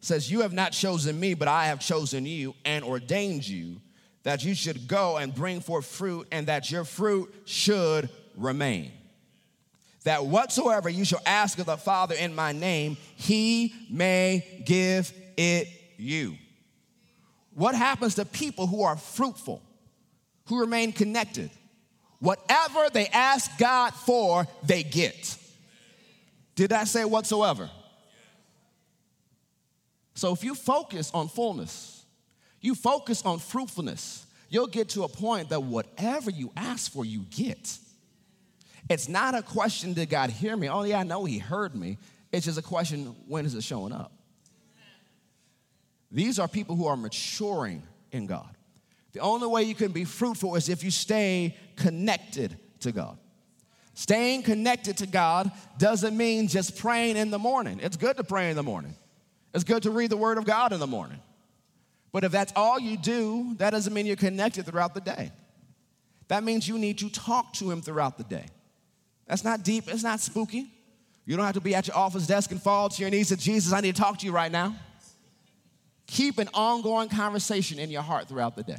says, 0.00 0.30
You 0.30 0.42
have 0.42 0.52
not 0.52 0.72
chosen 0.72 1.18
me, 1.18 1.34
but 1.34 1.48
I 1.48 1.66
have 1.66 1.80
chosen 1.80 2.24
you 2.24 2.54
and 2.64 2.84
ordained 2.84 3.46
you 3.46 3.80
that 4.22 4.44
you 4.44 4.54
should 4.54 4.86
go 4.86 5.16
and 5.16 5.34
bring 5.34 5.60
forth 5.60 5.86
fruit 5.86 6.28
and 6.30 6.46
that 6.46 6.70
your 6.70 6.84
fruit 6.84 7.34
should 7.44 8.08
remain. 8.36 8.92
That 10.04 10.26
whatsoever 10.26 10.88
you 10.88 11.04
shall 11.04 11.22
ask 11.24 11.58
of 11.58 11.66
the 11.66 11.76
Father 11.76 12.14
in 12.14 12.34
my 12.34 12.52
name, 12.52 12.96
he 13.16 13.74
may 13.88 14.62
give 14.64 15.12
it 15.36 15.68
you. 15.96 16.36
What 17.54 17.74
happens 17.74 18.16
to 18.16 18.24
people 18.24 18.66
who 18.66 18.82
are 18.82 18.96
fruitful, 18.96 19.62
who 20.46 20.60
remain 20.60 20.92
connected? 20.92 21.50
Whatever 22.18 22.88
they 22.92 23.06
ask 23.08 23.58
God 23.58 23.94
for, 23.94 24.46
they 24.64 24.82
get. 24.82 25.36
Did 26.54 26.72
I 26.72 26.84
say 26.84 27.04
whatsoever? 27.04 27.70
So 30.14 30.32
if 30.32 30.44
you 30.44 30.54
focus 30.54 31.10
on 31.12 31.28
fullness, 31.28 32.04
you 32.60 32.74
focus 32.74 33.22
on 33.24 33.38
fruitfulness, 33.38 34.26
you'll 34.48 34.66
get 34.66 34.90
to 34.90 35.02
a 35.02 35.08
point 35.08 35.48
that 35.48 35.62
whatever 35.62 36.30
you 36.30 36.52
ask 36.56 36.92
for, 36.92 37.04
you 37.04 37.20
get. 37.30 37.78
It's 38.88 39.08
not 39.08 39.34
a 39.34 39.42
question, 39.42 39.92
did 39.92 40.10
God 40.10 40.30
hear 40.30 40.56
me? 40.56 40.68
Oh, 40.68 40.82
yeah, 40.82 41.00
I 41.00 41.02
know 41.02 41.24
He 41.24 41.38
heard 41.38 41.74
me. 41.74 41.98
It's 42.32 42.46
just 42.46 42.58
a 42.58 42.62
question, 42.62 43.14
when 43.26 43.46
is 43.46 43.54
it 43.54 43.62
showing 43.62 43.92
up? 43.92 44.12
These 46.10 46.38
are 46.38 46.48
people 46.48 46.76
who 46.76 46.86
are 46.86 46.96
maturing 46.96 47.82
in 48.10 48.26
God. 48.26 48.54
The 49.12 49.20
only 49.20 49.46
way 49.46 49.62
you 49.62 49.74
can 49.74 49.92
be 49.92 50.04
fruitful 50.04 50.56
is 50.56 50.68
if 50.68 50.84
you 50.84 50.90
stay 50.90 51.56
connected 51.76 52.58
to 52.80 52.92
God. 52.92 53.18
Staying 53.94 54.42
connected 54.42 54.98
to 54.98 55.06
God 55.06 55.50
doesn't 55.78 56.16
mean 56.16 56.48
just 56.48 56.78
praying 56.78 57.16
in 57.16 57.30
the 57.30 57.38
morning. 57.38 57.78
It's 57.82 57.96
good 57.96 58.16
to 58.16 58.24
pray 58.24 58.50
in 58.50 58.56
the 58.56 58.62
morning, 58.62 58.94
it's 59.54 59.64
good 59.64 59.82
to 59.84 59.90
read 59.90 60.10
the 60.10 60.16
Word 60.16 60.38
of 60.38 60.44
God 60.44 60.72
in 60.72 60.80
the 60.80 60.86
morning. 60.86 61.20
But 62.10 62.24
if 62.24 62.32
that's 62.32 62.52
all 62.54 62.78
you 62.78 62.98
do, 62.98 63.54
that 63.56 63.70
doesn't 63.70 63.92
mean 63.92 64.04
you're 64.04 64.16
connected 64.16 64.66
throughout 64.66 64.92
the 64.92 65.00
day. 65.00 65.32
That 66.28 66.44
means 66.44 66.68
you 66.68 66.78
need 66.78 66.98
to 66.98 67.08
talk 67.10 67.54
to 67.54 67.70
Him 67.70 67.80
throughout 67.80 68.18
the 68.18 68.24
day. 68.24 68.46
That's 69.26 69.44
not 69.44 69.62
deep, 69.62 69.84
it's 69.88 70.02
not 70.02 70.20
spooky. 70.20 70.70
You 71.24 71.36
don't 71.36 71.46
have 71.46 71.54
to 71.54 71.60
be 71.60 71.74
at 71.74 71.86
your 71.86 71.96
office 71.96 72.26
desk 72.26 72.50
and 72.50 72.60
fall 72.60 72.88
to 72.88 73.00
your 73.00 73.10
knees 73.10 73.30
and 73.30 73.40
Jesus, 73.40 73.72
I 73.72 73.80
need 73.80 73.94
to 73.94 74.00
talk 74.00 74.18
to 74.18 74.26
you 74.26 74.32
right 74.32 74.50
now. 74.50 74.74
Keep 76.06 76.38
an 76.38 76.48
ongoing 76.52 77.08
conversation 77.08 77.78
in 77.78 77.90
your 77.90 78.02
heart 78.02 78.28
throughout 78.28 78.56
the 78.56 78.64
day. 78.64 78.78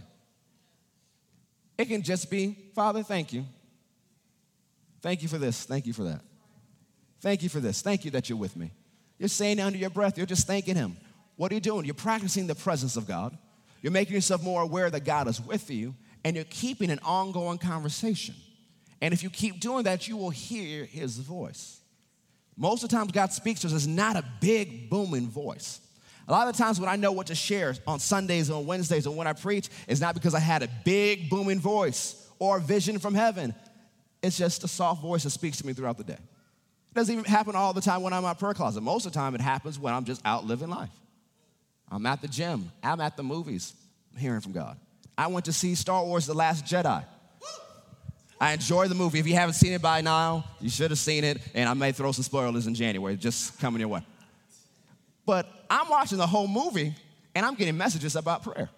It 1.78 1.86
can 1.86 2.04
just 2.04 2.30
be, 2.30 2.58
Father, 2.76 3.02
thank 3.02 3.34
you. 3.34 3.46
Thank 5.02 5.22
you 5.22 5.28
for 5.28 5.38
this. 5.38 5.64
Thank 5.64 5.86
you 5.86 5.94
for 5.94 6.04
that. 6.04 6.22
Thank 7.22 7.42
you 7.42 7.50
for 7.50 7.60
this. 7.60 7.82
Thank 7.82 8.06
you 8.06 8.12
that 8.12 8.30
you're 8.30 8.38
with 8.38 8.56
me. 8.56 8.72
You're 9.18 9.30
saying 9.30 9.60
under 9.60 9.78
your 9.78 9.90
breath, 9.90 10.18
you're 10.18 10.28
just 10.28 10.46
thanking 10.46 10.76
Him. 10.76 10.98
What 11.36 11.52
are 11.52 11.56
you 11.56 11.62
doing? 11.62 11.86
You're 11.86 11.94
practicing 11.96 12.48
the 12.48 12.56
presence 12.56 12.98
of 12.98 13.08
God. 13.08 13.38
You're 13.82 13.92
making 13.92 14.14
yourself 14.14 14.44
more 14.44 14.62
aware 14.62 14.90
that 14.90 15.04
God 15.04 15.28
is 15.28 15.42
with 15.42 15.70
you, 15.70 15.96
and 16.24 16.36
you're 16.36 16.46
keeping 16.46 16.90
an 16.90 17.00
ongoing 17.04 17.58
conversation. 17.58 18.36
And 19.04 19.14
if 19.14 19.22
you 19.22 19.30
keep 19.30 19.60
doing 19.60 19.84
that, 19.84 20.08
you 20.08 20.16
will 20.16 20.30
hear 20.30 20.86
His 20.86 21.18
voice. 21.18 21.82
Most 22.56 22.86
of 22.86 22.90
the 22.90 22.96
times, 22.96 23.12
God 23.12 23.34
speaks 23.34 23.60
to 23.60 23.68
us 23.68 23.74
is 23.74 23.86
not 23.86 24.16
a 24.16 24.24
big, 24.40 24.90
booming 24.90 25.28
voice. 25.28 25.82
A 26.26 26.32
lot 26.32 26.48
of 26.48 26.56
the 26.56 26.64
times 26.64 26.80
when 26.80 26.88
I 26.88 26.96
know 26.96 27.12
what 27.12 27.28
to 27.28 27.36
share 27.36 27.76
on 27.86 28.00
Sundays 28.00 28.50
or 28.50 28.64
Wednesdays 28.64 29.06
and 29.06 29.18
when 29.18 29.28
I 29.28 29.34
preach, 29.34 29.68
it's 29.90 30.00
not 30.00 30.14
because 30.14 30.34
I 30.34 30.40
had 30.40 30.64
a 30.64 30.70
big 30.86 31.30
booming 31.30 31.60
voice 31.60 32.32
or 32.40 32.60
a 32.60 32.62
vision 32.62 32.98
from 32.98 33.14
heaven. 33.14 33.54
It's 34.22 34.38
just 34.38 34.64
a 34.64 34.70
soft 34.70 35.02
voice 35.02 35.24
that 35.24 35.32
speaks 35.32 35.58
to 35.58 35.68
me 35.68 35.74
throughout 35.74 35.98
the 35.98 36.06
day. 36.06 36.14
It 36.14 36.96
doesn't 36.96 37.12
even 37.14 37.26
happen 37.26 37.58
all 37.58 37.74
the 37.74 37.82
time 37.82 38.04
when 38.04 38.14
I'm 38.14 38.24
my 38.24 38.34
prayer 38.34 38.54
closet. 38.54 38.80
Most 38.80 39.06
of 39.06 39.12
the 39.12 39.20
time 39.20 39.36
it 39.36 39.42
happens 39.42 39.78
when 39.78 39.94
I'm 39.94 40.06
just 40.06 40.22
out 40.24 40.46
living 40.46 40.70
life. 40.70 40.98
I'm 41.92 42.06
at 42.06 42.22
the 42.22 42.30
gym, 42.30 42.72
I'm 42.82 43.02
at 43.02 43.18
the 43.18 43.24
movies, 43.24 43.74
I'm 44.14 44.22
hearing 44.22 44.40
from 44.40 44.54
God. 44.54 44.78
I 45.18 45.28
went 45.28 45.44
to 45.48 45.52
see 45.52 45.76
Star 45.76 46.06
Wars 46.06 46.26
The 46.26 46.34
Last 46.34 46.64
Jedi. 46.64 47.04
I 48.44 48.52
enjoy 48.52 48.90
the 48.90 48.96
movie. 48.96 49.20
If 49.20 49.26
you 49.26 49.36
haven't 49.36 49.54
seen 49.54 49.72
it 49.72 49.82
by 49.82 50.02
now, 50.02 50.44
you 50.60 50.70
should 50.70 50.92
have 50.92 51.00
seen 51.00 51.24
it, 51.24 51.40
and 51.54 51.70
I 51.70 51.74
may 51.74 51.94
throw 51.94 52.12
some 52.12 52.26
spoilers 52.26 52.68
in 52.68 52.76
January, 52.76 53.16
just 53.16 53.58
coming 53.58 53.80
your 53.80 53.88
way. 53.88 54.02
But 55.26 55.48
I'm 55.70 55.88
watching 55.88 56.18
the 56.18 56.28
whole 56.28 56.50
movie 56.50 56.94
and 57.34 57.46
I'm 57.46 57.56
getting 57.56 57.78
messages 57.78 58.18
about 58.18 58.44
prayer. 58.44 58.70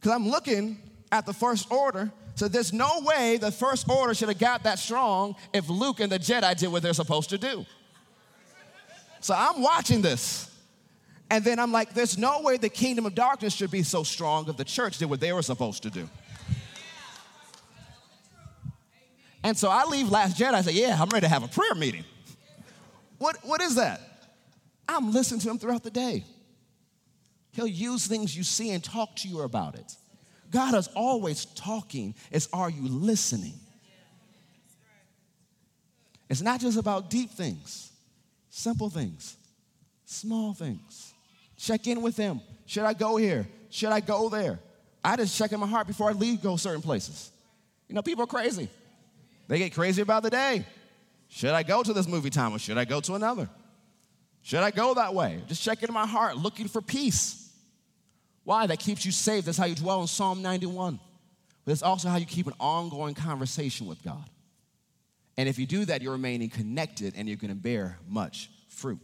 Because 0.00 0.12
I'm 0.12 0.26
looking 0.26 0.78
at 1.12 1.26
the 1.26 1.34
first 1.34 1.70
order. 1.70 2.10
So 2.34 2.48
there's 2.48 2.72
no 2.72 3.02
way 3.02 3.36
the 3.36 3.52
first 3.52 3.90
order 3.90 4.14
should 4.14 4.30
have 4.30 4.38
got 4.38 4.62
that 4.62 4.78
strong 4.78 5.36
if 5.52 5.68
Luke 5.68 6.00
and 6.00 6.10
the 6.10 6.18
Jedi 6.18 6.56
did 6.56 6.68
what 6.68 6.82
they're 6.82 6.94
supposed 6.94 7.28
to 7.28 7.36
do. 7.36 7.66
So 9.20 9.34
I'm 9.36 9.60
watching 9.60 10.00
this. 10.00 10.50
And 11.28 11.44
then 11.44 11.58
I'm 11.58 11.72
like, 11.72 11.92
there's 11.92 12.16
no 12.16 12.40
way 12.40 12.56
the 12.56 12.70
kingdom 12.70 13.04
of 13.04 13.14
darkness 13.14 13.52
should 13.54 13.70
be 13.70 13.82
so 13.82 14.02
strong 14.02 14.48
if 14.48 14.56
the 14.56 14.64
church 14.64 14.96
did 14.96 15.10
what 15.10 15.20
they 15.20 15.34
were 15.34 15.42
supposed 15.42 15.82
to 15.82 15.90
do. 15.90 16.08
And 19.44 19.56
so 19.56 19.68
I 19.68 19.84
leave 19.84 20.10
Last 20.10 20.38
Jedi. 20.38 20.54
I 20.54 20.62
say, 20.62 20.72
yeah, 20.72 20.96
I'm 21.00 21.08
ready 21.10 21.26
to 21.26 21.28
have 21.28 21.44
a 21.44 21.48
prayer 21.48 21.74
meeting. 21.74 22.04
What, 23.18 23.36
what 23.42 23.60
is 23.60 23.76
that? 23.76 24.00
I'm 24.88 25.12
listening 25.12 25.40
to 25.40 25.50
him 25.50 25.58
throughout 25.58 25.84
the 25.84 25.90
day. 25.90 26.24
He'll 27.52 27.66
use 27.66 28.06
things 28.06 28.36
you 28.36 28.42
see 28.42 28.70
and 28.70 28.82
talk 28.82 29.14
to 29.16 29.28
you 29.28 29.42
about 29.42 29.74
it. 29.74 29.96
God 30.50 30.74
is 30.74 30.88
always 30.96 31.44
talking. 31.44 32.14
It's 32.30 32.48
are 32.52 32.70
you 32.70 32.88
listening? 32.88 33.54
It's 36.30 36.40
not 36.40 36.60
just 36.60 36.78
about 36.78 37.10
deep 37.10 37.30
things, 37.30 37.92
simple 38.48 38.88
things, 38.88 39.36
small 40.06 40.54
things. 40.54 41.12
Check 41.58 41.86
in 41.86 42.00
with 42.00 42.16
him. 42.16 42.40
Should 42.66 42.84
I 42.84 42.94
go 42.94 43.16
here? 43.16 43.46
Should 43.68 43.90
I 43.90 44.00
go 44.00 44.28
there? 44.30 44.58
I 45.04 45.16
just 45.16 45.36
check 45.36 45.52
in 45.52 45.60
my 45.60 45.66
heart 45.66 45.86
before 45.86 46.08
I 46.08 46.12
leave, 46.12 46.42
go 46.42 46.56
certain 46.56 46.82
places. 46.82 47.30
You 47.88 47.94
know, 47.94 48.02
people 48.02 48.24
are 48.24 48.28
crazy. 48.28 48.68
They 49.48 49.58
get 49.58 49.74
crazy 49.74 50.02
about 50.02 50.22
the 50.22 50.30
day. 50.30 50.64
Should 51.28 51.50
I 51.50 51.62
go 51.62 51.82
to 51.82 51.92
this 51.92 52.06
movie 52.06 52.30
time 52.30 52.54
or 52.54 52.58
should 52.58 52.78
I 52.78 52.84
go 52.84 53.00
to 53.00 53.14
another? 53.14 53.48
Should 54.42 54.60
I 54.60 54.70
go 54.70 54.94
that 54.94 55.14
way? 55.14 55.42
Just 55.48 55.62
checking 55.62 55.92
my 55.92 56.06
heart, 56.06 56.36
looking 56.36 56.68
for 56.68 56.80
peace. 56.80 57.50
Why? 58.44 58.66
That 58.66 58.78
keeps 58.78 59.04
you 59.04 59.12
safe. 59.12 59.44
That's 59.46 59.56
how 59.56 59.64
you 59.64 59.74
dwell 59.74 60.02
in 60.02 60.06
Psalm 60.06 60.42
91. 60.42 61.00
But 61.64 61.72
it's 61.72 61.82
also 61.82 62.08
how 62.08 62.16
you 62.16 62.26
keep 62.26 62.46
an 62.46 62.52
ongoing 62.60 63.14
conversation 63.14 63.86
with 63.86 64.02
God. 64.02 64.24
And 65.36 65.48
if 65.48 65.58
you 65.58 65.66
do 65.66 65.84
that, 65.86 66.02
you're 66.02 66.12
remaining 66.12 66.50
connected 66.50 67.14
and 67.16 67.26
you're 67.26 67.38
going 67.38 67.50
to 67.50 67.56
bear 67.56 67.98
much 68.06 68.50
fruit. 68.68 69.00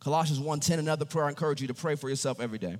Colossians 0.00 0.38
1:10, 0.38 0.78
another 0.78 1.06
prayer 1.06 1.24
I 1.24 1.30
encourage 1.30 1.62
you 1.62 1.68
to 1.68 1.74
pray 1.74 1.94
for 1.94 2.10
yourself 2.10 2.40
every 2.40 2.58
day. 2.58 2.76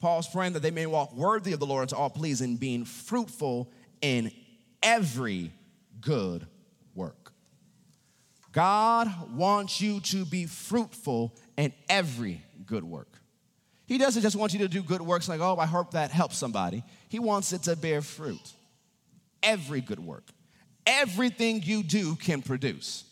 Paul's 0.00 0.28
praying 0.28 0.54
that 0.54 0.60
they 0.60 0.72
may 0.72 0.86
walk 0.86 1.14
worthy 1.14 1.52
of 1.52 1.60
the 1.60 1.66
Lord 1.66 1.82
and 1.82 1.88
to 1.90 1.96
all 1.96 2.10
pleasing, 2.10 2.56
being 2.56 2.84
fruitful 2.84 3.70
in 4.00 4.32
every 4.82 5.52
good 6.00 6.46
work. 6.94 7.32
God 8.52 9.08
wants 9.34 9.80
you 9.80 10.00
to 10.00 10.24
be 10.24 10.46
fruitful 10.46 11.34
in 11.56 11.72
every 11.88 12.42
good 12.66 12.84
work. 12.84 13.18
He 13.86 13.98
doesn't 13.98 14.22
just 14.22 14.36
want 14.36 14.52
you 14.52 14.58
to 14.60 14.68
do 14.68 14.82
good 14.82 15.00
works 15.00 15.28
like, 15.28 15.40
oh, 15.40 15.56
I 15.58 15.66
hope 15.66 15.92
that 15.92 16.10
helps 16.10 16.36
somebody. 16.36 16.82
He 17.08 17.18
wants 17.18 17.52
it 17.52 17.62
to 17.64 17.76
bear 17.76 18.02
fruit. 18.02 18.52
Every 19.42 19.80
good 19.80 20.00
work, 20.00 20.24
everything 20.86 21.62
you 21.62 21.82
do 21.82 22.16
can 22.16 22.42
produce. 22.42 23.04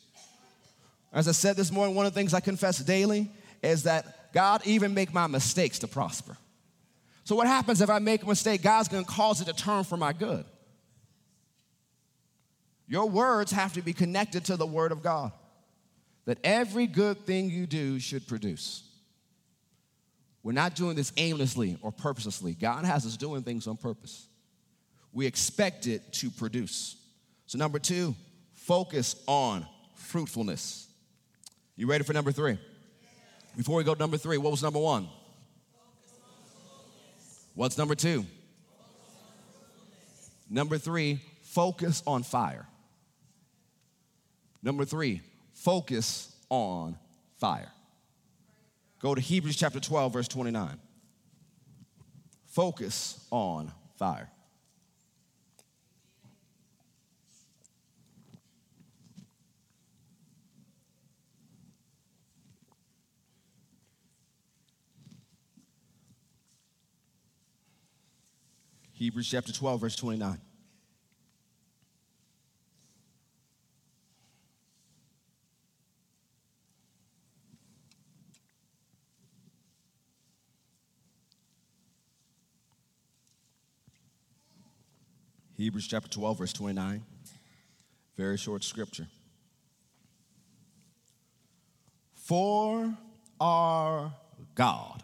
As 1.13 1.29
I 1.29 1.33
said 1.33 1.57
this 1.57 1.71
morning, 1.71 1.95
one 1.95 2.05
of 2.05 2.13
the 2.13 2.19
things 2.19 2.35
I 2.35 2.41
confess 2.41 2.79
daily 2.79 3.31
is 3.63 3.85
that 3.85 4.33
God 4.35 4.61
even 4.67 4.93
make 4.93 5.15
my 5.15 5.27
mistakes 5.27 5.79
to 5.79 5.89
prosper. 5.89 6.37
So 7.25 7.37
what 7.37 7.47
happens 7.47 7.81
if 7.81 7.89
I 7.89 7.99
make 7.99 8.23
a 8.23 8.27
mistake? 8.27 8.63
God's 8.63 8.89
going 8.89 9.05
to 9.05 9.11
cause 9.11 9.41
it 9.41 9.47
to 9.47 9.53
turn 9.53 9.85
for 9.85 9.97
my 9.97 10.13
good. 10.13 10.45
Your 12.89 13.09
words 13.09 13.53
have 13.53 13.73
to 13.75 13.83
be 13.83 13.93
connected 13.93 14.45
to 14.47 14.57
the 14.57 14.67
word 14.67 14.93
of 14.93 15.03
God. 15.03 15.33
That 16.25 16.39
every 16.45 16.87
good 16.87 17.19
thing 17.27 17.51
you 17.51 17.67
do 17.67 17.99
should 17.99 18.27
produce. 18.27 18.83
We're 20.43 20.53
not 20.53 20.77
doing 20.77 20.95
this 20.95 21.13
aimlessly 21.17 21.79
or 21.83 21.91
purposelessly. 21.91 22.55
God 22.55 22.85
has 22.85 23.05
us 23.05 23.17
doing 23.17 23.43
things 23.43 23.67
on 23.67 23.77
purpose. 23.77 24.29
We 25.13 25.27
expect 25.27 25.87
it 25.87 26.13
to 26.15 26.31
produce. 26.31 26.97
So, 27.47 27.59
number 27.59 27.79
two, 27.79 28.15
focus 28.55 29.17
on 29.27 29.67
fruitfulness. 29.95 30.89
You 31.77 31.87
ready 31.89 32.05
for 32.05 32.13
number 32.13 32.33
three? 32.33 32.59
Before 33.57 33.77
we 33.77 33.85
go 33.85 33.95
to 33.95 33.99
number 33.99 34.19
three, 34.19 34.39
what 34.39 34.51
was 34.51 34.63
number 34.63 34.79
one? 34.79 35.09
What's 37.55 37.79
number 37.79 37.95
two? 37.95 38.27
Number 40.49 40.79
three, 40.79 41.21
focus 41.43 42.03
on 42.07 42.23
fire. 42.23 42.67
Number 44.67 44.85
three, 44.85 45.21
focus 45.53 46.35
on 46.51 46.99
fire. 47.39 47.71
Go 49.01 49.15
to 49.15 49.21
Hebrews 49.21 49.55
chapter 49.55 49.79
12, 49.79 50.13
verse 50.13 50.27
29. 50.27 50.81
Focus 52.47 53.25
on 53.31 53.71
fire. 53.97 54.29
Hebrews 68.95 69.29
chapter 69.29 69.53
12, 69.53 69.81
verse 69.81 69.95
29. 69.95 70.41
Hebrews 85.57 85.87
chapter 85.87 86.09
12, 86.11 86.39
verse 86.39 86.53
29. 86.53 87.03
Very 88.17 88.37
short 88.37 88.63
scripture. 88.63 89.07
For 92.15 92.95
our 93.41 94.13
God 94.55 95.03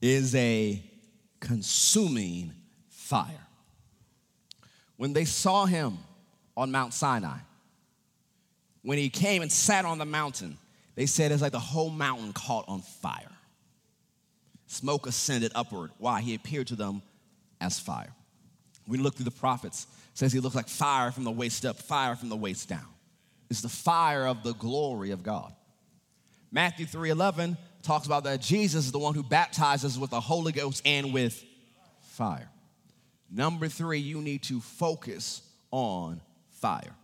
is 0.00 0.34
a 0.34 0.82
consuming 1.40 2.52
fire. 2.88 3.46
When 4.96 5.12
they 5.12 5.26
saw 5.26 5.66
him 5.66 5.98
on 6.56 6.70
Mount 6.70 6.94
Sinai, 6.94 7.38
when 8.82 8.96
he 8.96 9.10
came 9.10 9.42
and 9.42 9.52
sat 9.52 9.84
on 9.84 9.98
the 9.98 10.06
mountain, 10.06 10.56
they 10.94 11.06
said 11.06 11.32
it's 11.32 11.42
like 11.42 11.52
the 11.52 11.58
whole 11.58 11.90
mountain 11.90 12.32
caught 12.32 12.64
on 12.66 12.80
fire. 12.80 13.32
Smoke 14.68 15.06
ascended 15.06 15.52
upward. 15.54 15.90
Why? 15.98 16.22
He 16.22 16.34
appeared 16.34 16.68
to 16.68 16.76
them 16.76 17.02
as 17.60 17.78
fire. 17.78 18.14
We 18.86 18.98
look 18.98 19.14
through 19.14 19.24
the 19.24 19.30
prophets, 19.30 19.86
says 20.14 20.32
he 20.32 20.40
looks 20.40 20.54
like 20.54 20.68
fire 20.68 21.10
from 21.10 21.24
the 21.24 21.30
waist 21.30 21.64
up, 21.64 21.76
fire 21.76 22.16
from 22.16 22.28
the 22.28 22.36
waist 22.36 22.68
down. 22.68 22.86
It's 23.50 23.60
the 23.60 23.68
fire 23.68 24.26
of 24.26 24.42
the 24.42 24.54
glory 24.54 25.10
of 25.10 25.22
God. 25.22 25.54
Matthew 26.50 26.86
3:11 26.86 27.56
talks 27.82 28.06
about 28.06 28.24
that 28.24 28.40
Jesus 28.40 28.86
is 28.86 28.92
the 28.92 28.98
one 28.98 29.14
who 29.14 29.22
baptizes 29.22 29.98
with 29.98 30.10
the 30.10 30.20
Holy 30.20 30.52
Ghost 30.52 30.82
and 30.84 31.12
with 31.12 31.42
fire. 32.00 32.50
Number 33.30 33.68
three, 33.68 33.98
you 33.98 34.20
need 34.20 34.42
to 34.44 34.60
focus 34.60 35.42
on 35.70 36.20
fire. 36.50 36.94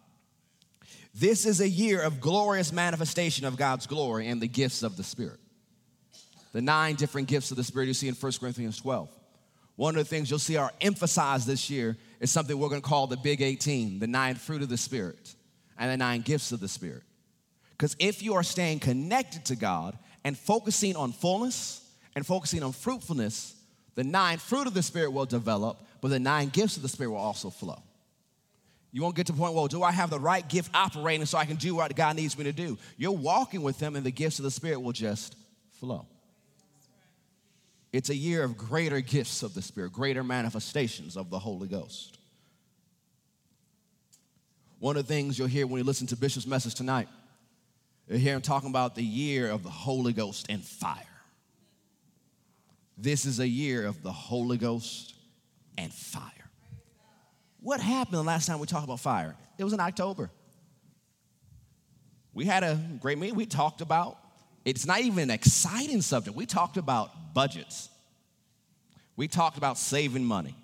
This 1.15 1.47
is 1.47 1.61
a 1.61 1.69
year 1.69 2.01
of 2.03 2.21
glorious 2.21 2.73
manifestation 2.73 3.45
of 3.45 3.57
God's 3.57 3.87
glory 3.87 4.29
and 4.29 4.41
the 4.41 4.47
gifts 4.47 4.83
of 4.83 4.97
the 4.97 5.03
Spirit. 5.03 5.41
The 6.53 6.63
nine 6.63 6.95
different 6.95 7.29
gifts 7.29 7.51
of 7.51 7.57
the 7.57 7.65
Spirit 7.65 7.87
you 7.87 7.95
see 7.95 8.09
in 8.09 8.15
1 8.15 8.33
Corinthians 8.39 8.79
12. 8.79 9.09
One 9.79 9.95
of 9.95 10.01
the 10.01 10.17
things 10.17 10.29
you'll 10.29 10.41
see 10.41 10.57
are 10.57 10.73
emphasized 10.81 11.47
this 11.47 11.71
year 11.71 11.97
is 12.19 12.33
something 12.33 12.59
we're 12.59 12.69
gonna 12.69 12.81
call 12.81 13.07
the 13.07 13.17
Big 13.17 13.41
18, 13.41 14.01
the 14.01 14.09
nine 14.09 14.35
fruit 14.35 14.61
of 14.61 14.69
the 14.69 14.77
Spirit, 14.77 15.37
and 15.79 15.89
the 15.89 15.97
nine 15.97 16.23
gifts 16.23 16.51
of 16.51 16.59
the 16.59 16.67
Spirit. 16.67 17.05
Because 17.71 17.95
if 18.01 18.21
you 18.21 18.35
are 18.35 18.43
staying 18.43 18.81
connected 18.81 19.45
to 19.45 19.55
God 19.55 19.97
and 20.25 20.37
focusing 20.37 20.97
on 20.97 21.13
fullness 21.13 21.81
and 22.17 22.27
focusing 22.27 22.65
on 22.65 22.73
fruitfulness, 22.73 23.55
the 23.95 24.03
nine 24.03 24.39
fruit 24.39 24.67
of 24.67 24.75
the 24.75 24.83
Spirit 24.83 25.13
will 25.13 25.27
develop, 25.27 25.81
but 26.01 26.09
the 26.09 26.19
nine 26.19 26.49
gifts 26.49 26.77
of 26.77 26.83
the 26.83 26.89
Spirit 26.89 27.11
will 27.11 27.19
also 27.19 27.49
flow. 27.49 27.81
You 28.91 29.03
won't 29.03 29.15
get 29.15 29.27
to 29.27 29.33
the 29.33 29.39
point, 29.39 29.55
well, 29.55 29.69
do 29.69 29.85
I 29.85 29.93
have 29.93 30.11
the 30.11 30.19
right 30.19 30.47
gift 30.49 30.73
operating 30.75 31.25
so 31.25 31.39
I 31.39 31.45
can 31.45 31.55
do 31.55 31.77
what 31.77 31.95
God 31.95 32.17
needs 32.17 32.37
me 32.37 32.43
to 32.43 32.53
do? 32.53 32.79
You're 32.97 33.13
walking 33.13 33.63
with 33.63 33.79
them, 33.79 33.95
and 33.95 34.05
the 34.05 34.11
gifts 34.11 34.41
of 34.41 34.43
the 34.43 34.51
Spirit 34.51 34.81
will 34.81 34.91
just 34.91 35.37
flow. 35.79 36.05
It's 37.93 38.11
a 38.11 38.15
year 38.15 38.43
of 38.45 38.57
greater 38.57 39.01
gifts 39.01 39.43
of 39.43 39.55
the 39.55 39.63
Spirit, 39.63 39.93
greater 39.93 40.23
manifestations 40.23 41.17
of 41.17 41.31
the 41.31 41.39
Holy 41.39 41.69
Ghost. 41.69 42.19
One 44.79 44.97
of 44.97 45.07
the 45.07 45.13
things 45.13 45.39
you'll 45.39 45.49
hear 45.49 45.67
when 45.67 45.79
you 45.79 45.85
listen 45.85 46.07
to 46.09 46.17
Bishop's 46.17 46.47
message 46.47 46.75
tonight 46.75 47.09
you 48.09 48.17
hear 48.17 48.35
him 48.35 48.41
talking 48.41 48.71
about 48.71 48.95
the 48.95 49.03
year 49.03 49.51
of 49.51 49.63
the 49.63 49.71
Holy 49.71 50.13
Ghost 50.13 50.47
and 50.49 50.65
fire. 50.65 51.05
This 52.97 53.27
is 53.27 53.39
a 53.39 53.47
year 53.47 53.87
of 53.87 54.03
the 54.03 54.13
Holy 54.13 54.57
Ghost 54.57 55.15
and 55.77 55.93
fire. 55.93 56.23
What 57.61 57.81
happened 57.81 58.17
the 58.17 58.23
last 58.23 58.47
time 58.47 58.61
we 58.61 58.67
talked 58.67 58.85
about 58.85 59.01
fire? 59.01 59.37
It 59.59 59.65
was 59.65 59.73
in 59.73 59.81
October. 59.81 60.31
We 62.33 62.47
had 62.47 62.63
a 62.63 62.81
great 63.01 63.19
meeting. 63.19 63.37
We 63.37 63.47
talked 63.47 63.81
about, 63.81 64.19
it's 64.65 64.87
not 64.87 65.01
even 65.01 65.19
an 65.19 65.31
exciting 65.31 66.03
subject. 66.03 66.37
We 66.37 66.47
talked 66.47 66.77
about 66.77 67.35
budgets. 67.35 67.89
We 69.17 69.29
talked 69.29 69.59
about 69.59 69.79
saving 69.79 70.25
money. 70.25 70.55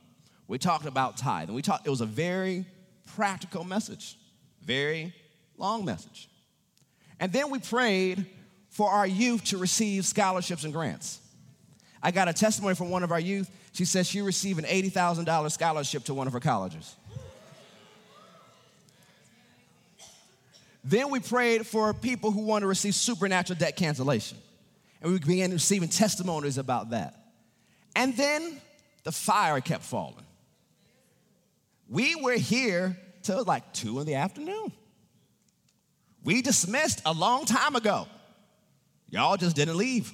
We 0.47 0.59
talked 0.59 0.87
about 0.87 1.17
tithe. 1.17 1.49
And 1.49 1.57
we 1.57 1.63
talked, 1.63 1.87
it 1.87 1.91
was 1.91 2.01
a 2.01 2.07
very 2.07 2.67
practical 3.17 3.65
message, 3.65 4.19
very 4.63 5.13
long 5.57 5.85
message. 5.85 6.29
And 7.21 7.33
then 7.33 7.51
we 7.51 7.59
prayed 7.59 8.27
for 8.69 8.91
our 8.91 9.07
youth 9.07 9.45
to 9.45 9.59
receive 9.59 10.05
scholarships 10.05 10.65
and 10.65 10.73
grants. 10.73 11.21
I 12.03 12.11
got 12.11 12.29
a 12.29 12.33
testimony 12.33 12.75
from 12.75 12.91
one 12.91 13.03
of 13.03 13.13
our 13.13 13.21
youth. 13.21 13.51
She 13.73 13.85
says 13.85 14.07
she 14.07 14.21
received 14.21 14.59
an 14.59 14.67
$80,000 14.67 15.51
scholarship 15.51 16.05
to 16.05 16.15
one 16.15 16.27
of 16.27 16.33
her 16.33 16.41
colleges. 16.41 16.97
Then 20.85 21.11
we 21.11 21.19
prayed 21.19 21.67
for 21.67 21.95
people 21.95 22.31
who 22.31 22.43
want 22.43 22.63
to 22.63 22.67
receive 22.67 22.95
supernatural 22.95 23.59
debt 23.59 23.75
cancellation. 23.75 24.37
And 25.01 25.11
we 25.11 25.19
began 25.19 25.51
receiving 25.51 25.89
testimonies 25.89 26.59
about 26.59 26.91
that. 26.91 27.15
And 27.97 28.15
then 28.17 28.61
the 29.03 29.13
fire 29.13 29.61
kept 29.61 29.83
falling. 29.83 30.25
We 31.89 32.15
were 32.17 32.37
here 32.37 32.99
till 33.23 33.45
like 33.45 33.73
two 33.73 33.99
in 34.01 34.07
the 34.07 34.17
afternoon. 34.17 34.73
We 36.23 36.43
dismissed 36.43 37.03
a 37.07 37.13
long 37.13 37.45
time 37.45 37.77
ago. 37.77 38.07
Y'all 39.11 39.37
just 39.37 39.57
didn't 39.57 39.77
leave. 39.77 40.13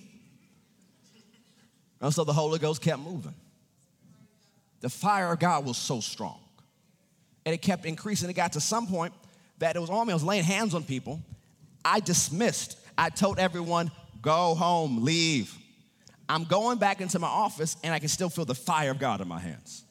And 2.00 2.12
so 2.14 2.24
the 2.24 2.32
Holy 2.32 2.58
Ghost 2.58 2.80
kept 2.80 3.00
moving. 3.00 3.34
The 4.80 4.88
fire 4.88 5.32
of 5.32 5.38
God 5.38 5.64
was 5.64 5.76
so 5.76 6.00
strong. 6.00 6.40
And 7.44 7.54
it 7.54 7.62
kept 7.62 7.86
increasing. 7.86 8.30
It 8.30 8.34
got 8.34 8.52
to 8.52 8.60
some 8.60 8.86
point 8.86 9.12
that 9.60 9.76
it 9.76 9.78
was 9.78 9.90
on 9.90 10.06
me. 10.06 10.12
I 10.12 10.16
was 10.16 10.24
laying 10.24 10.44
hands 10.44 10.74
on 10.74 10.82
people. 10.82 11.20
I 11.84 12.00
dismissed. 12.00 12.78
I 12.98 13.08
told 13.08 13.38
everyone, 13.38 13.90
go 14.20 14.54
home, 14.54 15.04
leave. 15.04 15.56
I'm 16.28 16.44
going 16.44 16.78
back 16.78 17.00
into 17.00 17.18
my 17.18 17.28
office 17.28 17.76
and 17.82 17.94
I 17.94 17.98
can 17.98 18.08
still 18.08 18.28
feel 18.28 18.44
the 18.44 18.54
fire 18.54 18.90
of 18.90 18.98
God 18.98 19.20
in 19.20 19.28
my 19.28 19.38
hands. 19.38 19.84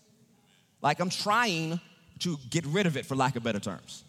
Like 0.81 0.99
I'm 0.99 1.09
trying 1.09 1.79
to 2.19 2.37
get 2.49 2.65
rid 2.65 2.85
of 2.85 2.97
it, 2.97 3.05
for 3.05 3.15
lack 3.15 3.35
of 3.35 3.43
better 3.43 3.59
terms. 3.59 4.03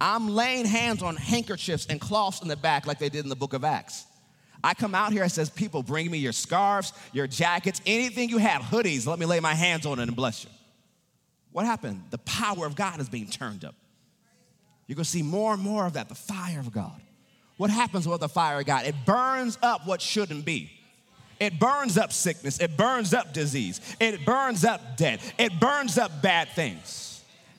I'm 0.00 0.28
laying 0.28 0.64
hands 0.64 1.02
on 1.02 1.16
handkerchiefs 1.16 1.86
and 1.86 2.00
cloths 2.00 2.42
in 2.42 2.48
the 2.48 2.56
back 2.56 2.86
like 2.86 2.98
they 2.98 3.08
did 3.08 3.24
in 3.24 3.28
the 3.28 3.36
book 3.36 3.52
of 3.52 3.64
Acts. 3.64 4.04
I 4.64 4.74
come 4.74 4.94
out 4.94 5.12
here, 5.12 5.24
I 5.24 5.28
says, 5.28 5.50
People, 5.50 5.82
bring 5.82 6.10
me 6.10 6.18
your 6.18 6.32
scarves, 6.32 6.92
your 7.12 7.26
jackets, 7.26 7.80
anything 7.86 8.28
you 8.28 8.38
have, 8.38 8.62
hoodies, 8.62 9.06
let 9.06 9.18
me 9.18 9.26
lay 9.26 9.40
my 9.40 9.54
hands 9.54 9.86
on 9.86 9.98
it 9.98 10.04
and 10.04 10.14
bless 10.14 10.44
you. 10.44 10.50
What 11.50 11.66
happened? 11.66 12.02
The 12.10 12.18
power 12.18 12.66
of 12.66 12.74
God 12.74 13.00
is 13.00 13.08
being 13.08 13.28
turned 13.28 13.64
up. 13.64 13.74
You're 14.86 14.96
gonna 14.96 15.04
see 15.04 15.22
more 15.22 15.54
and 15.54 15.62
more 15.62 15.86
of 15.86 15.94
that, 15.94 16.08
the 16.08 16.14
fire 16.14 16.60
of 16.60 16.72
God. 16.72 17.00
What 17.56 17.70
happens 17.70 18.08
with 18.08 18.20
the 18.20 18.28
fire 18.28 18.60
of 18.60 18.66
God? 18.66 18.86
It 18.86 18.94
burns 19.06 19.58
up 19.62 19.86
what 19.86 20.02
shouldn't 20.02 20.44
be. 20.44 20.70
It 21.38 21.58
burns 21.58 21.98
up 21.98 22.12
sickness, 22.12 22.60
it 22.60 22.76
burns 22.76 23.12
up 23.12 23.32
disease, 23.32 23.80
it 24.00 24.24
burns 24.24 24.64
up 24.64 24.96
death, 24.96 25.32
it 25.38 25.58
burns 25.58 25.98
up 25.98 26.22
bad 26.22 26.48
things 26.50 27.12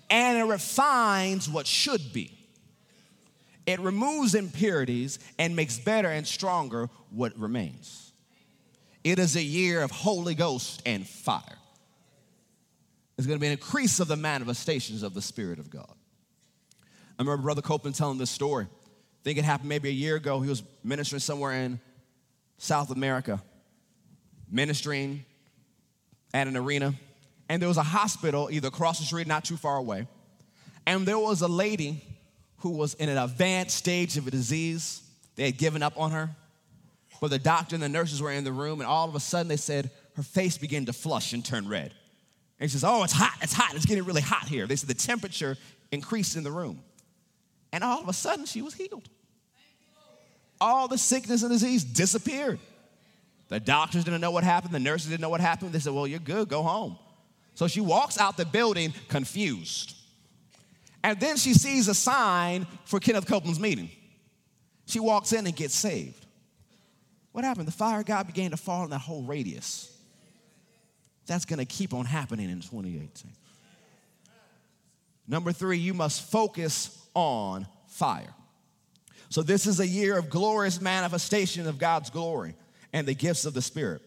and 0.10 0.38
it 0.38 0.44
refines 0.44 1.50
what 1.50 1.66
should 1.66 2.14
be. 2.14 2.32
It 3.66 3.80
removes 3.80 4.36
impurities 4.36 5.18
and 5.40 5.56
makes 5.56 5.80
better 5.80 6.10
and 6.10 6.28
stronger 6.28 6.90
what 7.10 7.38
remains. 7.38 8.12
It 9.04 9.18
is 9.18 9.36
a 9.36 9.42
year 9.42 9.82
of 9.82 9.90
Holy 9.90 10.36
Ghost 10.36 10.84
and 10.86 11.08
fire. 11.08 11.42
It's 13.18 13.26
going 13.26 13.38
to 13.38 13.42
be 13.42 13.48
an 13.48 13.54
increase 13.54 14.00
of 14.00 14.08
the 14.08 14.16
manifestations 14.16 15.02
of 15.02 15.14
the 15.14 15.22
Spirit 15.22 15.60
of 15.60 15.70
God. 15.70 15.96
I 17.18 17.22
remember 17.24 17.44
Brother 17.44 17.62
Copeland 17.62 17.96
telling 17.96 18.18
this 18.18 18.32
story. 18.32 18.66
I 18.66 19.24
think 19.24 19.38
it 19.38 19.46
happened 19.46 19.70
maybe 19.70 19.90
a 19.90 19.94
year 19.94 20.16
ago. 20.16 20.42
He 20.42 20.50
was 20.50 20.64
ministering 20.84 21.20
somewhere 21.20 21.54
in 21.54 21.80
South 22.58 22.92
America, 22.92 23.42
ministering 24.50 25.26
at 26.34 26.48
an 26.48 26.58
arena. 26.58 26.94
And 27.50 27.62
there 27.62 27.70
was 27.70 27.78
a 27.78 27.84
hospital 27.84 28.50
either 28.52 28.68
across 28.68 29.00
the 29.00 29.06
street, 29.06 29.28
not 29.28 29.46
too 29.46 29.58
far 29.58 29.78
away. 29.78 30.08
And 30.86 31.06
there 31.06 31.20
was 31.20 31.42
a 31.42 31.48
lady 31.48 32.02
who 32.58 32.72
was 32.72 32.94
in 32.96 33.10
an 33.10 33.18
advanced 33.18 33.78
stage 33.78 34.18
of 34.18 34.28
a 34.28 34.32
disease. 34.32 35.02
They 35.36 35.46
had 35.46 35.58
given 35.58 35.84
up 35.84 35.94
on 36.00 36.12
her. 36.12 36.30
But 37.22 37.30
the 37.30 37.40
doctor 37.40 37.76
and 37.76 37.84
the 37.84 37.90
nurses 37.90 38.22
were 38.22 38.32
in 38.32 38.44
the 38.44 38.52
room, 38.52 38.82
and 38.82 38.88
all 38.88 39.08
of 39.08 39.16
a 39.16 39.20
sudden 39.20 39.48
they 39.48 39.58
said 39.58 39.92
her 40.16 40.24
face 40.24 40.58
began 40.58 40.86
to 40.86 40.94
flush 40.94 41.34
and 41.34 41.46
turn 41.46 41.68
red. 41.68 41.94
And 42.60 42.70
she 42.70 42.78
says, 42.78 42.84
Oh, 42.84 43.04
it's 43.04 43.14
hot, 43.14 43.38
it's 43.42 43.54
hot, 43.54 43.76
it's 43.76 43.86
getting 43.86 44.04
really 44.04 44.22
hot 44.22 44.48
here. 44.48 44.68
They 44.68 44.76
said 44.76 44.90
the 44.90 44.94
temperature 44.94 45.58
increased 45.92 46.36
in 46.36 46.44
the 46.44 46.52
room. 46.52 46.82
And 47.74 47.84
all 47.84 48.00
of 48.00 48.08
a 48.08 48.14
sudden, 48.14 48.46
she 48.46 48.62
was 48.62 48.76
healed. 48.76 49.10
All 50.62 50.88
the 50.88 50.98
sickness 50.98 51.42
and 51.42 51.52
disease 51.52 51.84
disappeared. 51.84 52.60
The 53.50 53.60
doctors 53.60 54.04
didn't 54.04 54.22
know 54.22 54.32
what 54.32 54.44
happened, 54.44 54.74
the 54.74 54.80
nurses 54.80 55.10
didn't 55.10 55.22
know 55.22 55.30
what 55.30 55.42
happened. 55.42 55.74
They 55.74 55.80
said, 55.80 55.92
Well, 55.92 56.08
you're 56.08 56.20
good, 56.20 56.48
go 56.48 56.62
home. 56.62 56.98
So 57.56 57.68
she 57.68 57.82
walks 57.82 58.20
out 58.20 58.38
the 58.38 58.46
building 58.46 58.94
confused. 59.10 59.96
And 61.04 61.20
then 61.20 61.36
she 61.36 61.54
sees 61.54 61.88
a 61.88 61.94
sign 61.94 62.66
for 62.86 63.00
Kenneth 63.00 63.28
Copeland's 63.28 63.60
meeting. 63.60 63.90
She 64.86 65.00
walks 65.00 65.34
in 65.34 65.46
and 65.46 65.56
gets 65.56 65.76
saved. 65.76 66.26
What 67.32 67.44
happened? 67.44 67.68
The 67.68 67.74
fire 67.74 68.00
of 68.00 68.06
God 68.06 68.28
began 68.28 68.52
to 68.52 68.58
fall 68.58 68.84
in 68.84 68.92
that 68.92 69.00
whole 69.00 69.24
radius. 69.24 69.92
That's 71.26 71.46
gonna 71.46 71.66
keep 71.66 71.94
on 71.94 72.06
happening 72.06 72.50
in 72.50 72.62
2018. 72.62 73.32
Number 75.28 75.52
three, 75.52 75.80
you 75.80 75.94
must 75.94 76.30
focus 76.30 77.03
on 77.14 77.68
fire. 77.88 78.34
So, 79.30 79.42
this 79.42 79.66
is 79.66 79.80
a 79.80 79.88
year 79.88 80.18
of 80.18 80.30
glorious 80.30 80.80
manifestation 80.80 81.68
of 81.68 81.78
God's 81.78 82.10
glory 82.10 82.56
and 82.92 83.08
the 83.08 83.16
gifts 83.16 83.46
of 83.46 83.54
the 83.54 83.62
Spirit. 83.62 84.02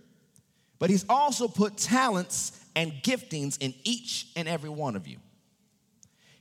But 0.78 0.90
He's 0.90 1.04
also 1.08 1.48
put 1.48 1.76
talents 1.76 2.60
and 2.76 2.92
giftings 3.02 3.56
in 3.60 3.74
each 3.84 4.28
and 4.36 4.46
every 4.46 4.70
one 4.70 4.94
of 4.94 5.08
you. 5.08 5.18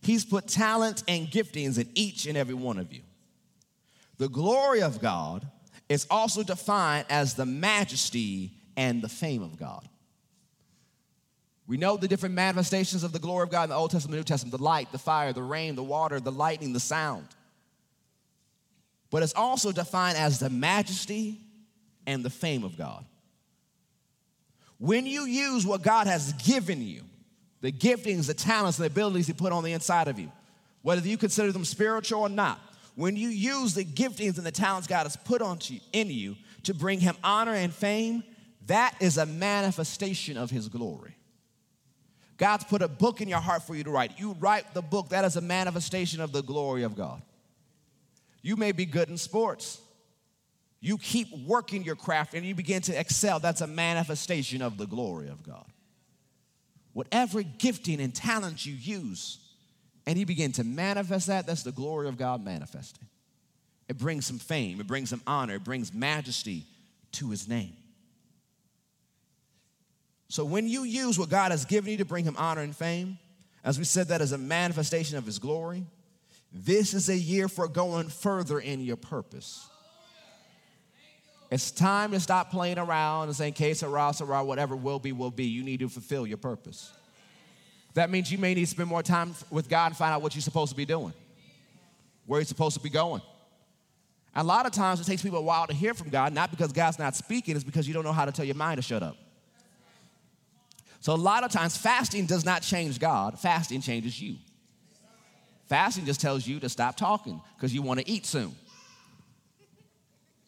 He's 0.01 0.23
put 0.23 0.47
talent 0.47 1.03
and 1.07 1.27
giftings 1.27 1.79
in 1.79 1.89
each 1.95 2.27
and 2.27 2.37
every 2.37 2.53
one 2.53 2.77
of 2.77 2.93
you. 2.93 3.01
The 4.17 4.29
glory 4.29 4.83
of 4.83 5.01
God 5.01 5.47
is 5.89 6.05
also 6.11 6.43
defined 6.43 7.05
as 7.09 7.33
the 7.33 7.45
majesty 7.45 8.51
and 8.77 9.01
the 9.01 9.09
fame 9.09 9.41
of 9.41 9.57
God. 9.57 9.87
We 11.67 11.77
know 11.77 11.97
the 11.97 12.07
different 12.07 12.35
manifestations 12.35 13.03
of 13.03 13.11
the 13.11 13.19
glory 13.19 13.43
of 13.43 13.49
God 13.49 13.63
in 13.63 13.69
the 13.69 13.75
Old 13.75 13.91
Testament, 13.91 14.17
New 14.19 14.23
Testament 14.23 14.55
the 14.55 14.63
light, 14.63 14.91
the 14.91 14.99
fire, 14.99 15.33
the 15.33 15.41
rain, 15.41 15.75
the 15.75 15.83
water, 15.83 16.19
the 16.19 16.31
lightning, 16.31 16.73
the 16.73 16.79
sound. 16.79 17.27
But 19.09 19.23
it's 19.23 19.33
also 19.33 19.71
defined 19.71 20.17
as 20.17 20.39
the 20.39 20.49
majesty 20.49 21.39
and 22.05 22.23
the 22.23 22.29
fame 22.29 22.63
of 22.63 22.77
God. 22.77 23.05
When 24.77 25.05
you 25.05 25.25
use 25.25 25.65
what 25.65 25.81
God 25.81 26.05
has 26.05 26.33
given 26.33 26.81
you, 26.85 27.01
the 27.61 27.71
giftings, 27.71 28.27
the 28.27 28.33
talents, 28.33 28.77
the 28.77 28.85
abilities 28.85 29.25
He 29.25 29.33
put 29.33 29.51
on 29.51 29.63
the 29.63 29.73
inside 29.73 30.07
of 30.07 30.19
you, 30.19 30.31
whether 30.81 31.01
you 31.07 31.17
consider 31.17 31.51
them 31.51 31.65
spiritual 31.65 32.21
or 32.21 32.29
not, 32.29 32.59
when 32.95 33.15
you 33.15 33.29
use 33.29 33.73
the 33.73 33.83
giftings 33.83 34.37
and 34.37 34.45
the 34.45 34.51
talents 34.51 34.87
God 34.87 35.03
has 35.03 35.15
put 35.15 35.41
on 35.41 35.59
you, 35.63 35.79
in 35.93 36.09
you 36.09 36.35
to 36.63 36.73
bring 36.73 36.99
Him 36.99 37.15
honor 37.23 37.53
and 37.53 37.73
fame, 37.73 38.23
that 38.67 38.95
is 38.99 39.17
a 39.17 39.25
manifestation 39.25 40.37
of 40.37 40.51
His 40.51 40.67
glory. 40.67 41.14
God's 42.37 42.65
put 42.65 42.81
a 42.81 42.87
book 42.87 43.21
in 43.21 43.29
your 43.29 43.39
heart 43.39 43.63
for 43.63 43.75
you 43.75 43.83
to 43.83 43.91
write. 43.91 44.19
You 44.19 44.35
write 44.39 44.73
the 44.73 44.81
book, 44.81 45.09
that 45.09 45.23
is 45.23 45.35
a 45.37 45.41
manifestation 45.41 46.19
of 46.19 46.31
the 46.31 46.43
glory 46.43 46.83
of 46.83 46.95
God. 46.95 47.21
You 48.41 48.55
may 48.55 48.71
be 48.71 48.85
good 48.85 49.09
in 49.09 49.17
sports. 49.17 49.79
You 50.81 50.97
keep 50.97 51.27
working 51.47 51.83
your 51.83 51.95
craft 51.95 52.33
and 52.33 52.45
you 52.45 52.53
begin 52.53 52.81
to 52.83 52.99
excel. 52.99 53.39
That's 53.39 53.61
a 53.61 53.67
manifestation 53.67 54.61
of 54.61 54.77
the 54.77 54.85
glory 54.85 55.29
of 55.29 55.41
God. 55.43 55.65
Whatever 56.93 57.41
gifting 57.41 57.99
and 57.99 58.13
talent 58.13 58.65
you 58.65 58.73
use, 58.73 59.39
and 60.05 60.19
you 60.19 60.25
begin 60.25 60.51
to 60.53 60.63
manifest 60.63 61.27
that, 61.27 61.47
that's 61.47 61.63
the 61.63 61.71
glory 61.71 62.07
of 62.07 62.17
God 62.17 62.43
manifesting. 62.43 63.07
It 63.87 63.97
brings 63.97 64.25
some 64.25 64.39
fame, 64.39 64.79
it 64.79 64.87
brings 64.87 65.09
some 65.09 65.21
honor, 65.25 65.55
it 65.55 65.63
brings 65.63 65.93
majesty 65.93 66.65
to 67.13 67.29
his 67.29 67.47
name. 67.47 67.73
So 70.27 70.43
when 70.43 70.67
you 70.67 70.83
use 70.83 71.19
what 71.19 71.29
God 71.29 71.51
has 71.51 71.65
given 71.65 71.91
you 71.91 71.97
to 71.97 72.05
bring 72.05 72.25
him 72.25 72.35
honor 72.37 72.61
and 72.61 72.75
fame, 72.75 73.17
as 73.63 73.77
we 73.77 73.85
said, 73.85 74.07
that 74.09 74.21
is 74.21 74.31
a 74.31 74.37
manifestation 74.37 75.17
of 75.17 75.25
his 75.25 75.39
glory, 75.39 75.85
this 76.51 76.93
is 76.93 77.09
a 77.09 77.17
year 77.17 77.47
for 77.47 77.67
going 77.67 78.09
further 78.09 78.59
in 78.59 78.81
your 78.81 78.95
purpose. 78.95 79.67
It's 81.51 81.69
time 81.69 82.11
to 82.11 82.19
stop 82.19 82.49
playing 82.49 82.79
around 82.79 83.27
and 83.27 83.35
saying, 83.35 83.53
que 83.53 83.73
sera, 83.73 84.11
sera, 84.13 84.43
whatever 84.43 84.75
will 84.75 84.99
be, 84.99 85.11
will 85.11 85.31
be. 85.31 85.45
You 85.45 85.63
need 85.63 85.79
to 85.81 85.89
fulfill 85.89 86.25
your 86.25 86.37
purpose. 86.37 86.91
That 87.93 88.09
means 88.09 88.31
you 88.31 88.37
may 88.37 88.53
need 88.53 88.65
to 88.65 88.71
spend 88.71 88.89
more 88.89 89.03
time 89.03 89.35
with 89.51 89.69
God 89.69 89.87
and 89.87 89.97
find 89.97 90.13
out 90.13 90.21
what 90.21 90.35
you're 90.35 90.41
supposed 90.41 90.71
to 90.71 90.75
be 90.75 90.85
doing, 90.85 91.13
where 92.25 92.39
you're 92.39 92.45
supposed 92.45 92.75
to 92.77 92.83
be 92.83 92.89
going. 92.89 93.21
A 94.35 94.43
lot 94.43 94.65
of 94.65 94.73
times 94.73 94.99
it 94.99 95.05
takes 95.05 95.21
people 95.21 95.39
a 95.39 95.41
while 95.41 95.65
to 95.67 95.73
hear 95.73 95.93
from 95.93 96.09
God, 96.09 96.33
not 96.33 96.51
because 96.51 96.73
God's 96.73 96.99
not 96.99 97.15
speaking, 97.15 97.55
it's 97.55 97.63
because 97.63 97.87
you 97.87 97.93
don't 97.93 98.03
know 98.03 98.11
how 98.11 98.25
to 98.25 98.33
tell 98.33 98.43
your 98.43 98.55
mind 98.55 98.77
to 98.77 98.81
shut 98.81 99.01
up. 99.01 99.15
So 101.05 101.13
a 101.13 101.15
lot 101.15 101.43
of 101.43 101.51
times 101.51 101.77
fasting 101.77 102.25
does 102.25 102.45
not 102.45 102.63
change 102.63 102.97
God, 102.97 103.39
fasting 103.39 103.79
changes 103.79 104.19
you. 104.19 104.37
Fasting 105.67 106.03
just 106.03 106.19
tells 106.19 106.47
you 106.47 106.59
to 106.59 106.67
stop 106.67 106.97
talking 106.97 107.39
because 107.55 107.71
you 107.71 107.83
want 107.83 107.99
to 107.99 108.09
eat 108.09 108.25
soon. 108.25 108.55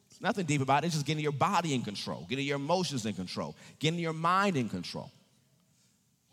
There's 0.09 0.19
nothing 0.19 0.47
deep 0.47 0.61
about 0.61 0.83
it. 0.83 0.87
It's 0.87 0.95
just 0.95 1.05
getting 1.05 1.21
your 1.21 1.31
body 1.31 1.75
in 1.75 1.83
control, 1.83 2.25
getting 2.27 2.43
your 2.43 2.55
emotions 2.55 3.05
in 3.05 3.13
control, 3.13 3.55
getting 3.77 3.99
your 3.99 4.13
mind 4.13 4.57
in 4.57 4.67
control. 4.67 5.11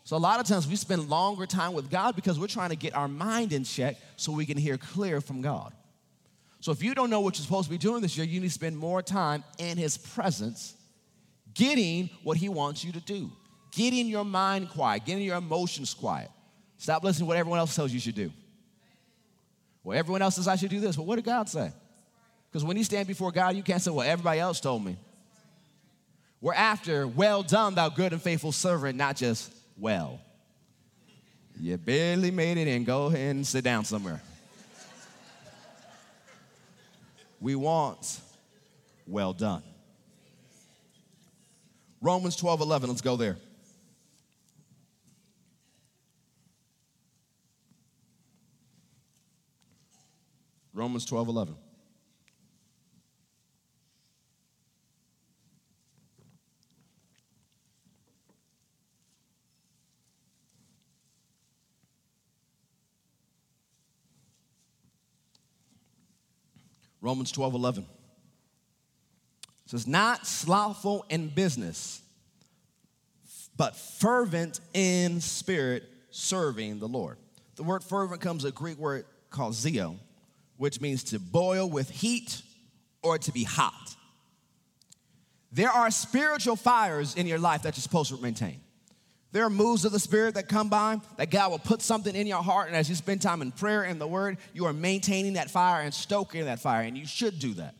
So 0.05 0.17
a 0.17 0.17
lot 0.17 0.39
of 0.39 0.47
times 0.47 0.67
we 0.67 0.75
spend 0.75 1.07
longer 1.07 1.45
time 1.45 1.73
with 1.73 1.91
God 1.91 2.15
because 2.15 2.39
we're 2.39 2.47
trying 2.47 2.71
to 2.71 2.75
get 2.75 2.95
our 2.95 3.07
mind 3.07 3.53
in 3.53 3.63
check 3.63 3.95
so 4.15 4.31
we 4.31 4.47
can 4.47 4.57
hear 4.57 4.79
clear 4.79 5.21
from 5.21 5.43
God. 5.43 5.71
So 6.61 6.71
if 6.71 6.81
you 6.81 6.95
don't 6.95 7.11
know 7.11 7.19
what 7.19 7.37
you're 7.37 7.43
supposed 7.43 7.65
to 7.65 7.71
be 7.71 7.77
doing 7.77 8.01
this 8.01 8.17
year, 8.17 8.25
you 8.25 8.39
need 8.39 8.47
to 8.47 8.53
spend 8.53 8.75
more 8.75 9.03
time 9.03 9.43
in 9.59 9.77
his 9.77 9.99
presence 9.99 10.73
getting 11.53 12.09
what 12.23 12.37
he 12.37 12.49
wants 12.49 12.83
you 12.83 12.91
to 12.91 12.99
do. 13.01 13.29
Getting 13.75 14.07
your 14.07 14.23
mind 14.23 14.69
quiet, 14.69 15.05
getting 15.05 15.23
your 15.23 15.37
emotions 15.37 15.93
quiet. 15.93 16.31
Stop 16.77 17.03
listening 17.03 17.25
to 17.25 17.27
what 17.27 17.37
everyone 17.37 17.59
else 17.59 17.75
tells 17.75 17.91
you 17.91 17.99
should 17.99 18.15
do. 18.15 18.31
Well, 19.83 19.97
everyone 19.97 20.21
else 20.21 20.35
says 20.35 20.47
I 20.47 20.55
should 20.55 20.69
do 20.69 20.79
this. 20.79 20.97
Well, 20.97 21.05
what 21.05 21.17
did 21.17 21.25
God 21.25 21.49
say? 21.49 21.71
Because 22.49 22.63
when 22.63 22.77
you 22.77 22.85
stand 22.85 23.07
before 23.07 23.31
God, 23.31 23.55
you 23.55 23.63
can't 23.63 23.81
say, 23.81 23.91
Well, 23.91 24.07
everybody 24.07 24.39
else 24.39 24.59
told 24.59 24.83
me. 24.83 24.97
We're 26.39 26.53
after, 26.53 27.07
well 27.07 27.43
done, 27.43 27.75
thou 27.75 27.89
good 27.89 28.13
and 28.13 28.21
faithful 28.21 28.51
servant, 28.51 28.97
not 28.97 29.15
just 29.15 29.51
well. 29.77 30.19
You 31.59 31.77
barely 31.77 32.31
made 32.31 32.57
it 32.57 32.67
in. 32.67 32.83
Go 32.83 33.07
ahead 33.07 33.35
and 33.35 33.45
sit 33.45 33.63
down 33.63 33.83
somewhere. 33.85 34.21
we 37.41 37.55
want 37.55 38.19
well 39.07 39.33
done. 39.33 39.63
Romans 42.01 42.35
12 42.35 42.61
11, 42.61 42.89
let's 42.89 43.01
go 43.01 43.15
there. 43.15 43.37
Romans 50.75 51.05
12, 51.05 51.29
11. 51.29 51.55
Romans 66.99 67.31
12, 67.31 67.53
11. 67.53 67.83
It 67.83 69.69
says, 69.69 69.87
Not 69.87 70.27
slothful 70.27 71.05
in 71.07 71.29
business, 71.29 72.01
but 73.55 73.77
fervent 73.77 74.59
in 74.73 75.21
spirit, 75.21 75.83
serving 76.09 76.79
the 76.79 76.87
Lord. 76.87 77.17
The 77.55 77.63
word 77.63 77.81
fervent 77.81 78.19
comes 78.19 78.43
a 78.43 78.51
Greek 78.51 78.77
word 78.77 79.05
called 79.29 79.53
zeo, 79.53 79.97
which 80.57 80.81
means 80.81 81.03
to 81.05 81.19
boil 81.19 81.69
with 81.69 81.89
heat 81.89 82.41
or 83.01 83.17
to 83.17 83.31
be 83.31 83.43
hot. 83.43 83.95
There 85.51 85.69
are 85.69 85.89
spiritual 85.91 86.55
fires 86.55 87.15
in 87.15 87.27
your 87.27 87.39
life 87.39 87.61
that 87.63 87.77
you're 87.77 87.81
supposed 87.81 88.13
to 88.13 88.21
maintain. 88.21 88.59
There 89.31 89.45
are 89.45 89.49
moves 89.49 89.85
of 89.85 89.91
the 89.91 89.99
Spirit 89.99 90.35
that 90.35 90.47
come 90.47 90.69
by 90.69 90.99
that 91.17 91.29
God 91.29 91.51
will 91.51 91.59
put 91.59 91.81
something 91.81 92.15
in 92.15 92.25
your 92.27 92.41
heart, 92.41 92.67
and 92.67 92.75
as 92.75 92.89
you 92.89 92.95
spend 92.95 93.21
time 93.21 93.41
in 93.41 93.51
prayer 93.51 93.83
and 93.83 93.99
the 93.99 94.07
Word, 94.07 94.37
you 94.53 94.65
are 94.65 94.73
maintaining 94.73 95.33
that 95.33 95.49
fire 95.49 95.81
and 95.81 95.93
stoking 95.93 96.45
that 96.45 96.59
fire, 96.59 96.83
and 96.83 96.97
you 96.97 97.05
should 97.05 97.39
do 97.39 97.53
that. 97.53 97.75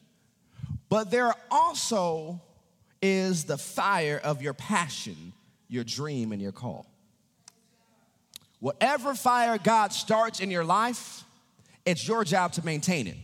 But 0.89 1.11
there 1.11 1.33
also 1.51 2.41
is 3.01 3.43
the 3.43 3.57
fire 3.57 4.19
of 4.23 4.41
your 4.41 4.53
passion, 4.53 5.33
your 5.67 5.83
dream, 5.83 6.31
and 6.31 6.41
your 6.41 6.51
call. 6.51 6.87
Whatever 8.59 9.15
fire 9.15 9.57
God 9.57 9.91
starts 9.91 10.39
in 10.39 10.49
your 10.49 10.63
life, 10.63 11.24
it's 11.85 12.07
your 12.07 12.23
job 12.23 12.53
to 12.53 12.65
maintain 12.65 13.07
it. 13.07 13.17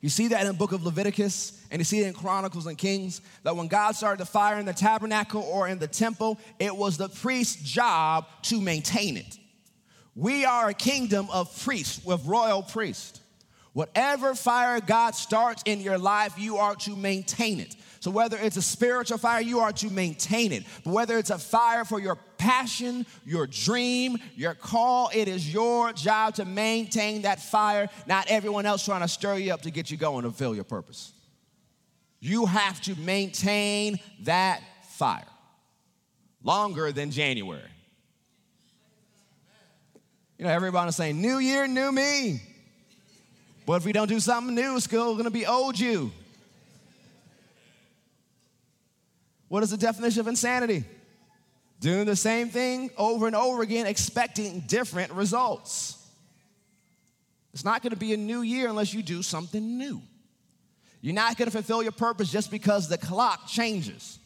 You 0.00 0.08
see 0.08 0.28
that 0.28 0.42
in 0.42 0.46
the 0.46 0.52
book 0.54 0.72
of 0.72 0.84
Leviticus, 0.84 1.60
and 1.70 1.80
you 1.80 1.84
see 1.84 2.00
it 2.00 2.06
in 2.06 2.14
Chronicles 2.14 2.66
and 2.66 2.78
Kings, 2.78 3.20
that 3.42 3.56
when 3.56 3.66
God 3.66 3.96
started 3.96 4.20
the 4.20 4.26
fire 4.26 4.58
in 4.58 4.66
the 4.66 4.72
tabernacle 4.72 5.42
or 5.42 5.66
in 5.66 5.78
the 5.78 5.88
temple, 5.88 6.38
it 6.60 6.74
was 6.74 6.96
the 6.96 7.08
priest's 7.08 7.60
job 7.62 8.26
to 8.42 8.60
maintain 8.60 9.16
it. 9.16 9.36
We 10.14 10.44
are 10.44 10.68
a 10.68 10.74
kingdom 10.74 11.28
of 11.32 11.56
priests, 11.64 12.04
with 12.04 12.24
royal 12.26 12.62
priests. 12.62 13.20
Whatever 13.72 14.34
fire 14.34 14.80
God 14.80 15.14
starts 15.14 15.62
in 15.64 15.80
your 15.80 15.98
life, 15.98 16.38
you 16.38 16.56
are 16.56 16.74
to 16.76 16.96
maintain 16.96 17.60
it. 17.60 17.74
So, 18.08 18.12
whether 18.12 18.38
it's 18.38 18.56
a 18.56 18.62
spiritual 18.62 19.18
fire, 19.18 19.42
you 19.42 19.58
are 19.58 19.70
to 19.70 19.90
maintain 19.90 20.50
it. 20.50 20.64
But 20.82 20.94
whether 20.94 21.18
it's 21.18 21.28
a 21.28 21.36
fire 21.36 21.84
for 21.84 22.00
your 22.00 22.16
passion, 22.38 23.04
your 23.26 23.46
dream, 23.46 24.16
your 24.34 24.54
call, 24.54 25.10
it 25.12 25.28
is 25.28 25.52
your 25.52 25.92
job 25.92 26.36
to 26.36 26.46
maintain 26.46 27.20
that 27.20 27.38
fire, 27.38 27.90
not 28.06 28.26
everyone 28.30 28.64
else 28.64 28.82
trying 28.82 29.02
to 29.02 29.08
stir 29.08 29.36
you 29.36 29.52
up 29.52 29.60
to 29.60 29.70
get 29.70 29.90
you 29.90 29.98
going 29.98 30.22
to 30.22 30.30
fulfill 30.30 30.54
your 30.54 30.64
purpose. 30.64 31.12
You 32.18 32.46
have 32.46 32.80
to 32.80 32.98
maintain 32.98 33.98
that 34.22 34.62
fire 34.92 35.28
longer 36.42 36.90
than 36.92 37.10
January. 37.10 37.60
You 40.38 40.46
know, 40.46 40.50
everybody's 40.50 40.96
saying, 40.96 41.20
New 41.20 41.40
year, 41.40 41.68
new 41.68 41.92
me. 41.92 42.40
But 43.66 43.74
if 43.74 43.84
we 43.84 43.92
don't 43.92 44.08
do 44.08 44.18
something 44.18 44.54
new, 44.54 44.76
it's 44.76 44.86
still 44.86 45.14
gonna 45.14 45.30
be 45.30 45.44
old 45.44 45.78
you. 45.78 46.10
What 49.48 49.62
is 49.62 49.70
the 49.70 49.76
definition 49.76 50.20
of 50.20 50.28
insanity? 50.28 50.84
Doing 51.80 52.06
the 52.06 52.16
same 52.16 52.48
thing 52.48 52.90
over 52.96 53.26
and 53.26 53.36
over 53.36 53.62
again, 53.62 53.86
expecting 53.86 54.60
different 54.60 55.12
results. 55.12 55.94
It's 57.54 57.64
not 57.64 57.82
gonna 57.82 57.96
be 57.96 58.12
a 58.12 58.16
new 58.16 58.42
year 58.42 58.68
unless 58.68 58.92
you 58.92 59.02
do 59.02 59.22
something 59.22 59.78
new. 59.78 60.02
You're 61.00 61.14
not 61.14 61.36
gonna 61.36 61.50
fulfill 61.50 61.82
your 61.82 61.92
purpose 61.92 62.30
just 62.30 62.50
because 62.50 62.88
the 62.88 62.98
clock 62.98 63.46
changes. 63.46 64.18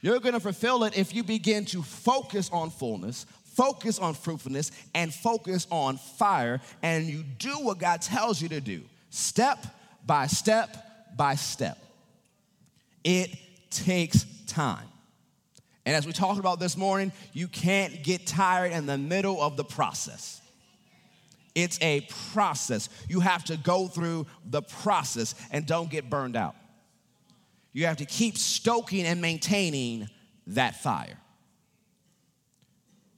You're 0.00 0.20
gonna 0.20 0.40
fulfill 0.40 0.84
it 0.84 0.98
if 0.98 1.14
you 1.14 1.22
begin 1.22 1.64
to 1.66 1.82
focus 1.82 2.50
on 2.52 2.70
fullness, 2.70 3.24
focus 3.54 3.98
on 3.98 4.14
fruitfulness, 4.14 4.72
and 4.94 5.14
focus 5.14 5.66
on 5.70 5.96
fire, 5.96 6.60
and 6.82 7.06
you 7.06 7.22
do 7.22 7.60
what 7.60 7.78
God 7.78 8.02
tells 8.02 8.42
you 8.42 8.48
to 8.48 8.60
do, 8.60 8.82
step 9.10 9.64
by 10.04 10.26
step 10.26 11.16
by 11.16 11.36
step. 11.36 11.78
It 13.04 13.30
takes 13.72 14.24
time. 14.46 14.86
And 15.84 15.96
as 15.96 16.06
we 16.06 16.12
talked 16.12 16.38
about 16.38 16.60
this 16.60 16.76
morning, 16.76 17.12
you 17.32 17.48
can't 17.48 18.04
get 18.04 18.26
tired 18.26 18.72
in 18.72 18.86
the 18.86 18.98
middle 18.98 19.42
of 19.42 19.56
the 19.56 19.64
process. 19.64 20.40
It's 21.54 21.78
a 21.82 22.06
process. 22.32 22.88
You 23.08 23.20
have 23.20 23.44
to 23.44 23.56
go 23.56 23.88
through 23.88 24.26
the 24.48 24.62
process 24.62 25.34
and 25.50 25.66
don't 25.66 25.90
get 25.90 26.08
burned 26.08 26.36
out. 26.36 26.54
You 27.72 27.86
have 27.86 27.96
to 27.98 28.04
keep 28.04 28.38
stoking 28.38 29.04
and 29.04 29.20
maintaining 29.20 30.08
that 30.48 30.82
fire. 30.82 31.18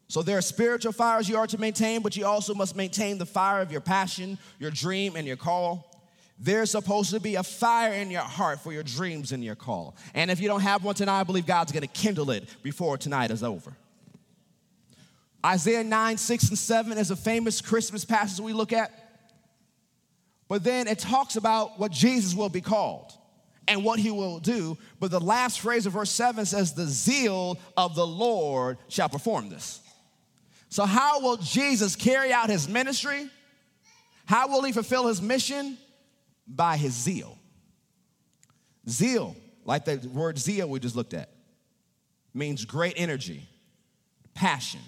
So 0.08 0.22
there 0.22 0.38
are 0.38 0.42
spiritual 0.42 0.92
fires 0.92 1.28
you 1.28 1.36
are 1.36 1.46
to 1.48 1.58
maintain, 1.58 2.00
but 2.00 2.16
you 2.16 2.24
also 2.24 2.54
must 2.54 2.76
maintain 2.76 3.18
the 3.18 3.26
fire 3.26 3.60
of 3.60 3.72
your 3.72 3.80
passion, 3.80 4.38
your 4.58 4.70
dream, 4.70 5.16
and 5.16 5.26
your 5.26 5.36
call. 5.36 5.93
There's 6.38 6.70
supposed 6.70 7.10
to 7.10 7.20
be 7.20 7.36
a 7.36 7.42
fire 7.42 7.92
in 7.92 8.10
your 8.10 8.22
heart 8.22 8.60
for 8.60 8.72
your 8.72 8.82
dreams 8.82 9.32
and 9.32 9.44
your 9.44 9.54
call. 9.54 9.96
And 10.14 10.30
if 10.30 10.40
you 10.40 10.48
don't 10.48 10.60
have 10.60 10.82
one 10.82 10.94
tonight, 10.94 11.20
I 11.20 11.24
believe 11.24 11.46
God's 11.46 11.72
gonna 11.72 11.86
kindle 11.86 12.30
it 12.30 12.44
before 12.62 12.98
tonight 12.98 13.30
is 13.30 13.42
over. 13.42 13.76
Isaiah 15.44 15.84
9, 15.84 16.16
6, 16.16 16.48
and 16.48 16.58
7 16.58 16.98
is 16.98 17.10
a 17.10 17.16
famous 17.16 17.60
Christmas 17.60 18.04
passage 18.04 18.40
we 18.40 18.52
look 18.52 18.72
at. 18.72 18.90
But 20.48 20.64
then 20.64 20.88
it 20.88 20.98
talks 20.98 21.36
about 21.36 21.78
what 21.78 21.92
Jesus 21.92 22.34
will 22.34 22.48
be 22.48 22.60
called 22.60 23.12
and 23.68 23.84
what 23.84 23.98
he 23.98 24.10
will 24.10 24.38
do. 24.40 24.76
But 25.00 25.10
the 25.10 25.20
last 25.20 25.60
phrase 25.60 25.86
of 25.86 25.92
verse 25.92 26.10
7 26.10 26.46
says, 26.46 26.72
The 26.72 26.86
zeal 26.86 27.58
of 27.76 27.94
the 27.94 28.06
Lord 28.06 28.78
shall 28.88 29.08
perform 29.08 29.48
this. 29.48 29.80
So, 30.68 30.84
how 30.84 31.20
will 31.20 31.36
Jesus 31.36 31.94
carry 31.94 32.32
out 32.32 32.50
his 32.50 32.68
ministry? 32.68 33.28
How 34.26 34.48
will 34.48 34.62
he 34.62 34.72
fulfill 34.72 35.06
his 35.06 35.22
mission? 35.22 35.78
By 36.46 36.76
his 36.76 36.92
zeal. 36.92 37.38
Zeal, 38.88 39.34
like 39.64 39.84
the 39.84 39.96
word 40.12 40.38
zeal 40.38 40.68
we 40.68 40.78
just 40.80 40.96
looked 40.96 41.14
at, 41.14 41.30
means 42.34 42.64
great 42.64 42.94
energy, 42.96 43.46
passion, 44.34 44.80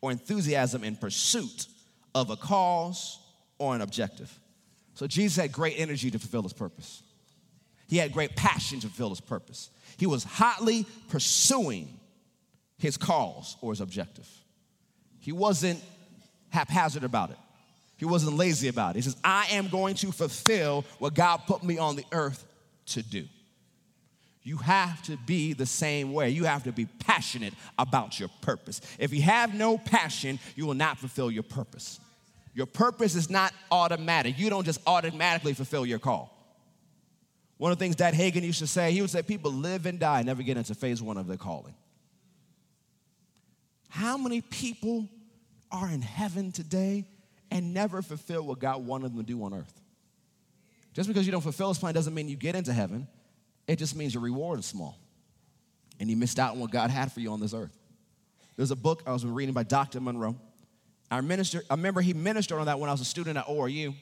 or 0.00 0.10
enthusiasm 0.10 0.84
in 0.84 0.96
pursuit 0.96 1.66
of 2.14 2.30
a 2.30 2.36
cause 2.36 3.18
or 3.58 3.74
an 3.74 3.80
objective. 3.80 4.38
So 4.94 5.06
Jesus 5.06 5.36
had 5.36 5.52
great 5.52 5.74
energy 5.78 6.10
to 6.10 6.18
fulfill 6.18 6.42
his 6.42 6.52
purpose. 6.52 7.02
He 7.86 7.98
had 7.98 8.12
great 8.12 8.34
passion 8.36 8.80
to 8.80 8.86
fulfill 8.86 9.10
his 9.10 9.20
purpose. 9.20 9.70
He 9.96 10.06
was 10.06 10.24
hotly 10.24 10.86
pursuing 11.08 11.88
his 12.78 12.96
cause 12.96 13.56
or 13.60 13.72
his 13.72 13.80
objective. 13.80 14.28
He 15.20 15.32
wasn't 15.32 15.82
haphazard 16.50 17.04
about 17.04 17.30
it. 17.30 17.38
He 18.04 18.10
wasn't 18.10 18.36
lazy 18.36 18.68
about 18.68 18.90
it. 18.90 18.96
He 18.96 19.00
says, 19.02 19.16
I 19.24 19.46
am 19.52 19.68
going 19.68 19.94
to 19.94 20.12
fulfill 20.12 20.84
what 20.98 21.14
God 21.14 21.38
put 21.46 21.62
me 21.62 21.78
on 21.78 21.96
the 21.96 22.04
earth 22.12 22.44
to 22.88 23.02
do. 23.02 23.24
You 24.42 24.58
have 24.58 25.00
to 25.04 25.16
be 25.16 25.54
the 25.54 25.64
same 25.64 26.12
way. 26.12 26.28
You 26.28 26.44
have 26.44 26.64
to 26.64 26.72
be 26.72 26.84
passionate 26.84 27.54
about 27.78 28.20
your 28.20 28.28
purpose. 28.42 28.82
If 28.98 29.14
you 29.14 29.22
have 29.22 29.54
no 29.54 29.78
passion, 29.78 30.38
you 30.54 30.66
will 30.66 30.74
not 30.74 30.98
fulfill 30.98 31.30
your 31.30 31.44
purpose. 31.44 31.98
Your 32.52 32.66
purpose 32.66 33.14
is 33.14 33.30
not 33.30 33.54
automatic. 33.70 34.38
You 34.38 34.50
don't 34.50 34.66
just 34.66 34.82
automatically 34.86 35.54
fulfill 35.54 35.86
your 35.86 35.98
call. 35.98 36.30
One 37.56 37.72
of 37.72 37.78
the 37.78 37.82
things 37.86 37.96
Dad 37.96 38.12
Hagin 38.12 38.42
used 38.42 38.58
to 38.58 38.66
say, 38.66 38.92
he 38.92 39.00
would 39.00 39.08
say, 39.08 39.22
people 39.22 39.50
live 39.50 39.86
and 39.86 39.98
die, 39.98 40.22
never 40.24 40.42
get 40.42 40.58
into 40.58 40.74
phase 40.74 41.00
one 41.00 41.16
of 41.16 41.26
their 41.26 41.38
calling. 41.38 41.74
How 43.88 44.18
many 44.18 44.42
people 44.42 45.08
are 45.72 45.88
in 45.88 46.02
heaven 46.02 46.52
today 46.52 47.06
and 47.54 47.72
never 47.72 48.02
fulfill 48.02 48.42
what 48.44 48.58
God 48.58 48.84
wanted 48.84 49.12
them 49.12 49.18
to 49.18 49.22
do 49.22 49.42
on 49.44 49.54
earth. 49.54 49.80
Just 50.92 51.08
because 51.08 51.24
you 51.24 51.32
don't 51.32 51.40
fulfill 51.40 51.68
his 51.68 51.78
plan 51.78 51.94
doesn't 51.94 52.12
mean 52.12 52.28
you 52.28 52.36
get 52.36 52.56
into 52.56 52.72
heaven. 52.72 53.06
It 53.68 53.76
just 53.76 53.96
means 53.96 54.12
your 54.12 54.22
reward 54.24 54.58
is 54.58 54.66
small. 54.66 54.98
And 56.00 56.10
you 56.10 56.16
missed 56.16 56.40
out 56.40 56.54
on 56.54 56.58
what 56.58 56.72
God 56.72 56.90
had 56.90 57.12
for 57.12 57.20
you 57.20 57.30
on 57.30 57.40
this 57.40 57.54
earth. 57.54 57.74
There's 58.56 58.72
a 58.72 58.76
book 58.76 59.04
I 59.06 59.12
was 59.12 59.24
reading 59.24 59.54
by 59.54 59.62
Dr. 59.62 60.00
Munroe. 60.00 60.36
I, 61.10 61.20
minister, 61.20 61.62
I 61.70 61.74
remember 61.74 62.00
he 62.00 62.12
ministered 62.12 62.58
on 62.58 62.66
that 62.66 62.80
when 62.80 62.90
I 62.90 62.92
was 62.92 63.00
a 63.00 63.06
student 63.06 63.38
at 63.38 63.46
ORU. 63.46 63.94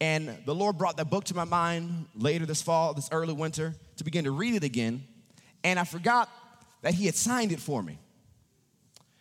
And 0.00 0.34
the 0.46 0.54
Lord 0.54 0.78
brought 0.78 0.96
that 0.96 1.10
book 1.10 1.24
to 1.24 1.36
my 1.36 1.44
mind 1.44 2.06
later 2.14 2.46
this 2.46 2.62
fall, 2.62 2.94
this 2.94 3.10
early 3.12 3.34
winter, 3.34 3.74
to 3.98 4.04
begin 4.04 4.24
to 4.24 4.30
read 4.30 4.54
it 4.54 4.64
again. 4.64 5.04
And 5.64 5.78
I 5.78 5.84
forgot 5.84 6.30
that 6.80 6.94
he 6.94 7.04
had 7.04 7.14
signed 7.14 7.52
it 7.52 7.60
for 7.60 7.82
me. 7.82 7.98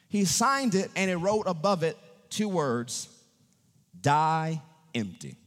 He 0.07 0.23
signed 0.23 0.75
it 0.75 0.89
and 0.95 1.11
it 1.11 1.17
wrote 1.17 1.43
above 1.47 1.84
it 1.84 1.97
two 2.30 2.47
words 2.47 3.09
die 4.02 4.62
empty. 4.93 5.38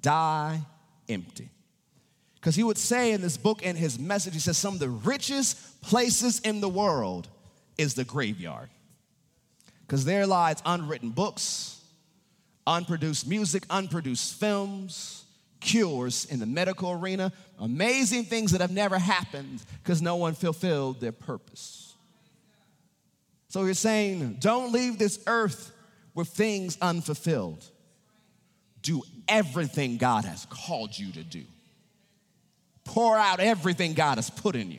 Die 0.00 0.60
empty. 1.08 1.50
Because 2.34 2.56
he 2.56 2.64
would 2.64 2.78
say 2.78 3.12
in 3.12 3.22
this 3.22 3.36
book 3.36 3.64
and 3.64 3.78
his 3.78 3.98
message, 3.98 4.34
he 4.34 4.40
says, 4.40 4.58
some 4.58 4.74
of 4.74 4.80
the 4.80 4.88
richest 4.88 5.80
places 5.80 6.40
in 6.40 6.60
the 6.60 6.68
world 6.68 7.28
is 7.78 7.94
the 7.94 8.04
graveyard. 8.04 8.68
Because 9.86 10.04
there 10.04 10.26
lies 10.26 10.60
unwritten 10.66 11.10
books, 11.10 11.80
unproduced 12.66 13.28
music, 13.28 13.64
unproduced 13.70 14.40
films, 14.40 15.24
cures 15.60 16.24
in 16.26 16.40
the 16.40 16.46
medical 16.46 16.90
arena, 16.90 17.32
amazing 17.58 18.24
things 18.24 18.52
that 18.52 18.60
have 18.60 18.72
never 18.72 18.98
happened 18.98 19.62
because 19.82 20.02
no 20.02 20.16
one 20.16 20.34
fulfilled 20.34 21.00
their 21.00 21.12
purpose. 21.12 21.81
So 23.52 23.66
he's 23.66 23.78
saying, 23.78 24.38
don't 24.40 24.72
leave 24.72 24.96
this 24.98 25.22
earth 25.26 25.74
with 26.14 26.28
things 26.28 26.78
unfulfilled. 26.80 27.62
Do 28.80 29.02
everything 29.28 29.98
God 29.98 30.24
has 30.24 30.46
called 30.48 30.98
you 30.98 31.12
to 31.12 31.22
do. 31.22 31.42
Pour 32.84 33.14
out 33.14 33.40
everything 33.40 33.92
God 33.92 34.16
has 34.16 34.30
put 34.30 34.56
in 34.56 34.70
you. 34.70 34.78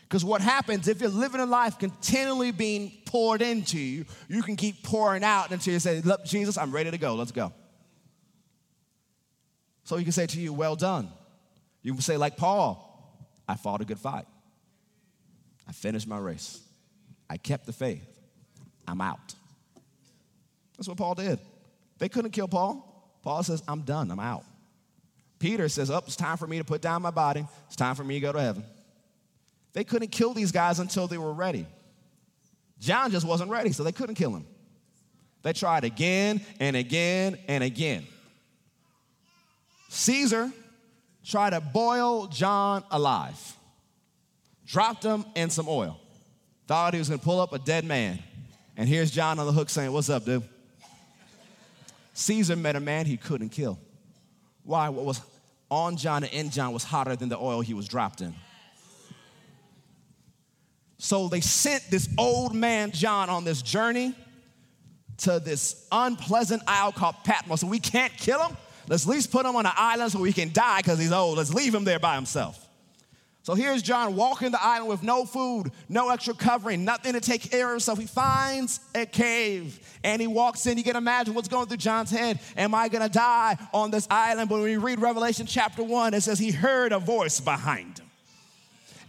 Because 0.00 0.24
what 0.24 0.40
happens 0.40 0.88
if 0.88 1.02
you're 1.02 1.10
living 1.10 1.42
a 1.42 1.44
life 1.44 1.78
continually 1.78 2.52
being 2.52 2.90
poured 3.04 3.42
into 3.42 3.78
you, 3.78 4.06
you 4.30 4.42
can 4.42 4.56
keep 4.56 4.82
pouring 4.82 5.22
out 5.22 5.50
until 5.50 5.74
you 5.74 5.78
say, 5.78 6.00
Look, 6.00 6.24
Jesus, 6.24 6.56
I'm 6.56 6.72
ready 6.72 6.90
to 6.90 6.96
go. 6.96 7.16
Let's 7.16 7.32
go. 7.32 7.52
So 9.84 9.96
he 9.98 10.04
can 10.04 10.12
say 10.12 10.26
to 10.26 10.40
you, 10.40 10.54
Well 10.54 10.74
done. 10.74 11.10
You 11.82 11.92
can 11.92 12.00
say, 12.00 12.16
like 12.16 12.38
Paul, 12.38 13.28
I 13.46 13.56
fought 13.56 13.82
a 13.82 13.84
good 13.84 13.98
fight. 13.98 14.24
I 15.68 15.72
finished 15.72 16.08
my 16.08 16.16
race. 16.16 16.62
I 17.28 17.36
kept 17.36 17.66
the 17.66 17.72
faith. 17.72 18.06
I'm 18.86 19.00
out. 19.00 19.34
That's 20.76 20.88
what 20.88 20.96
Paul 20.96 21.14
did. 21.14 21.38
They 21.98 22.08
couldn't 22.08 22.30
kill 22.30 22.48
Paul. 22.48 22.84
Paul 23.22 23.42
says, 23.42 23.62
I'm 23.68 23.82
done. 23.82 24.10
I'm 24.10 24.20
out. 24.20 24.44
Peter 25.38 25.68
says, 25.68 25.90
Up, 25.90 26.04
oh, 26.04 26.06
it's 26.06 26.16
time 26.16 26.36
for 26.36 26.46
me 26.46 26.58
to 26.58 26.64
put 26.64 26.80
down 26.80 27.02
my 27.02 27.10
body. 27.10 27.46
It's 27.66 27.76
time 27.76 27.94
for 27.94 28.04
me 28.04 28.14
to 28.14 28.20
go 28.20 28.32
to 28.32 28.40
heaven. 28.40 28.64
They 29.72 29.84
couldn't 29.84 30.08
kill 30.08 30.34
these 30.34 30.52
guys 30.52 30.80
until 30.80 31.06
they 31.06 31.18
were 31.18 31.32
ready. 31.32 31.66
John 32.80 33.10
just 33.10 33.26
wasn't 33.26 33.50
ready, 33.50 33.72
so 33.72 33.82
they 33.82 33.92
couldn't 33.92 34.14
kill 34.14 34.34
him. 34.34 34.46
They 35.42 35.52
tried 35.52 35.84
again 35.84 36.40
and 36.58 36.76
again 36.76 37.38
and 37.48 37.62
again. 37.62 38.06
Caesar 39.88 40.50
tried 41.24 41.50
to 41.50 41.60
boil 41.60 42.26
John 42.26 42.84
alive, 42.90 43.56
dropped 44.66 45.04
him 45.04 45.24
in 45.34 45.50
some 45.50 45.68
oil, 45.68 46.00
thought 46.68 46.92
he 46.92 46.98
was 46.98 47.08
gonna 47.08 47.18
pull 47.18 47.40
up 47.40 47.52
a 47.52 47.58
dead 47.58 47.84
man. 47.84 48.20
And 48.76 48.88
here's 48.88 49.10
John 49.10 49.40
on 49.40 49.46
the 49.46 49.52
hook 49.52 49.70
saying, 49.70 49.90
What's 49.90 50.10
up, 50.10 50.24
dude? 50.24 50.44
Caesar 52.12 52.56
met 52.56 52.76
a 52.76 52.80
man 52.80 53.06
he 53.06 53.16
couldn't 53.16 53.48
kill. 53.48 53.78
Why? 54.62 54.88
What 54.90 55.04
was 55.04 55.20
on 55.70 55.96
John 55.96 56.24
and 56.24 56.32
in 56.32 56.50
John 56.50 56.72
was 56.72 56.84
hotter 56.84 57.16
than 57.16 57.28
the 57.28 57.38
oil 57.38 57.60
he 57.60 57.74
was 57.74 57.88
dropped 57.88 58.20
in. 58.20 58.34
So 60.98 61.28
they 61.28 61.40
sent 61.40 61.84
this 61.90 62.08
old 62.18 62.54
man, 62.54 62.90
John, 62.90 63.30
on 63.30 63.44
this 63.44 63.62
journey 63.62 64.14
to 65.18 65.38
this 65.40 65.86
unpleasant 65.92 66.62
isle 66.66 66.92
called 66.92 67.16
Patmos. 67.24 67.62
And 67.62 67.70
we 67.70 67.78
can't 67.78 68.12
kill 68.14 68.42
him. 68.42 68.56
Let's 68.88 69.06
at 69.06 69.10
least 69.10 69.30
put 69.30 69.46
him 69.46 69.54
on 69.54 69.64
an 69.64 69.72
island 69.76 70.12
so 70.12 70.22
he 70.22 70.32
can 70.32 70.52
die 70.52 70.78
because 70.78 70.98
he's 70.98 71.12
old. 71.12 71.38
Let's 71.38 71.54
leave 71.54 71.74
him 71.74 71.84
there 71.84 71.98
by 71.98 72.14
himself. 72.14 72.67
So 73.48 73.54
here's 73.54 73.80
John 73.80 74.14
walking 74.14 74.50
the 74.50 74.62
island 74.62 74.90
with 74.90 75.02
no 75.02 75.24
food, 75.24 75.72
no 75.88 76.10
extra 76.10 76.34
covering, 76.34 76.84
nothing 76.84 77.14
to 77.14 77.20
take 77.20 77.50
care 77.50 77.68
of 77.68 77.70
himself. 77.70 77.98
He 77.98 78.04
finds 78.04 78.80
a 78.94 79.06
cave 79.06 79.80
and 80.04 80.20
he 80.20 80.26
walks 80.26 80.66
in. 80.66 80.76
You 80.76 80.84
can 80.84 80.96
imagine 80.96 81.32
what's 81.32 81.48
going 81.48 81.66
through 81.66 81.78
John's 81.78 82.10
head. 82.10 82.40
Am 82.58 82.74
I 82.74 82.88
going 82.88 83.02
to 83.02 83.08
die 83.08 83.56
on 83.72 83.90
this 83.90 84.06
island? 84.10 84.50
But 84.50 84.56
when 84.56 84.64
we 84.64 84.76
read 84.76 85.00
Revelation 85.00 85.46
chapter 85.46 85.82
1, 85.82 86.12
it 86.12 86.20
says 86.20 86.38
he 86.38 86.50
heard 86.50 86.92
a 86.92 86.98
voice 86.98 87.40
behind 87.40 88.00
him 88.00 88.07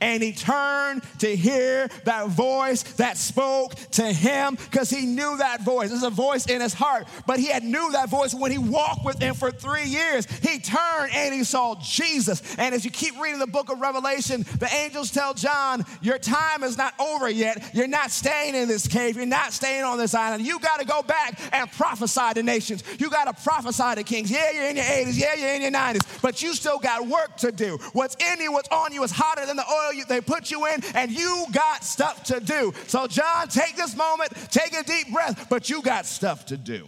and 0.02 0.24
he 0.24 0.32
turned 0.32 1.04
to 1.20 1.36
hear 1.36 1.88
that 2.06 2.28
voice 2.28 2.84
that 2.93 3.18
spoke 3.18 3.76
to 3.91 4.04
him 4.04 4.56
because 4.56 4.89
he 4.89 5.06
knew 5.06 5.38
that 5.38 5.62
voice. 5.62 5.89
There's 5.89 6.04
a 6.04 6.10
voice 6.10 6.45
in 6.45 6.62
his 6.62 6.74
heart, 6.74 7.08
but 7.26 7.39
he 7.39 7.47
had 7.47 7.64
knew 7.64 7.91
that 7.91 8.10
voice 8.10 8.34
when 8.34 8.52
he 8.52 8.58
walked 8.58 9.06
with 9.06 9.20
him 9.20 9.36
for 9.36 9.52
three 9.52 9.86
years. 9.86 10.26
He 10.26 10.60
turned 10.60 11.12
and 11.14 11.34
he 11.34 11.43
saw 11.43 11.76
Jesus. 11.82 12.56
And 12.58 12.74
as 12.74 12.86
you 12.86 12.91
keep 12.91 13.20
reading 13.20 13.39
the 13.39 13.47
book 13.47 13.72
of 13.72 13.80
Revelation, 13.80 14.45
the 14.60 14.70
angels 14.74 15.12
tell 15.12 15.34
John, 15.34 15.86
Your 16.02 16.18
time 16.18 16.64
is 16.64 16.78
not 16.78 16.93
over 17.00 17.30
yet. 17.30 17.72
You're 17.74 17.88
not 17.88 18.12
staying 18.12 18.56
in 18.56 18.68
this 18.68 18.88
cave. 18.88 19.16
You're 19.16 19.26
not 19.26 19.54
staying 19.54 19.84
on 19.84 19.97
this 19.97 20.14
island. 20.14 20.45
You 20.45 20.60
got 20.60 20.80
to 20.80 20.86
go 20.86 21.02
back 21.02 21.39
and 21.54 21.70
prophesy 21.72 22.34
to 22.36 22.43
nations. 22.43 22.84
You 23.00 23.10
got 23.10 23.26
to 23.26 23.43
prophesy 23.43 23.95
to 23.95 24.04
kings. 24.04 24.32
Yeah, 24.32 24.52
you're 24.52 24.70
in 24.70 24.76
your 24.76 24.86
80s. 24.86 25.20
Yeah, 25.20 25.36
you're 25.36 25.54
in 25.54 25.62
your 25.62 25.72
90s, 25.72 26.22
but 26.22 26.41
you 26.41 26.54
still 26.54 26.80
got 26.80 27.08
work 27.08 27.38
to 27.38 27.52
do. 27.52 27.78
What's 27.93 28.16
in 28.16 28.39
you, 28.39 28.52
what's 28.52 28.70
on 28.70 28.93
you 28.93 29.04
is 29.04 29.12
hotter 29.12 29.45
than 29.45 29.58
the 29.58 29.66
oil 29.70 29.89
you, 29.92 30.06
they 30.06 30.22
put 30.22 30.52
you 30.52 30.66
in, 30.68 30.84
and 30.96 31.12
you 31.12 31.46
got 31.52 31.84
stuff 31.84 32.24
to 32.26 32.40
do. 32.40 32.74
So, 32.88 33.08
John, 33.08 33.48
take 33.48 33.76
this 33.76 33.96
moment, 33.96 34.32
take 34.52 34.74
a 34.74 34.84
deep 34.84 35.12
breath, 35.12 35.48
but 35.50 35.70
you 35.70 35.82
got 35.82 36.06
stuff 36.06 36.46
to 36.48 36.58
do. 36.58 36.88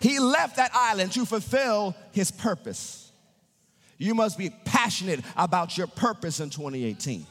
He 0.00 0.18
left 0.18 0.56
that 0.56 0.70
island 0.72 1.12
to 1.12 1.24
fulfill 1.26 1.94
his 2.12 2.30
purpose. 2.30 3.10
You 3.98 4.14
must 4.14 4.38
be 4.38 4.50
passionate 4.64 5.20
about 5.36 5.76
your 5.76 5.86
purpose 5.86 6.40
in 6.40 6.48
2018. 6.48 7.26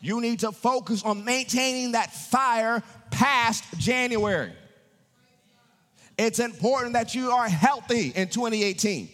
You 0.00 0.20
need 0.20 0.40
to 0.40 0.52
focus 0.52 1.02
on 1.02 1.24
maintaining 1.24 1.92
that 1.92 2.12
fire 2.12 2.82
past 3.10 3.64
January. 3.78 4.52
It's 6.18 6.38
important 6.38 6.92
that 6.92 7.14
you 7.14 7.30
are 7.30 7.48
healthy 7.48 8.12
in 8.14 8.28
2018. 8.28 9.08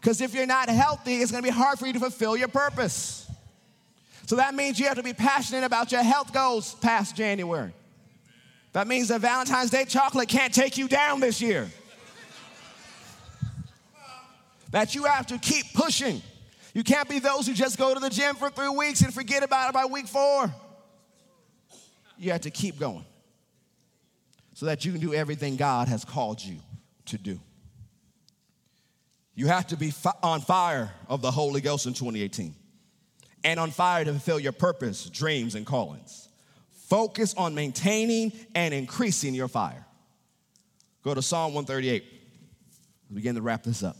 Because 0.00 0.20
if 0.20 0.34
you're 0.34 0.46
not 0.46 0.68
healthy, 0.68 1.16
it's 1.16 1.32
gonna 1.32 1.42
be 1.42 1.48
hard 1.48 1.78
for 1.78 1.86
you 1.86 1.94
to 1.94 1.98
fulfill 1.98 2.36
your 2.36 2.48
purpose. 2.48 3.23
So 4.26 4.36
that 4.36 4.54
means 4.54 4.78
you 4.78 4.86
have 4.86 4.96
to 4.96 5.02
be 5.02 5.12
passionate 5.12 5.64
about 5.64 5.92
your 5.92 6.02
health 6.02 6.32
goals 6.32 6.74
past 6.76 7.14
January. 7.14 7.72
That 8.72 8.88
means 8.88 9.08
that 9.08 9.20
Valentine's 9.20 9.70
Day 9.70 9.84
chocolate 9.84 10.28
can't 10.28 10.52
take 10.52 10.78
you 10.78 10.88
down 10.88 11.20
this 11.20 11.40
year. 11.40 11.70
that 14.70 14.94
you 14.94 15.04
have 15.04 15.26
to 15.26 15.38
keep 15.38 15.66
pushing. 15.74 16.20
You 16.72 16.82
can't 16.82 17.08
be 17.08 17.20
those 17.20 17.46
who 17.46 17.54
just 17.54 17.78
go 17.78 17.94
to 17.94 18.00
the 18.00 18.10
gym 18.10 18.34
for 18.34 18.50
three 18.50 18.68
weeks 18.68 19.02
and 19.02 19.14
forget 19.14 19.44
about 19.44 19.68
it 19.68 19.74
by 19.74 19.84
week 19.84 20.08
four. 20.08 20.52
You 22.18 22.32
have 22.32 22.40
to 22.40 22.50
keep 22.50 22.78
going 22.78 23.04
so 24.54 24.66
that 24.66 24.84
you 24.84 24.92
can 24.92 25.00
do 25.00 25.14
everything 25.14 25.56
God 25.56 25.86
has 25.88 26.04
called 26.04 26.42
you 26.42 26.56
to 27.06 27.18
do. 27.18 27.38
You 29.36 29.48
have 29.48 29.66
to 29.68 29.76
be 29.76 29.92
on 30.22 30.40
fire 30.40 30.90
of 31.08 31.20
the 31.20 31.30
Holy 31.30 31.60
Ghost 31.60 31.86
in 31.86 31.92
2018 31.92 32.54
and 33.44 33.60
on 33.60 33.70
fire 33.70 34.04
to 34.04 34.10
fulfill 34.10 34.40
your 34.40 34.52
purpose, 34.52 35.08
dreams, 35.08 35.54
and 35.54 35.64
callings. 35.64 36.28
Focus 36.88 37.34
on 37.34 37.54
maintaining 37.54 38.32
and 38.54 38.74
increasing 38.74 39.34
your 39.34 39.48
fire. 39.48 39.84
Go 41.02 41.14
to 41.14 41.22
Psalm 41.22 41.54
138. 41.54 42.04
We 43.10 43.14
begin 43.14 43.34
to 43.36 43.42
wrap 43.42 43.62
this 43.62 43.82
up. 43.82 43.96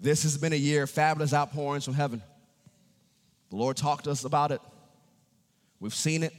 This 0.00 0.22
has 0.24 0.36
been 0.36 0.52
a 0.52 0.56
year 0.56 0.84
of 0.84 0.90
fabulous 0.90 1.32
outpourings 1.32 1.84
from 1.84 1.94
heaven. 1.94 2.22
The 3.50 3.56
Lord 3.56 3.76
talked 3.76 4.04
to 4.04 4.10
us 4.10 4.24
about 4.24 4.52
it. 4.52 4.60
We've 5.80 5.94
seen 5.94 6.22
it, 6.22 6.34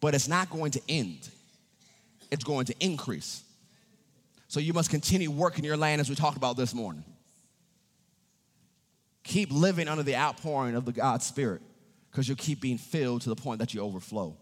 but 0.00 0.14
it's 0.14 0.28
not 0.28 0.50
going 0.50 0.72
to 0.72 0.80
end 0.88 1.28
it's 2.32 2.44
going 2.44 2.64
to 2.64 2.74
increase. 2.80 3.44
So 4.48 4.58
you 4.58 4.72
must 4.72 4.88
continue 4.88 5.30
working 5.30 5.64
your 5.64 5.76
land 5.76 6.00
as 6.00 6.08
we 6.08 6.16
talked 6.16 6.38
about 6.38 6.56
this 6.56 6.74
morning. 6.74 7.04
Keep 9.24 9.52
living 9.52 9.88
under 9.88 10.02
the 10.02 10.16
outpouring 10.16 10.74
of 10.74 10.84
the 10.84 10.92
God's 10.92 11.24
Spirit 11.26 11.62
because 12.10 12.28
you'll 12.28 12.36
keep 12.36 12.60
being 12.60 12.78
filled 12.78 13.22
to 13.22 13.28
the 13.28 13.36
point 13.36 13.58
that 13.60 13.72
you 13.72 13.80
overflow. 13.80 14.36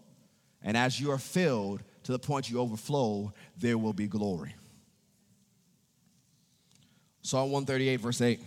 And 0.61 0.75
as 0.75 0.99
you 0.99 1.11
are 1.11 1.17
filled 1.17 1.83
to 2.03 2.11
the 2.11 2.19
point 2.19 2.49
you 2.49 2.59
overflow, 2.59 3.33
there 3.57 3.77
will 3.77 3.93
be 3.93 4.07
glory. 4.07 4.55
Psalm 7.21 7.51
138, 7.51 7.95
verse 7.97 8.21
8. 8.21 8.39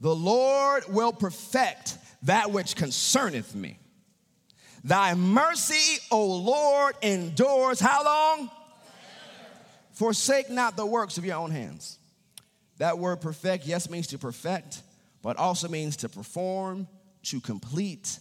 The 0.00 0.14
Lord 0.14 0.84
will 0.88 1.12
perfect 1.12 1.98
that 2.22 2.50
which 2.50 2.74
concerneth 2.74 3.54
me. 3.54 3.78
Thy 4.82 5.14
mercy, 5.14 5.98
O 6.10 6.24
Lord, 6.24 6.94
endures 7.02 7.80
how 7.80 8.04
long? 8.04 8.50
Forsake 10.00 10.48
not 10.48 10.76
the 10.76 10.86
works 10.86 11.18
of 11.18 11.26
your 11.26 11.36
own 11.36 11.50
hands. 11.50 11.98
That 12.78 12.98
word 12.98 13.20
perfect, 13.20 13.66
yes, 13.66 13.90
means 13.90 14.06
to 14.06 14.18
perfect, 14.18 14.80
but 15.20 15.36
also 15.36 15.68
means 15.68 15.98
to 15.98 16.08
perform, 16.08 16.88
to 17.24 17.38
complete, 17.38 18.18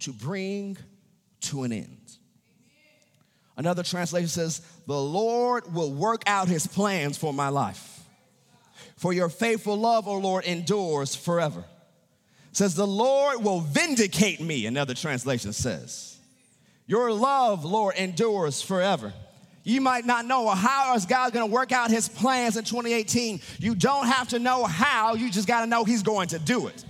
to 0.00 0.12
bring 0.12 0.76
to 1.40 1.62
an 1.62 1.72
end. 1.72 2.18
Another 3.56 3.82
translation 3.82 4.28
says, 4.28 4.60
The 4.86 5.00
Lord 5.00 5.72
will 5.72 5.90
work 5.90 6.20
out 6.26 6.48
his 6.48 6.66
plans 6.66 7.16
for 7.16 7.32
my 7.32 7.48
life. 7.48 8.04
For 8.98 9.14
your 9.14 9.30
faithful 9.30 9.78
love, 9.78 10.06
O 10.06 10.18
Lord, 10.18 10.44
endures 10.44 11.14
forever 11.14 11.64
says, 12.52 12.74
The 12.74 12.86
Lord 12.86 13.42
will 13.42 13.60
vindicate 13.60 14.42
me, 14.42 14.66
another 14.66 14.92
translation 14.92 15.54
says. 15.54 16.18
Your 16.86 17.10
love, 17.10 17.64
Lord, 17.64 17.94
endures 17.96 18.60
forever. 18.60 19.14
You 19.64 19.80
might 19.80 20.04
not 20.04 20.26
know 20.26 20.48
how 20.48 20.94
is 20.94 21.06
God 21.06 21.32
going 21.32 21.48
to 21.48 21.52
work 21.52 21.70
out 21.70 21.90
his 21.90 22.08
plans 22.08 22.56
in 22.56 22.64
2018. 22.64 23.40
You 23.58 23.74
don't 23.74 24.06
have 24.06 24.28
to 24.28 24.38
know 24.38 24.64
how, 24.64 25.14
you 25.14 25.30
just 25.30 25.46
got 25.46 25.60
to 25.60 25.66
know 25.66 25.84
he's 25.84 26.02
going 26.02 26.28
to 26.28 26.38
do 26.38 26.66
it. 26.66 26.84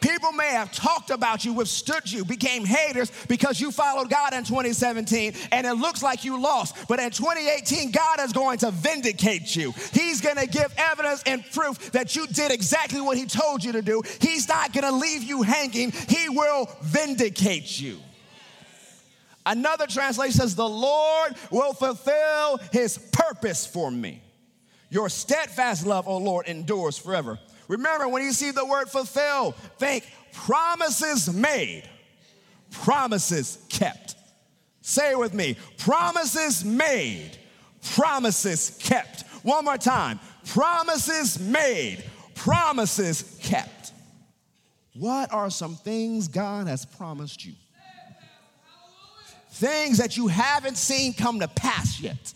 People 0.00 0.32
may 0.32 0.50
have 0.50 0.72
talked 0.72 1.10
about 1.10 1.44
you, 1.44 1.52
withstood 1.52 2.10
you, 2.10 2.24
became 2.24 2.64
haters 2.64 3.10
because 3.26 3.60
you 3.60 3.72
followed 3.72 4.08
God 4.08 4.32
in 4.32 4.44
2017 4.44 5.34
and 5.50 5.66
it 5.66 5.74
looks 5.74 6.02
like 6.02 6.24
you 6.24 6.40
lost. 6.40 6.76
But 6.88 7.00
in 7.00 7.10
2018, 7.10 7.90
God 7.90 8.20
is 8.20 8.32
going 8.32 8.58
to 8.58 8.70
vindicate 8.70 9.56
you. 9.56 9.72
He's 9.92 10.20
going 10.20 10.36
to 10.36 10.46
give 10.46 10.72
evidence 10.76 11.22
and 11.26 11.44
proof 11.52 11.92
that 11.92 12.14
you 12.14 12.26
did 12.28 12.52
exactly 12.52 13.00
what 13.00 13.16
He 13.16 13.26
told 13.26 13.64
you 13.64 13.72
to 13.72 13.82
do. 13.82 14.02
He's 14.20 14.48
not 14.48 14.72
going 14.72 14.84
to 14.84 14.92
leave 14.92 15.24
you 15.24 15.42
hanging, 15.42 15.90
He 15.90 16.28
will 16.28 16.70
vindicate 16.82 17.80
you. 17.80 17.98
Another 19.48 19.86
translation 19.86 20.34
says, 20.34 20.54
The 20.54 20.68
Lord 20.68 21.34
will 21.50 21.72
fulfill 21.72 22.58
His 22.70 22.98
purpose 22.98 23.66
for 23.66 23.90
me. 23.90 24.22
Your 24.90 25.08
steadfast 25.08 25.86
love, 25.86 26.06
O 26.06 26.18
Lord, 26.18 26.46
endures 26.46 26.98
forever. 26.98 27.38
Remember, 27.66 28.08
when 28.08 28.22
you 28.22 28.32
see 28.32 28.50
the 28.50 28.64
word 28.64 28.90
fulfill, 28.90 29.52
think 29.78 30.06
promises 30.32 31.32
made, 31.32 31.84
promises 32.70 33.58
kept. 33.70 34.16
Say 34.82 35.12
it 35.12 35.18
with 35.18 35.34
me 35.34 35.56
promises 35.78 36.64
made, 36.64 37.32
promises 37.94 38.78
kept. 38.82 39.22
One 39.42 39.64
more 39.64 39.78
time. 39.78 40.20
Promises 40.46 41.38
made, 41.38 42.04
promises 42.34 43.38
kept. 43.42 43.92
What 44.94 45.32
are 45.32 45.50
some 45.50 45.76
things 45.76 46.28
God 46.28 46.66
has 46.66 46.84
promised 46.84 47.44
you? 47.46 47.54
Things 49.58 49.98
that 49.98 50.16
you 50.16 50.28
haven't 50.28 50.76
seen 50.76 51.12
come 51.12 51.40
to 51.40 51.48
pass 51.48 52.00
yet. 52.00 52.32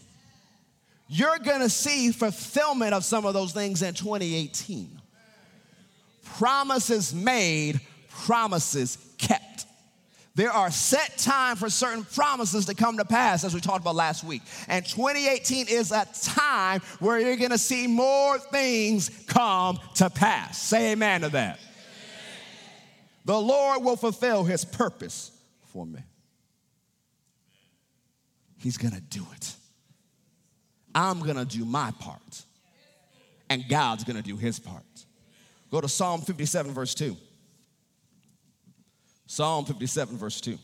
You're 1.07 1.39
gonna 1.39 1.69
see 1.69 2.11
fulfillment 2.11 2.95
of 2.95 3.05
some 3.05 3.25
of 3.25 3.33
those 3.33 3.53
things 3.53 3.81
in 3.81 3.95
2018. 3.95 5.01
Promises 6.25 7.15
made, 7.15 7.81
promises 8.09 8.99
kept. 9.19 9.67
There 10.35 10.51
are 10.51 10.73
set 10.73 11.17
time 11.17 11.55
for 11.55 11.71
certain 11.71 12.03
promises 12.03 12.67
to 12.67 12.75
come 12.75 12.97
to 12.97 13.05
pass, 13.05 13.45
as 13.45 13.55
we 13.55 13.61
talked 13.61 13.83
about 13.83 13.95
last 13.95 14.25
week. 14.25 14.43
And 14.67 14.85
2018 14.85 15.69
is 15.69 15.93
a 15.93 16.05
time 16.25 16.81
where 16.99 17.21
you're 17.21 17.37
gonna 17.37 17.57
see 17.57 17.87
more 17.87 18.41
things 18.41 19.11
come 19.29 19.79
to 19.95 20.11
pass. 20.11 20.61
Say 20.61 20.91
amen 20.91 21.21
to 21.21 21.29
that. 21.29 21.61
Amen. 21.61 21.67
The 23.27 23.41
Lord 23.41 23.85
will 23.85 23.97
fulfill 23.97 24.43
his 24.43 24.65
purpose 24.65 25.31
for 25.67 25.87
me. 25.87 26.01
He's 28.63 28.77
gonna 28.77 29.01
do 29.01 29.27
it. 29.35 29.57
I'm 30.95 31.19
gonna 31.19 31.45
do 31.45 31.65
my 31.65 31.91
part, 31.99 32.45
and 33.51 33.69
God's 33.69 34.05
gonna 34.05 34.23
do 34.23 34.37
his 34.37 34.61
part. 34.61 34.85
Go 35.69 35.81
to 35.81 35.89
Psalm 35.89 36.21
57, 36.21 36.73
verse 36.73 36.95
2. 36.95 37.17
Psalm 39.27 39.65
57, 39.65 40.17
verse 40.17 40.41
2. 40.41 40.57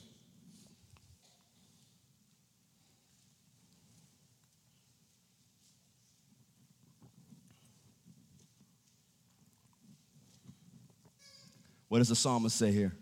What 11.89 11.99
does 11.99 12.11
the 12.11 12.17
psalmist 12.17 12.57
say 12.57 12.71
here? 12.71 12.93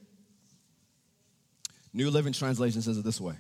New 1.93 2.09
Living 2.09 2.33
Translation 2.33 2.81
says 2.81 2.97
it 2.97 3.05
this 3.05 3.21
way 3.21 3.35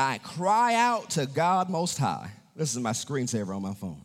I 0.00 0.18
cry 0.18 0.74
out 0.74 1.10
to 1.10 1.26
God 1.26 1.68
Most 1.68 1.98
High. 1.98 2.30
This 2.56 2.72
is 2.72 2.78
my 2.80 2.92
screensaver 2.92 3.54
on 3.54 3.62
my 3.62 3.74
phone. 3.74 4.02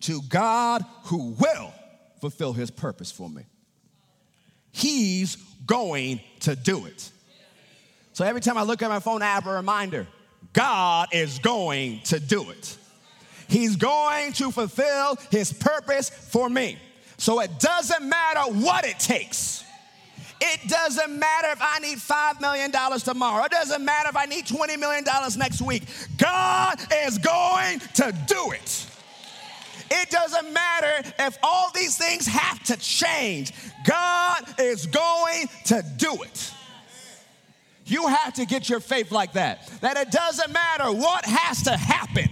To 0.00 0.20
God 0.28 0.84
who 1.04 1.30
will 1.38 1.72
fulfill 2.20 2.52
his 2.52 2.70
purpose 2.70 3.10
for 3.10 3.28
me. 3.28 3.42
He's 4.72 5.36
going 5.66 6.20
to 6.40 6.56
do 6.56 6.86
it. 6.86 7.10
So 8.12 8.24
every 8.24 8.40
time 8.40 8.58
I 8.58 8.62
look 8.62 8.82
at 8.82 8.88
my 8.88 9.00
phone, 9.00 9.22
I 9.22 9.26
have 9.26 9.46
a 9.46 9.52
reminder 9.52 10.06
God 10.52 11.08
is 11.12 11.38
going 11.38 12.00
to 12.04 12.18
do 12.18 12.50
it. 12.50 12.76
He's 13.48 13.76
going 13.76 14.32
to 14.34 14.50
fulfill 14.50 15.16
his 15.30 15.52
purpose 15.52 16.10
for 16.10 16.48
me. 16.48 16.78
So 17.18 17.40
it 17.40 17.58
doesn't 17.58 18.06
matter 18.06 18.52
what 18.52 18.84
it 18.84 18.98
takes. 18.98 19.64
It 20.40 20.68
doesn't 20.68 21.18
matter 21.18 21.48
if 21.48 21.58
I 21.60 21.78
need 21.78 21.98
$5 21.98 22.40
million 22.40 22.70
tomorrow. 23.00 23.44
It 23.44 23.50
doesn't 23.50 23.84
matter 23.84 24.08
if 24.10 24.16
I 24.16 24.26
need 24.26 24.46
$20 24.46 24.78
million 24.78 25.04
next 25.38 25.62
week. 25.62 25.84
God 26.18 26.78
is 27.06 27.18
going 27.18 27.80
to 27.94 28.14
do 28.26 28.52
it. 28.52 28.86
It 29.90 30.10
doesn't 30.10 30.52
matter 30.52 31.12
if 31.20 31.38
all 31.42 31.70
these 31.74 31.96
things 31.96 32.26
have 32.26 32.62
to 32.64 32.76
change. 32.76 33.52
God 33.84 34.44
is 34.58 34.86
going 34.86 35.48
to 35.66 35.84
do 35.96 36.12
it. 36.22 36.52
You 37.86 38.08
have 38.08 38.34
to 38.34 38.46
get 38.46 38.68
your 38.68 38.80
faith 38.80 39.12
like 39.12 39.34
that. 39.34 39.70
That 39.80 39.96
it 39.96 40.10
doesn't 40.10 40.52
matter 40.52 40.90
what 40.92 41.24
has 41.24 41.62
to 41.62 41.76
happen 41.76 42.28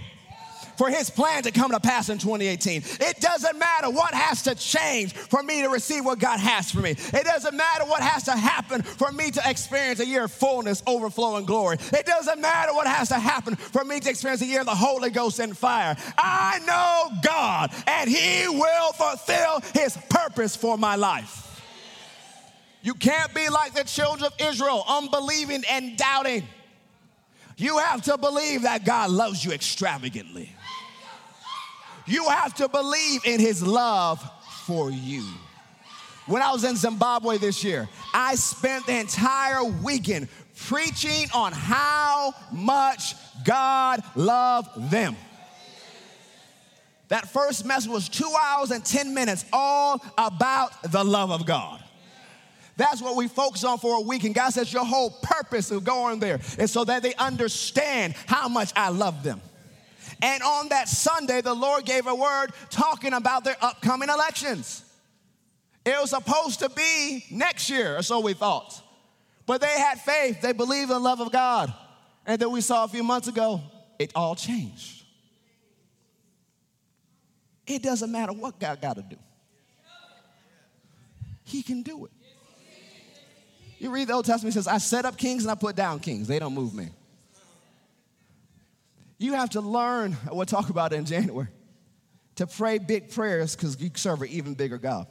for 0.77 0.89
his 0.89 1.09
plan 1.09 1.43
to 1.43 1.51
come 1.51 1.71
to 1.71 1.79
pass 1.79 2.09
in 2.09 2.17
2018. 2.17 2.83
It 3.01 3.19
doesn't 3.19 3.57
matter 3.57 3.89
what 3.89 4.13
has 4.13 4.43
to 4.43 4.55
change 4.55 5.13
for 5.13 5.43
me 5.43 5.61
to 5.61 5.69
receive 5.69 6.05
what 6.05 6.19
God 6.19 6.39
has 6.39 6.71
for 6.71 6.79
me. 6.79 6.91
It 6.91 7.23
doesn't 7.25 7.55
matter 7.55 7.85
what 7.85 8.01
has 8.01 8.23
to 8.23 8.33
happen 8.33 8.81
for 8.81 9.11
me 9.11 9.31
to 9.31 9.41
experience 9.45 9.99
a 9.99 10.05
year 10.05 10.25
of 10.25 10.31
fullness, 10.31 10.83
overflow, 10.87 11.37
and 11.37 11.47
glory. 11.47 11.77
It 11.93 12.05
doesn't 12.05 12.41
matter 12.41 12.73
what 12.73 12.87
has 12.87 13.09
to 13.09 13.15
happen 13.15 13.55
for 13.55 13.83
me 13.83 13.99
to 13.99 14.09
experience 14.09 14.41
a 14.41 14.45
year 14.45 14.61
of 14.61 14.65
the 14.65 14.75
Holy 14.75 15.09
Ghost 15.09 15.39
and 15.39 15.57
fire. 15.57 15.95
I 16.17 16.59
know 16.65 17.17
God, 17.21 17.71
and 17.87 18.09
he 18.09 18.47
will 18.47 18.93
fulfill 18.93 19.61
his 19.73 19.97
purpose 20.09 20.55
for 20.55 20.77
my 20.77 20.95
life. 20.95 21.41
You 22.81 22.93
can't 22.93 23.33
be 23.33 23.49
like 23.49 23.73
the 23.73 23.83
children 23.83 24.31
of 24.31 24.33
Israel, 24.39 24.83
unbelieving 24.87 25.63
and 25.69 25.97
doubting. 25.97 26.47
You 27.57 27.79
have 27.79 28.03
to 28.03 28.17
believe 28.17 28.63
that 28.63 28.85
God 28.85 29.09
loves 29.09 29.43
you 29.43 29.53
extravagantly. 29.53 30.54
You 32.05 32.29
have 32.29 32.53
to 32.55 32.67
believe 32.67 33.25
in 33.25 33.39
his 33.39 33.63
love 33.63 34.23
for 34.65 34.91
you. 34.91 35.23
When 36.27 36.41
I 36.41 36.51
was 36.51 36.63
in 36.63 36.75
Zimbabwe 36.75 37.37
this 37.37 37.63
year, 37.63 37.87
I 38.13 38.35
spent 38.35 38.87
the 38.87 38.97
entire 38.97 39.63
weekend 39.63 40.27
preaching 40.55 41.27
on 41.33 41.51
how 41.51 42.33
much 42.51 43.15
God 43.43 44.01
loved 44.15 44.89
them. 44.89 45.15
That 47.09 47.29
first 47.29 47.65
message 47.65 47.91
was 47.91 48.09
two 48.09 48.31
hours 48.43 48.71
and 48.71 48.83
10 48.83 49.13
minutes, 49.13 49.45
all 49.53 50.03
about 50.17 50.91
the 50.91 51.03
love 51.03 51.31
of 51.31 51.45
God. 51.45 51.83
That's 52.77 53.01
what 53.01 53.15
we 53.15 53.27
focus 53.27 53.63
on 53.63 53.77
for 53.77 53.97
a 53.97 54.01
week. 54.01 54.23
And 54.23 54.33
God 54.33 54.49
says, 54.49 54.73
Your 54.73 54.83
whole 54.83 55.11
purpose 55.21 55.71
of 55.71 55.83
going 55.83 56.19
there 56.19 56.39
is 56.57 56.71
so 56.71 56.83
that 56.83 57.03
they 57.03 57.13
understand 57.15 58.15
how 58.25 58.49
much 58.49 58.71
I 58.75 58.89
love 58.89 59.23
them. 59.23 59.41
And 60.21 60.41
on 60.43 60.69
that 60.69 60.87
Sunday, 60.87 61.41
the 61.41 61.53
Lord 61.53 61.85
gave 61.85 62.07
a 62.07 62.15
word 62.15 62.47
talking 62.69 63.13
about 63.13 63.43
their 63.43 63.57
upcoming 63.61 64.09
elections. 64.09 64.83
It 65.85 65.95
was 65.99 66.09
supposed 66.09 66.59
to 66.59 66.69
be 66.69 67.25
next 67.29 67.69
year, 67.69 67.97
or 67.97 68.01
so 68.01 68.19
we 68.19 68.33
thought. 68.33 68.81
But 69.45 69.61
they 69.61 69.79
had 69.79 69.99
faith, 69.99 70.41
they 70.41 70.53
believed 70.53 70.89
in 70.89 70.95
the 70.95 70.99
love 70.99 71.21
of 71.21 71.31
God. 71.31 71.73
And 72.25 72.41
then 72.41 72.51
we 72.51 72.61
saw 72.61 72.83
a 72.83 72.87
few 72.87 73.03
months 73.03 73.27
ago, 73.27 73.61
it 73.99 74.11
all 74.15 74.35
changed. 74.35 75.03
It 77.67 77.83
doesn't 77.83 78.11
matter 78.11 78.33
what 78.33 78.59
God 78.59 78.81
got 78.81 78.95
to 78.95 79.03
do, 79.03 79.17
He 81.43 81.61
can 81.61 81.83
do 81.83 82.05
it. 82.05 82.11
You 83.77 83.91
read 83.91 84.07
the 84.07 84.13
Old 84.13 84.25
Testament, 84.25 84.55
it 84.55 84.57
says, 84.57 84.67
I 84.67 84.77
set 84.77 85.05
up 85.05 85.17
kings 85.17 85.43
and 85.43 85.51
I 85.51 85.55
put 85.55 85.75
down 85.75 85.99
kings. 85.99 86.27
They 86.27 86.39
don't 86.39 86.53
move 86.53 86.73
me. 86.73 86.89
You 89.17 89.33
have 89.33 89.51
to 89.51 89.61
learn, 89.61 90.17
we'll 90.31 90.45
talk 90.45 90.69
about 90.69 90.93
it 90.93 90.97
in 90.97 91.05
January, 91.05 91.47
to 92.35 92.47
pray 92.47 92.77
big 92.77 93.11
prayers 93.11 93.55
because 93.55 93.79
you 93.81 93.89
serve 93.95 94.21
an 94.21 94.27
even 94.29 94.53
bigger 94.53 94.77
God. 94.77 95.07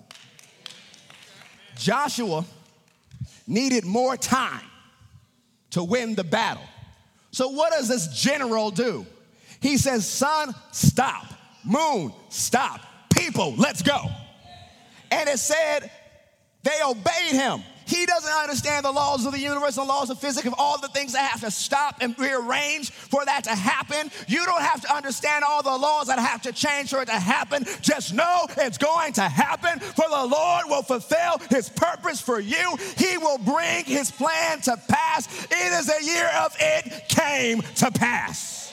Joshua 1.77 2.45
needed 3.47 3.85
more 3.85 4.17
time 4.17 4.65
to 5.71 5.83
win 5.83 6.15
the 6.15 6.25
battle. 6.25 6.63
So, 7.31 7.49
what 7.49 7.73
does 7.73 7.89
this 7.89 8.09
general 8.09 8.71
do? 8.71 9.07
He 9.61 9.77
says, 9.79 10.09
Sun, 10.09 10.55
stop. 10.73 11.25
Moon, 11.65 12.13
stop. 12.29 12.81
People, 13.17 13.55
let's 13.57 13.83
go. 13.83 13.99
And 15.11 15.29
it 15.29 15.39
said 15.39 15.91
they 16.63 16.79
obeyed 16.87 17.33
him. 17.33 17.63
He 17.95 18.07
doesn't 18.07 18.33
understand 18.33 18.85
the 18.85 18.91
laws 18.91 19.25
of 19.25 19.33
the 19.33 19.39
universe 19.39 19.79
and 19.79 19.87
laws 19.87 20.11
of 20.11 20.19
physics 20.19 20.49
of 20.49 20.55
all 20.59 20.81
the 20.81 20.89
things 20.89 21.13
that 21.13 21.31
have 21.31 21.41
to 21.43 21.51
stop 21.51 21.99
and 22.01 22.19
rearrange 22.19 22.91
for 22.91 23.25
that 23.25 23.45
to 23.45 23.55
happen. 23.55 24.11
You 24.27 24.45
don't 24.45 24.63
have 24.63 24.81
to 24.81 24.93
understand 24.93 25.45
all 25.49 25.63
the 25.63 25.77
laws 25.77 26.09
that 26.09 26.19
have 26.19 26.43
to 26.43 26.53
change 26.53 26.91
for 26.91 27.03
it 27.03 27.07
to 27.07 27.13
happen. 27.13 27.65
Just 27.83 28.13
know 28.13 28.47
it's 28.57 28.79
going 28.79 29.13
to 29.13 29.23
happen, 29.23 29.79
for 29.79 30.07
the 30.11 30.27
Lord 30.27 30.65
will 30.67 30.83
fulfill 30.83 31.39
his 31.51 31.69
purpose 31.69 32.21
for 32.21 32.41
you. 32.41 32.77
He 32.97 33.17
will 33.17 33.39
bring 33.39 33.85
his 33.85 34.11
plan 34.11 34.61
to 34.63 34.77
pass. 34.89 35.45
It 35.45 35.53
is 35.53 35.89
a 35.89 36.05
year 36.05 36.29
of 36.41 36.57
it 36.59 37.09
came 37.09 37.63
to 37.77 37.93
pass. 37.93 38.73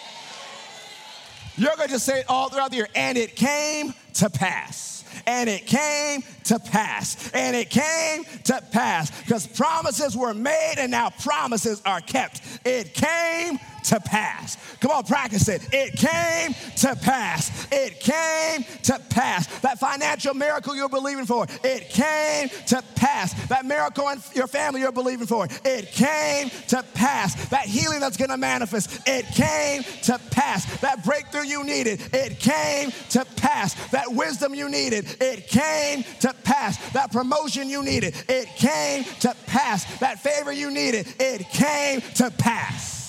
You're 1.57 1.75
going 1.75 1.89
to 1.89 1.99
say 1.99 2.21
it 2.21 2.25
all 2.27 2.49
throughout 2.49 2.71
the 2.71 2.77
year, 2.77 2.89
and 2.95 3.19
it 3.19 3.35
came 3.35 3.93
to 4.15 4.31
pass 4.31 5.00
and 5.25 5.49
it 5.49 5.65
came 5.65 6.23
to 6.45 6.59
pass. 6.59 7.31
And 7.33 7.55
it 7.55 7.69
came 7.69 8.23
to 8.45 8.61
pass 8.71 9.11
because 9.21 9.47
promises 9.47 10.15
were 10.15 10.33
made 10.33 10.75
and 10.77 10.91
now 10.91 11.09
promises 11.09 11.81
are 11.85 12.01
kept. 12.01 12.41
It 12.65 12.93
came 12.93 13.59
to 13.83 13.99
pass. 13.99 14.57
Come 14.79 14.91
on, 14.91 15.03
practice 15.03 15.47
it. 15.47 15.67
It 15.71 15.93
came 15.93 16.53
to 16.77 16.95
pass. 17.01 17.67
It 17.71 17.99
came 17.99 18.63
to 18.83 18.99
pass. 19.09 19.47
That 19.61 19.79
financial 19.79 20.33
miracle 20.33 20.75
you're 20.75 20.89
believing 20.89 21.25
for, 21.25 21.45
it 21.63 21.89
came 21.89 22.49
to 22.67 22.83
pass. 22.95 23.33
That 23.47 23.65
miracle 23.65 24.09
in 24.09 24.19
your 24.33 24.47
family 24.47 24.81
you're 24.81 24.91
believing 24.91 25.27
for, 25.27 25.47
it 25.65 25.91
came 25.91 26.49
to 26.69 26.83
pass. 26.93 27.49
That 27.49 27.65
healing 27.65 27.99
that's 27.99 28.17
gonna 28.17 28.37
manifest, 28.37 29.07
it 29.07 29.25
came 29.27 29.83
to 30.03 30.19
pass. 30.31 30.65
That 30.81 31.03
breakthrough 31.03 31.45
you 31.45 31.63
needed, 31.63 32.01
it 32.13 32.39
came 32.39 32.91
to 33.09 33.25
pass. 33.35 33.73
That 33.89 34.11
wisdom 34.11 34.55
you 34.55 34.69
needed, 34.69 35.17
it 35.21 35.47
came 35.47 36.03
to 36.21 36.33
pass. 36.43 36.77
That 36.91 37.11
promotion 37.11 37.69
you 37.69 37.83
needed, 37.83 38.15
it 38.27 38.47
came 38.55 39.03
to 39.21 39.35
pass. 39.47 39.85
That 39.99 40.19
favor 40.19 40.51
you 40.51 40.71
needed, 40.71 41.07
it 41.19 41.49
came 41.49 42.01
to 42.15 42.31
pass. 42.31 43.00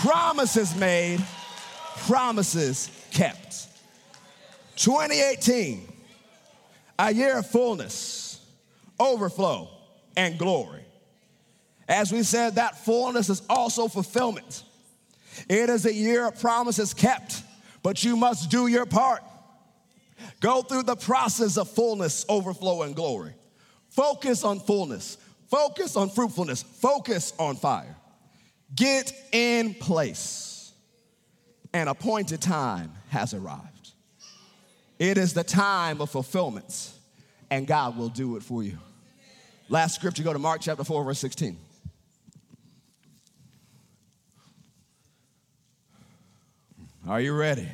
Promises 0.00 0.74
made, 0.74 1.24
promises 2.06 2.90
kept. 3.10 3.68
2018, 4.76 5.86
a 6.98 7.14
year 7.14 7.38
of 7.38 7.46
fullness, 7.46 8.44
overflow, 8.98 9.68
and 10.16 10.38
glory. 10.38 10.84
As 11.88 12.10
we 12.10 12.22
said, 12.22 12.56
that 12.56 12.84
fullness 12.84 13.28
is 13.28 13.42
also 13.48 13.88
fulfillment. 13.88 14.62
It 15.48 15.68
is 15.68 15.86
a 15.86 15.92
year 15.92 16.26
of 16.26 16.40
promises 16.40 16.94
kept, 16.94 17.42
but 17.82 18.02
you 18.02 18.16
must 18.16 18.50
do 18.50 18.66
your 18.66 18.86
part. 18.86 19.22
Go 20.40 20.62
through 20.62 20.84
the 20.84 20.96
process 20.96 21.56
of 21.56 21.70
fullness, 21.70 22.24
overflow, 22.28 22.82
and 22.82 22.94
glory. 22.94 23.34
Focus 23.90 24.44
on 24.44 24.60
fullness, 24.60 25.18
focus 25.50 25.96
on 25.96 26.08
fruitfulness, 26.08 26.62
focus 26.62 27.32
on 27.38 27.56
fire. 27.56 27.96
Get 28.74 29.12
in 29.32 29.74
place. 29.74 30.72
An 31.72 31.88
appointed 31.88 32.40
time 32.40 32.92
has 33.08 33.34
arrived. 33.34 33.90
It 34.98 35.18
is 35.18 35.34
the 35.34 35.44
time 35.44 36.00
of 36.00 36.10
fulfillment, 36.10 36.90
and 37.50 37.66
God 37.66 37.96
will 37.96 38.08
do 38.08 38.36
it 38.36 38.42
for 38.42 38.62
you. 38.62 38.78
Last 39.68 39.94
scripture, 39.94 40.22
go 40.22 40.32
to 40.32 40.38
Mark 40.38 40.60
chapter 40.60 40.84
4, 40.84 41.04
verse 41.04 41.18
16. 41.18 41.58
Are 47.08 47.20
you 47.20 47.34
ready? 47.34 47.68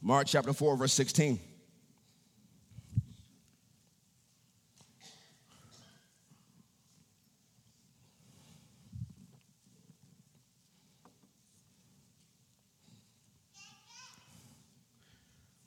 Mark 0.00 0.26
chapter 0.26 0.52
4, 0.52 0.76
verse 0.76 0.92
16. 0.92 1.38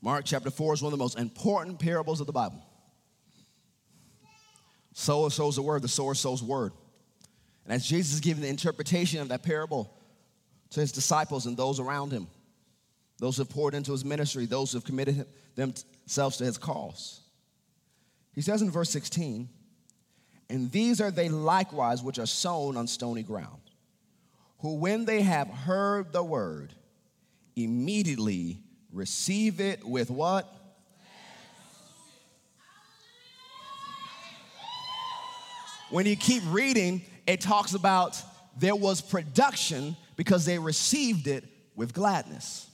Mark 0.05 0.23
chapter 0.23 0.51
4 0.51 0.75
is 0.75 0.83
one 0.83 0.93
of 0.93 0.99
the 0.99 1.03
most 1.03 1.17
important 1.17 1.79
parables 1.79 2.21
of 2.21 2.27
the 2.27 2.31
Bible. 2.31 2.63
Sower 4.93 5.31
sows 5.31 5.55
the 5.55 5.63
word, 5.63 5.81
the 5.81 5.87
sower 5.87 6.13
sows 6.13 6.43
word. 6.43 6.73
And 7.63 7.73
as 7.73 7.87
Jesus 7.87 8.13
is 8.13 8.19
giving 8.19 8.43
the 8.43 8.47
interpretation 8.47 9.19
of 9.19 9.29
that 9.29 9.41
parable 9.41 9.91
to 10.69 10.79
his 10.79 10.91
disciples 10.91 11.47
and 11.47 11.57
those 11.57 11.79
around 11.79 12.11
him, 12.11 12.27
those 13.17 13.37
who 13.37 13.41
have 13.41 13.49
poured 13.49 13.73
into 13.73 13.93
his 13.93 14.05
ministry, 14.05 14.45
those 14.45 14.71
who 14.71 14.77
have 14.77 14.85
committed 14.85 15.25
themselves 15.55 16.37
to 16.37 16.45
his 16.45 16.59
cause. 16.59 17.21
He 18.35 18.41
says 18.41 18.61
in 18.61 18.69
verse 18.69 18.91
16, 18.91 19.49
and 20.51 20.71
these 20.71 21.01
are 21.01 21.09
they 21.09 21.29
likewise 21.29 22.03
which 22.03 22.19
are 22.19 22.27
sown 22.27 22.77
on 22.77 22.85
stony 22.85 23.23
ground, 23.23 23.71
who 24.59 24.75
when 24.75 25.05
they 25.05 25.23
have 25.23 25.47
heard 25.47 26.13
the 26.13 26.23
word, 26.23 26.75
immediately 27.55 28.61
receive 28.95 29.59
it 29.59 29.83
with 29.83 30.09
what? 30.09 30.51
When 35.91 36.05
you 36.05 36.15
keep 36.15 36.41
reading, 36.47 37.03
it 37.27 37.41
talks 37.41 37.73
about 37.73 38.21
there 38.57 38.75
was 38.75 39.01
production 39.01 39.95
because 40.15 40.45
they 40.45 40.57
received 40.57 41.27
it 41.27 41.43
with 41.75 41.93
gladness. 41.93 42.67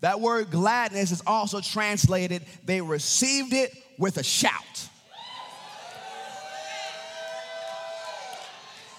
That 0.00 0.20
word 0.20 0.50
gladness 0.50 1.12
is 1.12 1.22
also 1.26 1.60
translated, 1.60 2.44
they 2.64 2.80
received 2.80 3.54
it 3.54 3.72
with 3.96 4.18
a 4.18 4.22
shout. 4.22 4.88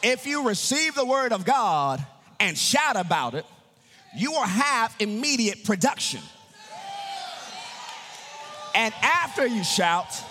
If 0.02 0.26
you 0.26 0.48
receive 0.48 0.96
the 0.96 1.06
word 1.06 1.34
of 1.34 1.46
God 1.46 2.04
and 2.40 2.58
shout 2.58 2.96
about 2.96 3.34
it, 3.34 3.46
you 4.16 4.32
will 4.32 4.44
have 4.44 4.96
immediate 5.00 5.64
production. 5.64 6.22
And 8.76 8.94
after 9.02 9.48
you 9.48 9.64
shout, 9.64 10.22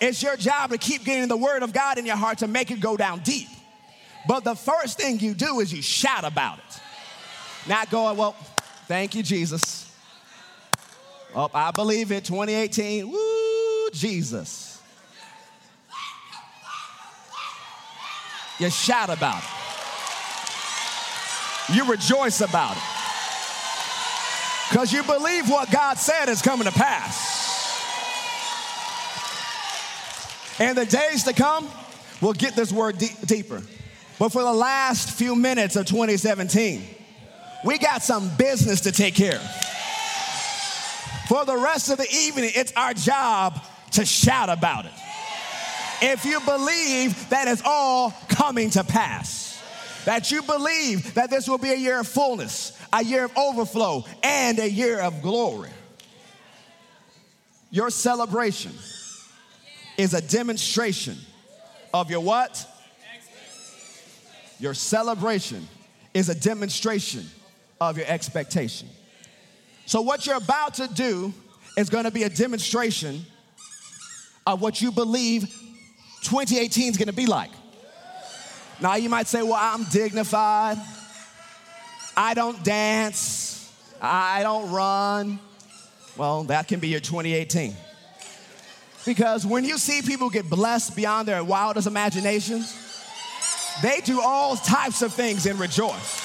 it's 0.00 0.20
your 0.22 0.36
job 0.36 0.70
to 0.70 0.78
keep 0.78 1.04
getting 1.04 1.28
the 1.28 1.36
word 1.36 1.62
of 1.62 1.72
God 1.72 1.96
in 1.96 2.04
your 2.04 2.16
heart 2.16 2.38
to 2.38 2.48
make 2.48 2.72
it 2.72 2.80
go 2.80 2.96
down 2.96 3.20
deep. 3.20 3.48
But 4.26 4.42
the 4.44 4.56
first 4.56 4.98
thing 4.98 5.20
you 5.20 5.32
do 5.32 5.60
is 5.60 5.72
you 5.72 5.80
shout 5.80 6.24
about 6.24 6.58
it. 6.58 6.80
Not 7.68 7.88
going, 7.88 8.16
well, 8.16 8.32
thank 8.86 9.14
you, 9.14 9.22
Jesus. 9.22 9.94
Oh, 11.34 11.48
I 11.54 11.70
believe 11.70 12.10
it, 12.10 12.24
2018. 12.24 13.10
Woo, 13.10 13.90
Jesus. 13.92 14.82
You 18.58 18.70
shout 18.70 19.08
about 19.08 19.42
it. 19.42 19.48
You 21.74 21.88
rejoice 21.88 22.40
about 22.40 22.76
it. 22.76 22.82
Because 24.68 24.92
you 24.92 25.04
believe 25.04 25.48
what 25.48 25.70
God 25.70 25.96
said 25.96 26.28
is 26.28 26.42
coming 26.42 26.66
to 26.66 26.72
pass. 26.72 27.37
And 30.58 30.76
the 30.76 30.86
days 30.86 31.24
to 31.24 31.32
come, 31.32 31.68
we'll 32.20 32.32
get 32.32 32.56
this 32.56 32.72
word 32.72 32.98
deep, 32.98 33.20
deeper. 33.26 33.62
But 34.18 34.30
for 34.30 34.42
the 34.42 34.52
last 34.52 35.12
few 35.12 35.36
minutes 35.36 35.76
of 35.76 35.86
2017, 35.86 36.82
we 37.64 37.78
got 37.78 38.02
some 38.02 38.30
business 38.36 38.82
to 38.82 38.92
take 38.92 39.14
care 39.14 39.36
of. 39.36 39.64
For 41.28 41.44
the 41.44 41.56
rest 41.56 41.90
of 41.90 41.98
the 41.98 42.08
evening, 42.10 42.50
it's 42.54 42.72
our 42.74 42.94
job 42.94 43.62
to 43.92 44.04
shout 44.04 44.48
about 44.48 44.86
it. 44.86 44.92
If 46.00 46.24
you 46.24 46.40
believe 46.40 47.28
that 47.30 47.48
it's 47.48 47.62
all 47.64 48.12
coming 48.28 48.70
to 48.70 48.82
pass, 48.82 49.62
that 50.04 50.30
you 50.30 50.42
believe 50.42 51.14
that 51.14 51.30
this 51.30 51.48
will 51.48 51.58
be 51.58 51.70
a 51.70 51.76
year 51.76 52.00
of 52.00 52.08
fullness, 52.08 52.72
a 52.92 53.04
year 53.04 53.24
of 53.24 53.36
overflow, 53.36 54.04
and 54.22 54.58
a 54.58 54.70
year 54.70 55.00
of 55.00 55.22
glory, 55.22 55.70
your 57.70 57.90
celebration 57.90 58.72
is 59.98 60.14
a 60.14 60.22
demonstration 60.22 61.18
of 61.92 62.08
your 62.08 62.20
what? 62.20 62.66
Your 64.60 64.72
celebration 64.72 65.68
is 66.14 66.28
a 66.28 66.34
demonstration 66.34 67.26
of 67.80 67.98
your 67.98 68.06
expectation. 68.06 68.88
So, 69.86 70.00
what 70.00 70.26
you're 70.26 70.36
about 70.36 70.74
to 70.74 70.88
do 70.88 71.34
is 71.76 71.90
going 71.90 72.04
to 72.04 72.10
be 72.10 72.22
a 72.22 72.28
demonstration 72.28 73.24
of 74.46 74.60
what 74.62 74.80
you 74.80 74.90
believe 74.90 75.42
2018 76.22 76.90
is 76.90 76.96
going 76.96 77.06
to 77.06 77.12
be 77.12 77.26
like. 77.26 77.50
Now, 78.80 78.96
you 78.96 79.08
might 79.08 79.26
say, 79.26 79.42
Well, 79.42 79.58
I'm 79.58 79.84
dignified, 79.84 80.78
I 82.16 82.34
don't 82.34 82.62
dance, 82.64 83.72
I 84.00 84.42
don't 84.42 84.70
run. 84.70 85.38
Well, 86.16 86.44
that 86.44 86.66
can 86.66 86.80
be 86.80 86.88
your 86.88 87.00
2018. 87.00 87.76
Because 89.08 89.46
when 89.46 89.64
you 89.64 89.78
see 89.78 90.02
people 90.02 90.28
get 90.28 90.50
blessed 90.50 90.94
beyond 90.94 91.26
their 91.26 91.42
wildest 91.42 91.86
imaginations, 91.86 92.76
they 93.80 94.02
do 94.04 94.20
all 94.20 94.54
types 94.54 95.00
of 95.00 95.14
things 95.14 95.46
and 95.46 95.58
rejoice. 95.58 96.20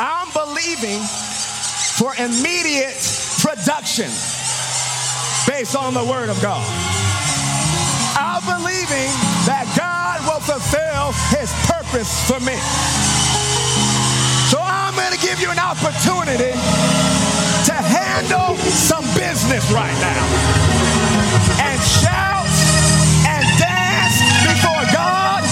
I'm 0.00 0.32
believing 0.32 0.98
for 2.00 2.16
immediate 2.16 2.96
production 3.44 4.08
based 5.46 5.76
on 5.76 5.92
the 5.92 6.04
word 6.08 6.30
of 6.30 6.40
God. 6.40 6.64
I'm 8.16 8.40
believing 8.48 9.12
that 9.44 9.68
God 9.76 10.24
will 10.24 10.40
fulfill 10.40 11.12
his 11.36 11.52
purpose 11.68 12.24
for 12.24 12.40
me. 12.40 12.56
So 14.48 14.56
I'm 14.58 14.96
going 14.96 15.12
to 15.12 15.20
give 15.20 15.38
you 15.38 15.50
an 15.50 15.58
opportunity 15.58 17.27
to 17.66 17.74
handle 17.74 18.56
some 18.56 19.04
business 19.14 19.70
right 19.72 19.96
now. 20.00 20.24
And 21.60 21.80
shout 21.82 22.46
and 23.26 23.44
dance 23.58 24.18
before 24.46 24.84
God 24.94 25.42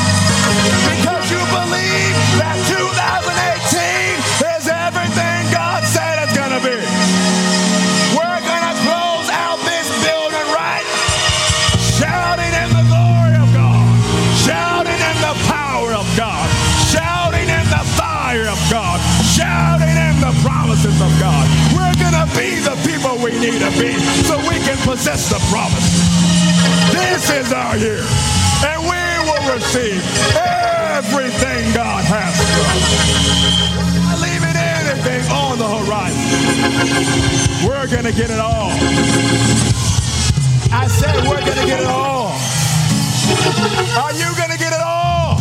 because 0.87 1.25
you 1.31 1.43
believe 1.51 2.15
that 2.39 2.57
2018 2.71 4.55
is 4.55 4.65
everything 4.71 5.41
God 5.51 5.83
said 5.85 6.23
it's 6.23 6.35
gonna 6.37 6.63
be. 6.63 6.79
We're 8.15 8.43
gonna 8.47 8.77
close 8.87 9.29
out 9.35 9.59
this 9.67 9.89
building 10.07 10.49
right, 10.55 10.87
shouting 11.99 12.53
in 12.55 12.69
the 12.71 12.85
glory 12.87 13.35
of 13.35 13.49
God, 13.51 13.83
shouting 14.47 15.01
in 15.01 15.17
the 15.23 15.35
power 15.51 15.93
of 15.93 16.07
God, 16.17 16.47
shouting 16.87 17.49
in 17.51 17.67
the 17.69 17.85
fire 17.99 18.47
of 18.47 18.61
God, 18.71 19.01
shouting 19.35 19.97
in 19.97 20.15
the 20.23 20.33
promises 20.43 21.01
of 21.03 21.11
God 21.19 21.66
need 23.41 23.61
to 23.61 23.71
be 23.79 23.93
so 24.25 24.39
we 24.49 24.57
can 24.65 24.77
possess 24.85 25.29
the 25.29 25.39
promise. 25.53 26.09
This 26.93 27.29
is 27.31 27.53
our 27.53 27.77
year, 27.77 28.01
and 28.65 28.81
we 28.83 29.03
will 29.29 29.55
receive 29.55 30.01
everything 30.37 31.73
God 31.75 32.05
has 32.05 32.35
for 32.41 32.65
us. 32.73 32.83
Not 34.01 34.19
leaving 34.25 34.57
anything 34.57 35.23
on 35.31 35.59
the 35.59 35.69
horizon. 35.69 36.49
We're 37.69 37.87
going 37.87 38.05
to 38.05 38.13
get 38.13 38.31
it 38.31 38.41
all. 38.41 38.71
I 40.73 40.87
said 40.89 41.15
we're 41.29 41.45
going 41.45 41.59
to 41.61 41.67
get 41.67 41.81
it 41.81 41.87
all. 41.87 42.33
Are 44.01 44.13
you 44.13 44.35
going 44.37 44.51
to 44.51 44.59
get 44.59 44.73
it 44.73 44.81
all? 44.81 45.41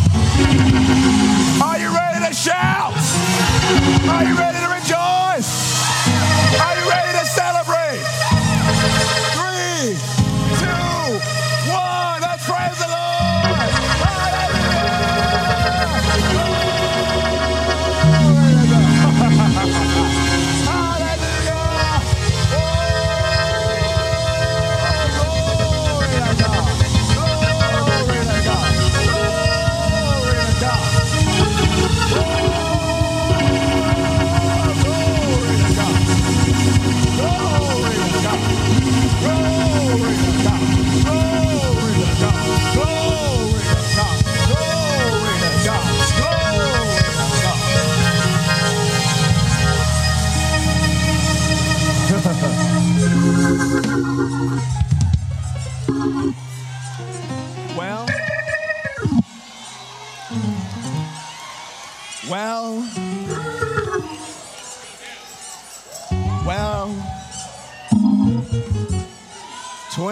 Are 1.62 1.78
you 1.78 1.94
ready 1.94 2.26
to 2.26 2.34
shout? 2.34 2.92
Are 4.08 4.24
you 4.24 4.36
ready 4.36 4.58
to 4.58 4.65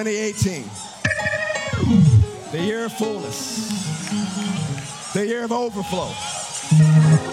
2018, 0.04 0.68
the 2.52 2.60
year 2.60 2.84
of 2.84 2.92
fullness, 2.92 3.72
the 5.14 5.26
year 5.26 5.44
of 5.44 5.52
overflow, 5.52 6.12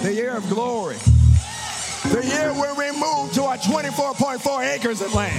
the 0.03 0.13
year 0.13 0.37
of 0.37 0.47
glory, 0.47 0.95
the 2.15 2.23
year 2.25 2.53
when 2.53 2.77
we 2.77 2.87
move 2.97 3.33
to 3.33 3.43
our 3.43 3.57
24.4 3.57 4.73
acres 4.73 5.01
of 5.01 5.13
land, 5.13 5.35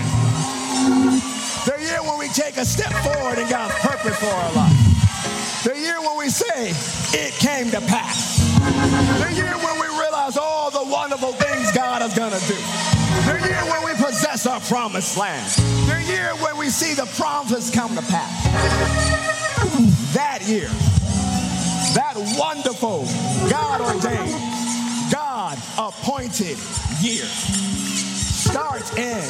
the 1.65 1.81
year 1.81 2.03
when 2.03 2.19
we 2.19 2.29
take 2.29 2.59
a 2.59 2.67
step 2.67 2.93
forward 3.01 3.39
in 3.39 3.49
God's 3.49 3.77
purpose 3.77 4.19
for 4.19 4.27
our 4.27 4.53
life, 4.53 5.65
the 5.65 5.79
year 5.79 6.03
when 6.03 6.19
we 6.19 6.29
say, 6.29 6.75
it 7.17 7.33
came 7.41 7.71
to 7.71 7.81
pass. 7.89 8.45
The 9.25 9.33
year 9.33 9.57
when 9.57 9.81
we 9.81 9.89
realize 9.99 10.37
all 10.37 10.71
the 10.71 10.85
wonderful 10.85 11.33
things 11.33 11.73
God 11.73 12.03
is 12.03 12.13
going 12.13 12.33
to 12.33 12.47
do. 12.47 12.61
The 13.25 13.41
year 13.49 13.63
when 13.73 13.85
we 13.85 13.93
possess 14.43 14.47
our 14.47 14.61
promised 14.61 15.17
land. 15.17 15.51
The 15.89 16.03
year 16.13 16.29
when 16.43 16.57
we 16.57 16.69
see 16.69 16.95
the 16.95 17.07
promises 17.17 17.71
come 17.71 17.95
to 17.95 18.03
pass. 18.03 18.45
That 20.15 20.43
year, 20.47 20.69
that 21.95 22.15
wonderful, 22.39 23.05
God 23.51 23.81
ordained, 23.81 24.33
God 25.13 25.59
appointed 25.79 26.59
year 27.01 27.25
starts 27.25 28.93
in 28.97 29.23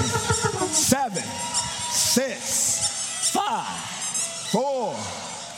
seven, 0.73 1.23
six, 1.23 3.31
five, 3.33 3.67
four, 4.51 4.95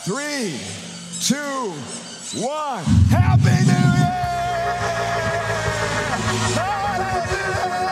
three, 0.05 0.59
two, 1.21 1.73
one. 2.45 2.85
Happy 3.11 3.65
New 3.65 3.99
Year! 3.99 4.25
Hallelujah! 6.55 7.84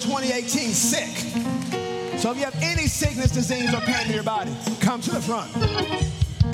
2018 0.00 0.72
sick. 0.72 1.16
So 2.18 2.30
if 2.30 2.38
you 2.38 2.44
have 2.44 2.56
any 2.62 2.86
sickness, 2.86 3.30
disease, 3.30 3.72
or 3.74 3.80
pain 3.80 4.06
in 4.06 4.14
your 4.14 4.22
body, 4.22 4.54
come 4.80 5.00
to 5.02 5.10
the 5.10 5.20
front. 5.20 5.54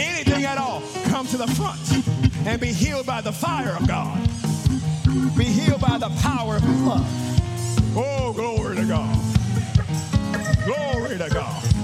Anything 0.00 0.44
at 0.44 0.58
all, 0.58 0.82
come 1.04 1.26
to 1.28 1.36
the 1.36 1.46
front 1.46 1.80
and 2.46 2.60
be 2.60 2.72
healed 2.72 3.06
by 3.06 3.20
the 3.20 3.32
fire 3.32 3.76
of 3.78 3.86
God. 3.86 4.18
Be 5.36 5.44
healed 5.44 5.80
by 5.80 5.98
the 5.98 6.10
power 6.20 6.56
of 6.56 6.86
love. 6.86 7.96
Oh, 7.96 8.32
glory 8.32 8.76
to 8.76 8.84
God. 8.84 9.16
Glory 10.64 11.18
to 11.18 11.30
God. 11.32 11.75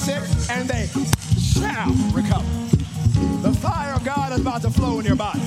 Sick 0.00 0.22
and 0.50 0.66
they 0.66 0.86
shall 1.38 1.92
recover. 2.12 2.46
The 3.42 3.52
fire 3.52 3.92
of 3.92 4.02
God 4.02 4.32
is 4.32 4.40
about 4.40 4.62
to 4.62 4.70
flow 4.70 4.98
in 4.98 5.04
your 5.04 5.16
body. 5.16 5.40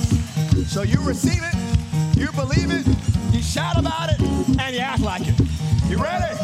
So 0.66 0.82
you 0.82 1.00
receive 1.02 1.42
it, 1.42 2.16
you 2.16 2.30
believe 2.32 2.70
it, 2.70 2.86
you 3.34 3.42
shout 3.42 3.76
about 3.76 4.10
it, 4.10 4.20
and 4.60 4.74
you 4.74 4.80
act 4.80 5.02
like 5.02 5.22
it. 5.26 5.34
You 5.88 5.98
ready? 5.98 6.38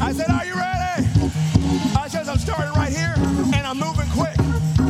I 0.00 0.12
said, 0.12 0.30
Are 0.30 0.44
you 0.44 0.54
ready? 0.54 1.06
I 1.96 2.08
said, 2.08 2.28
I'm 2.28 2.38
starting 2.38 2.74
right 2.74 2.92
here, 2.92 3.14
and 3.54 3.66
I'm 3.66 3.78
moving 3.78 4.10
quick. 4.10 4.36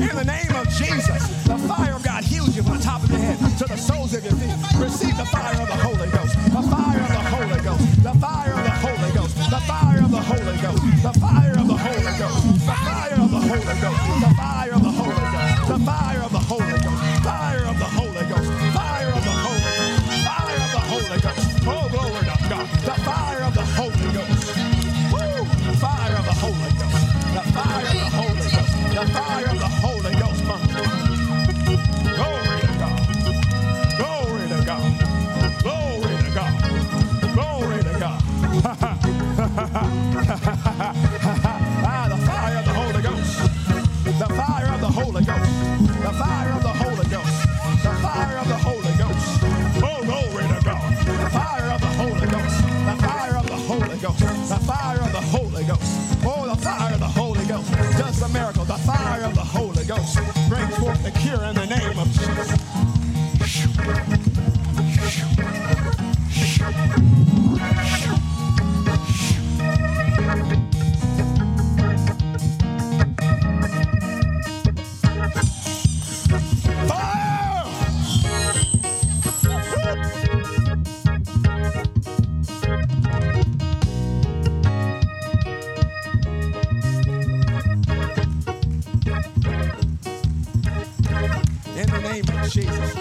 In 0.01 0.17
the 0.17 0.25
name 0.25 0.55
of 0.57 0.69
Jesus, 0.71 1.45
the 1.45 1.59
fire 1.69 1.95
of 1.95 2.03
God 2.03 2.25
heals 2.25 2.57
you 2.57 2.63
from 2.63 2.79
the 2.79 2.83
top 2.83 3.05
of 3.05 3.11
your 3.11 3.21
head 3.21 3.39
to 3.59 3.65
the 3.65 3.77
soles 3.77 4.15
of 4.15 4.25
your 4.25 4.35
feet. 4.35 4.57
Receive 4.81 5.17
the 5.19 5.27
fire 5.27 5.61
of 5.61 5.69
the 5.69 5.77
Holy 5.77 5.96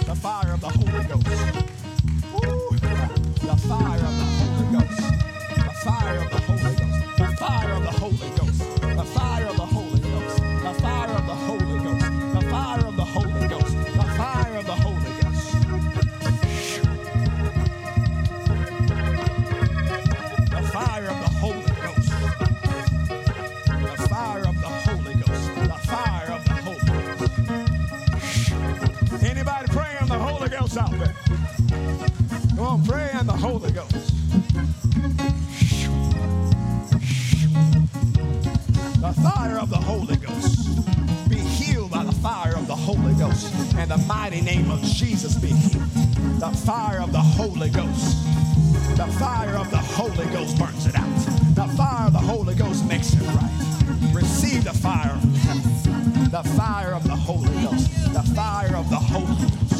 the 0.05 0.15
fire 0.15 0.53
of 0.53 0.61
the 0.61 0.69
Holy 0.69 1.03
Ghost. 1.05 1.27
Woo! 2.33 2.69
The 2.77 3.55
fire 3.67 3.97
of 3.97 4.15
the 4.19 4.27
Holy 4.37 4.67
Ghost. 4.77 4.99
The 5.55 5.73
fire 5.83 6.17
of 6.19 6.29
the 6.29 6.37
Holy 6.41 6.75
Ghost. 6.75 7.17
The 7.17 7.37
fire 7.37 7.71
of 7.71 7.83
the 7.83 7.91
Holy 7.91 8.29
Ghost. 8.37 8.84
And 43.87 44.01
the 44.01 44.07
mighty 44.07 44.41
name 44.41 44.71
of 44.71 44.81
Jesus 44.81 45.35
be. 45.35 45.49
The 46.39 46.49
fire 46.65 47.01
of 47.01 47.11
the 47.11 47.19
Holy 47.19 47.69
Ghost. 47.69 48.17
The 48.97 49.05
fire 49.19 49.55
of 49.57 49.69
the 49.69 49.77
Holy 49.77 50.25
Ghost 50.33 50.57
burns 50.57 50.87
it 50.87 50.95
out. 50.95 51.15
The 51.53 51.67
fire 51.77 52.07
of 52.07 52.13
the 52.13 52.19
Holy 52.19 52.55
Ghost 52.55 52.83
makes 52.87 53.13
it 53.13 53.21
right. 53.21 54.11
Receive 54.11 54.63
the 54.63 54.73
fire 54.73 55.11
of. 55.11 55.21
The 56.31 56.41
fire 56.57 56.95
of 56.95 57.03
the 57.03 57.15
Holy 57.15 57.53
Ghost. 57.61 57.91
The 58.11 58.23
fire 58.33 58.75
of 58.75 58.89
the 58.89 58.95
Holy 58.95 59.27
Ghost. 59.27 59.75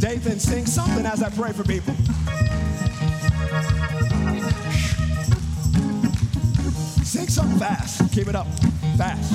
Dathan, 0.00 0.40
sing 0.40 0.64
something 0.64 1.04
as 1.04 1.22
I 1.22 1.28
pray 1.28 1.52
for 1.52 1.64
people. 1.64 1.94
Sing 7.34 7.42
something 7.42 7.58
fast. 7.58 8.12
Keep 8.12 8.28
it 8.28 8.36
up. 8.36 8.46
Fast. 8.96 9.32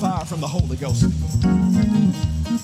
Fire 0.00 0.24
from 0.24 0.40
the 0.40 0.46
Holy 0.48 0.76
Ghost. 0.78 1.02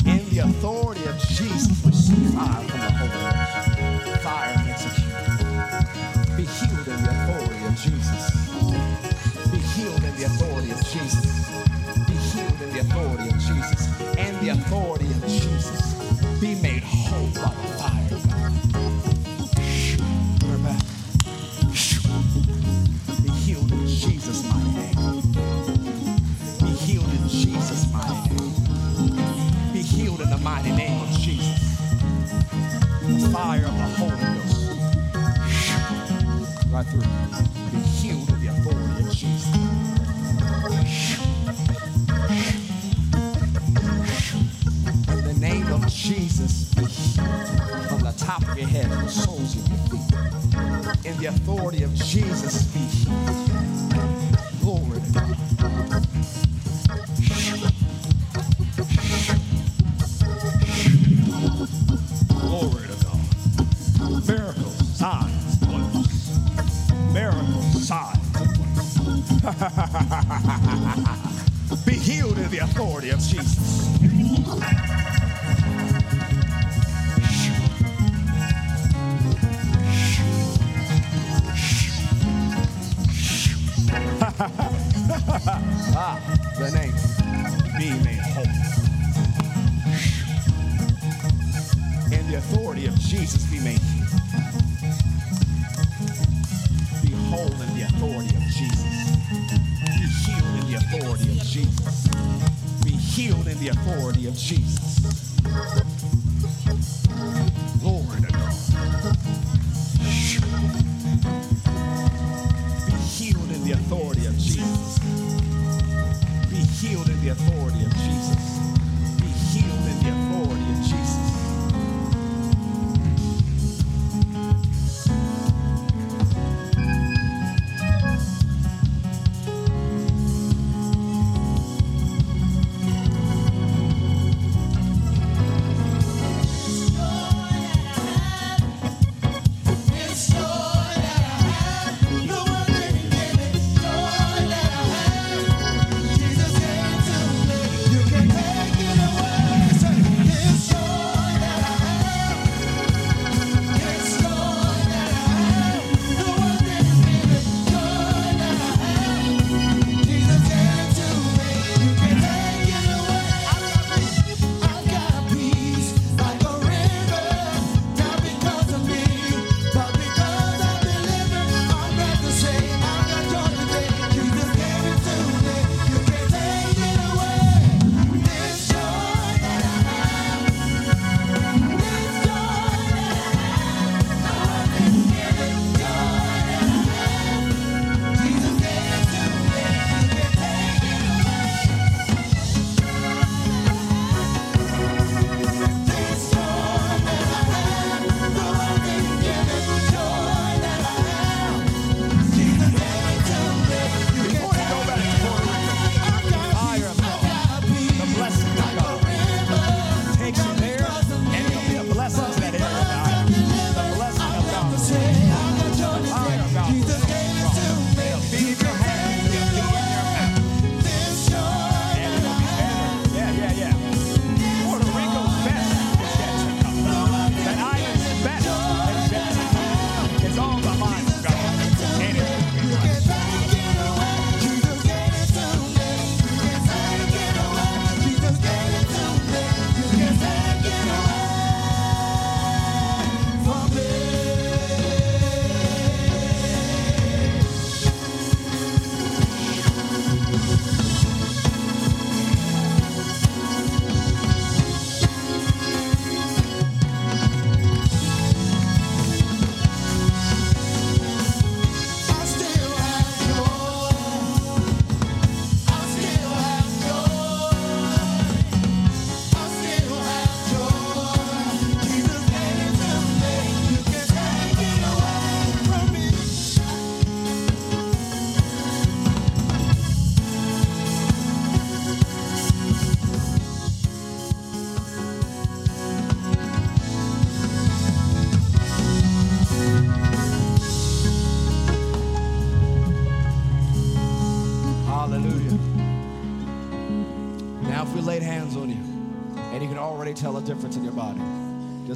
In 0.06 0.24
the 0.30 0.38
authority 0.44 1.04
of 1.04 1.18
Jesus, 1.28 1.68
receive 1.84 2.32
fire 2.32 2.64
from 2.64 2.80
the 2.80 2.90
Holy 2.96 3.10
Ghost. 3.12 4.22
Fire 4.22 4.56
it. 4.72 4.80
Be 6.38 6.44
healed 6.44 6.88
in 6.88 7.02
the 7.04 7.10
authority 7.12 7.64
of 7.66 7.74
Jesus. 7.84 8.22
Be 9.52 9.58
healed 9.76 10.02
in 10.02 10.16
the 10.16 10.24
authority 10.24 10.70
of 10.70 10.80
Jesus. 10.88 11.26
Be 12.08 12.14
healed 12.32 12.60
in 12.62 12.70
the 12.72 12.80
authority 12.80 13.28
of 13.28 13.38
Jesus. 13.38 13.80
And 14.16 14.40
the 14.40 14.48
authority 14.48 15.10
of 15.12 15.26
Jesus. 15.26 16.40
Be 16.40 16.54
made 16.62 16.84
whole 16.84 17.28
by 17.34 17.52
the 17.52 17.68
fire 17.76 18.07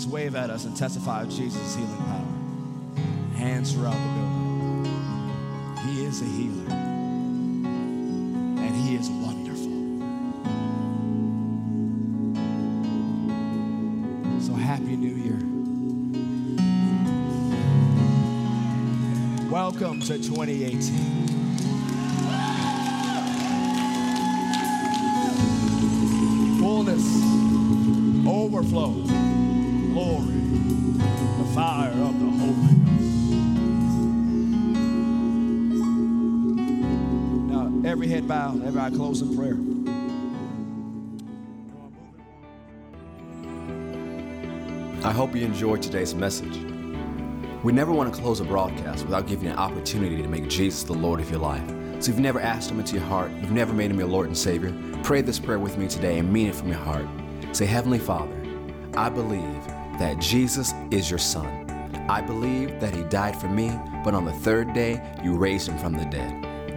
just 0.02 0.12
wave 0.12 0.34
at 0.34 0.50
us 0.50 0.64
and 0.64 0.76
testify 0.76 1.22
of 1.22 1.28
Jesus' 1.28 1.76
healing 1.76 1.96
power. 1.96 2.26
Hands 3.36 3.72
throughout 3.72 3.92
the 3.92 3.98
building. 4.18 4.90
He 5.86 6.04
is 6.04 6.20
a 6.20 6.24
healer, 6.24 6.74
and 8.64 8.74
He 8.74 8.96
is 8.96 9.08
wonderful. 9.08 9.70
So, 14.40 14.54
Happy 14.54 14.96
New 14.96 15.14
Year. 15.14 15.38
Welcome 19.52 20.00
to 20.00 20.18
2018. 20.18 21.11
Every 37.92 38.08
head 38.08 38.26
bowed, 38.26 38.64
every 38.64 38.80
eye 38.80 38.88
closed 38.88 39.22
in 39.22 39.36
prayer. 39.36 39.58
I 45.06 45.12
hope 45.12 45.36
you 45.36 45.44
enjoyed 45.44 45.82
today's 45.82 46.14
message. 46.14 46.56
We 47.62 47.72
never 47.72 47.92
want 47.92 48.12
to 48.12 48.18
close 48.18 48.40
a 48.40 48.44
broadcast 48.44 49.04
without 49.04 49.26
giving 49.26 49.44
you 49.44 49.50
an 49.50 49.58
opportunity 49.58 50.22
to 50.22 50.26
make 50.26 50.48
Jesus 50.48 50.84
the 50.84 50.94
Lord 50.94 51.20
of 51.20 51.30
your 51.30 51.40
life. 51.40 51.68
So 51.68 51.98
if 51.98 52.08
you've 52.08 52.20
never 52.20 52.40
asked 52.40 52.70
Him 52.70 52.80
into 52.80 52.94
your 52.94 53.04
heart, 53.04 53.30
you've 53.32 53.52
never 53.52 53.74
made 53.74 53.90
Him 53.90 53.98
your 53.98 54.08
Lord 54.08 54.26
and 54.26 54.36
Savior, 54.36 54.74
pray 55.02 55.20
this 55.20 55.38
prayer 55.38 55.58
with 55.58 55.76
me 55.76 55.86
today 55.86 56.18
and 56.18 56.32
mean 56.32 56.46
it 56.46 56.54
from 56.54 56.68
your 56.68 56.78
heart. 56.78 57.06
Say, 57.52 57.66
Heavenly 57.66 57.98
Father, 57.98 58.34
I 58.94 59.10
believe 59.10 59.66
that 59.98 60.18
Jesus 60.18 60.72
is 60.90 61.10
your 61.10 61.18
Son. 61.18 61.68
I 62.08 62.22
believe 62.22 62.80
that 62.80 62.96
He 62.96 63.02
died 63.04 63.38
for 63.38 63.48
me, 63.48 63.78
but 64.02 64.14
on 64.14 64.24
the 64.24 64.32
third 64.32 64.72
day, 64.72 64.98
you 65.22 65.36
raised 65.36 65.68
Him 65.68 65.76
from 65.76 65.92
the 65.92 66.06
dead. 66.06 66.51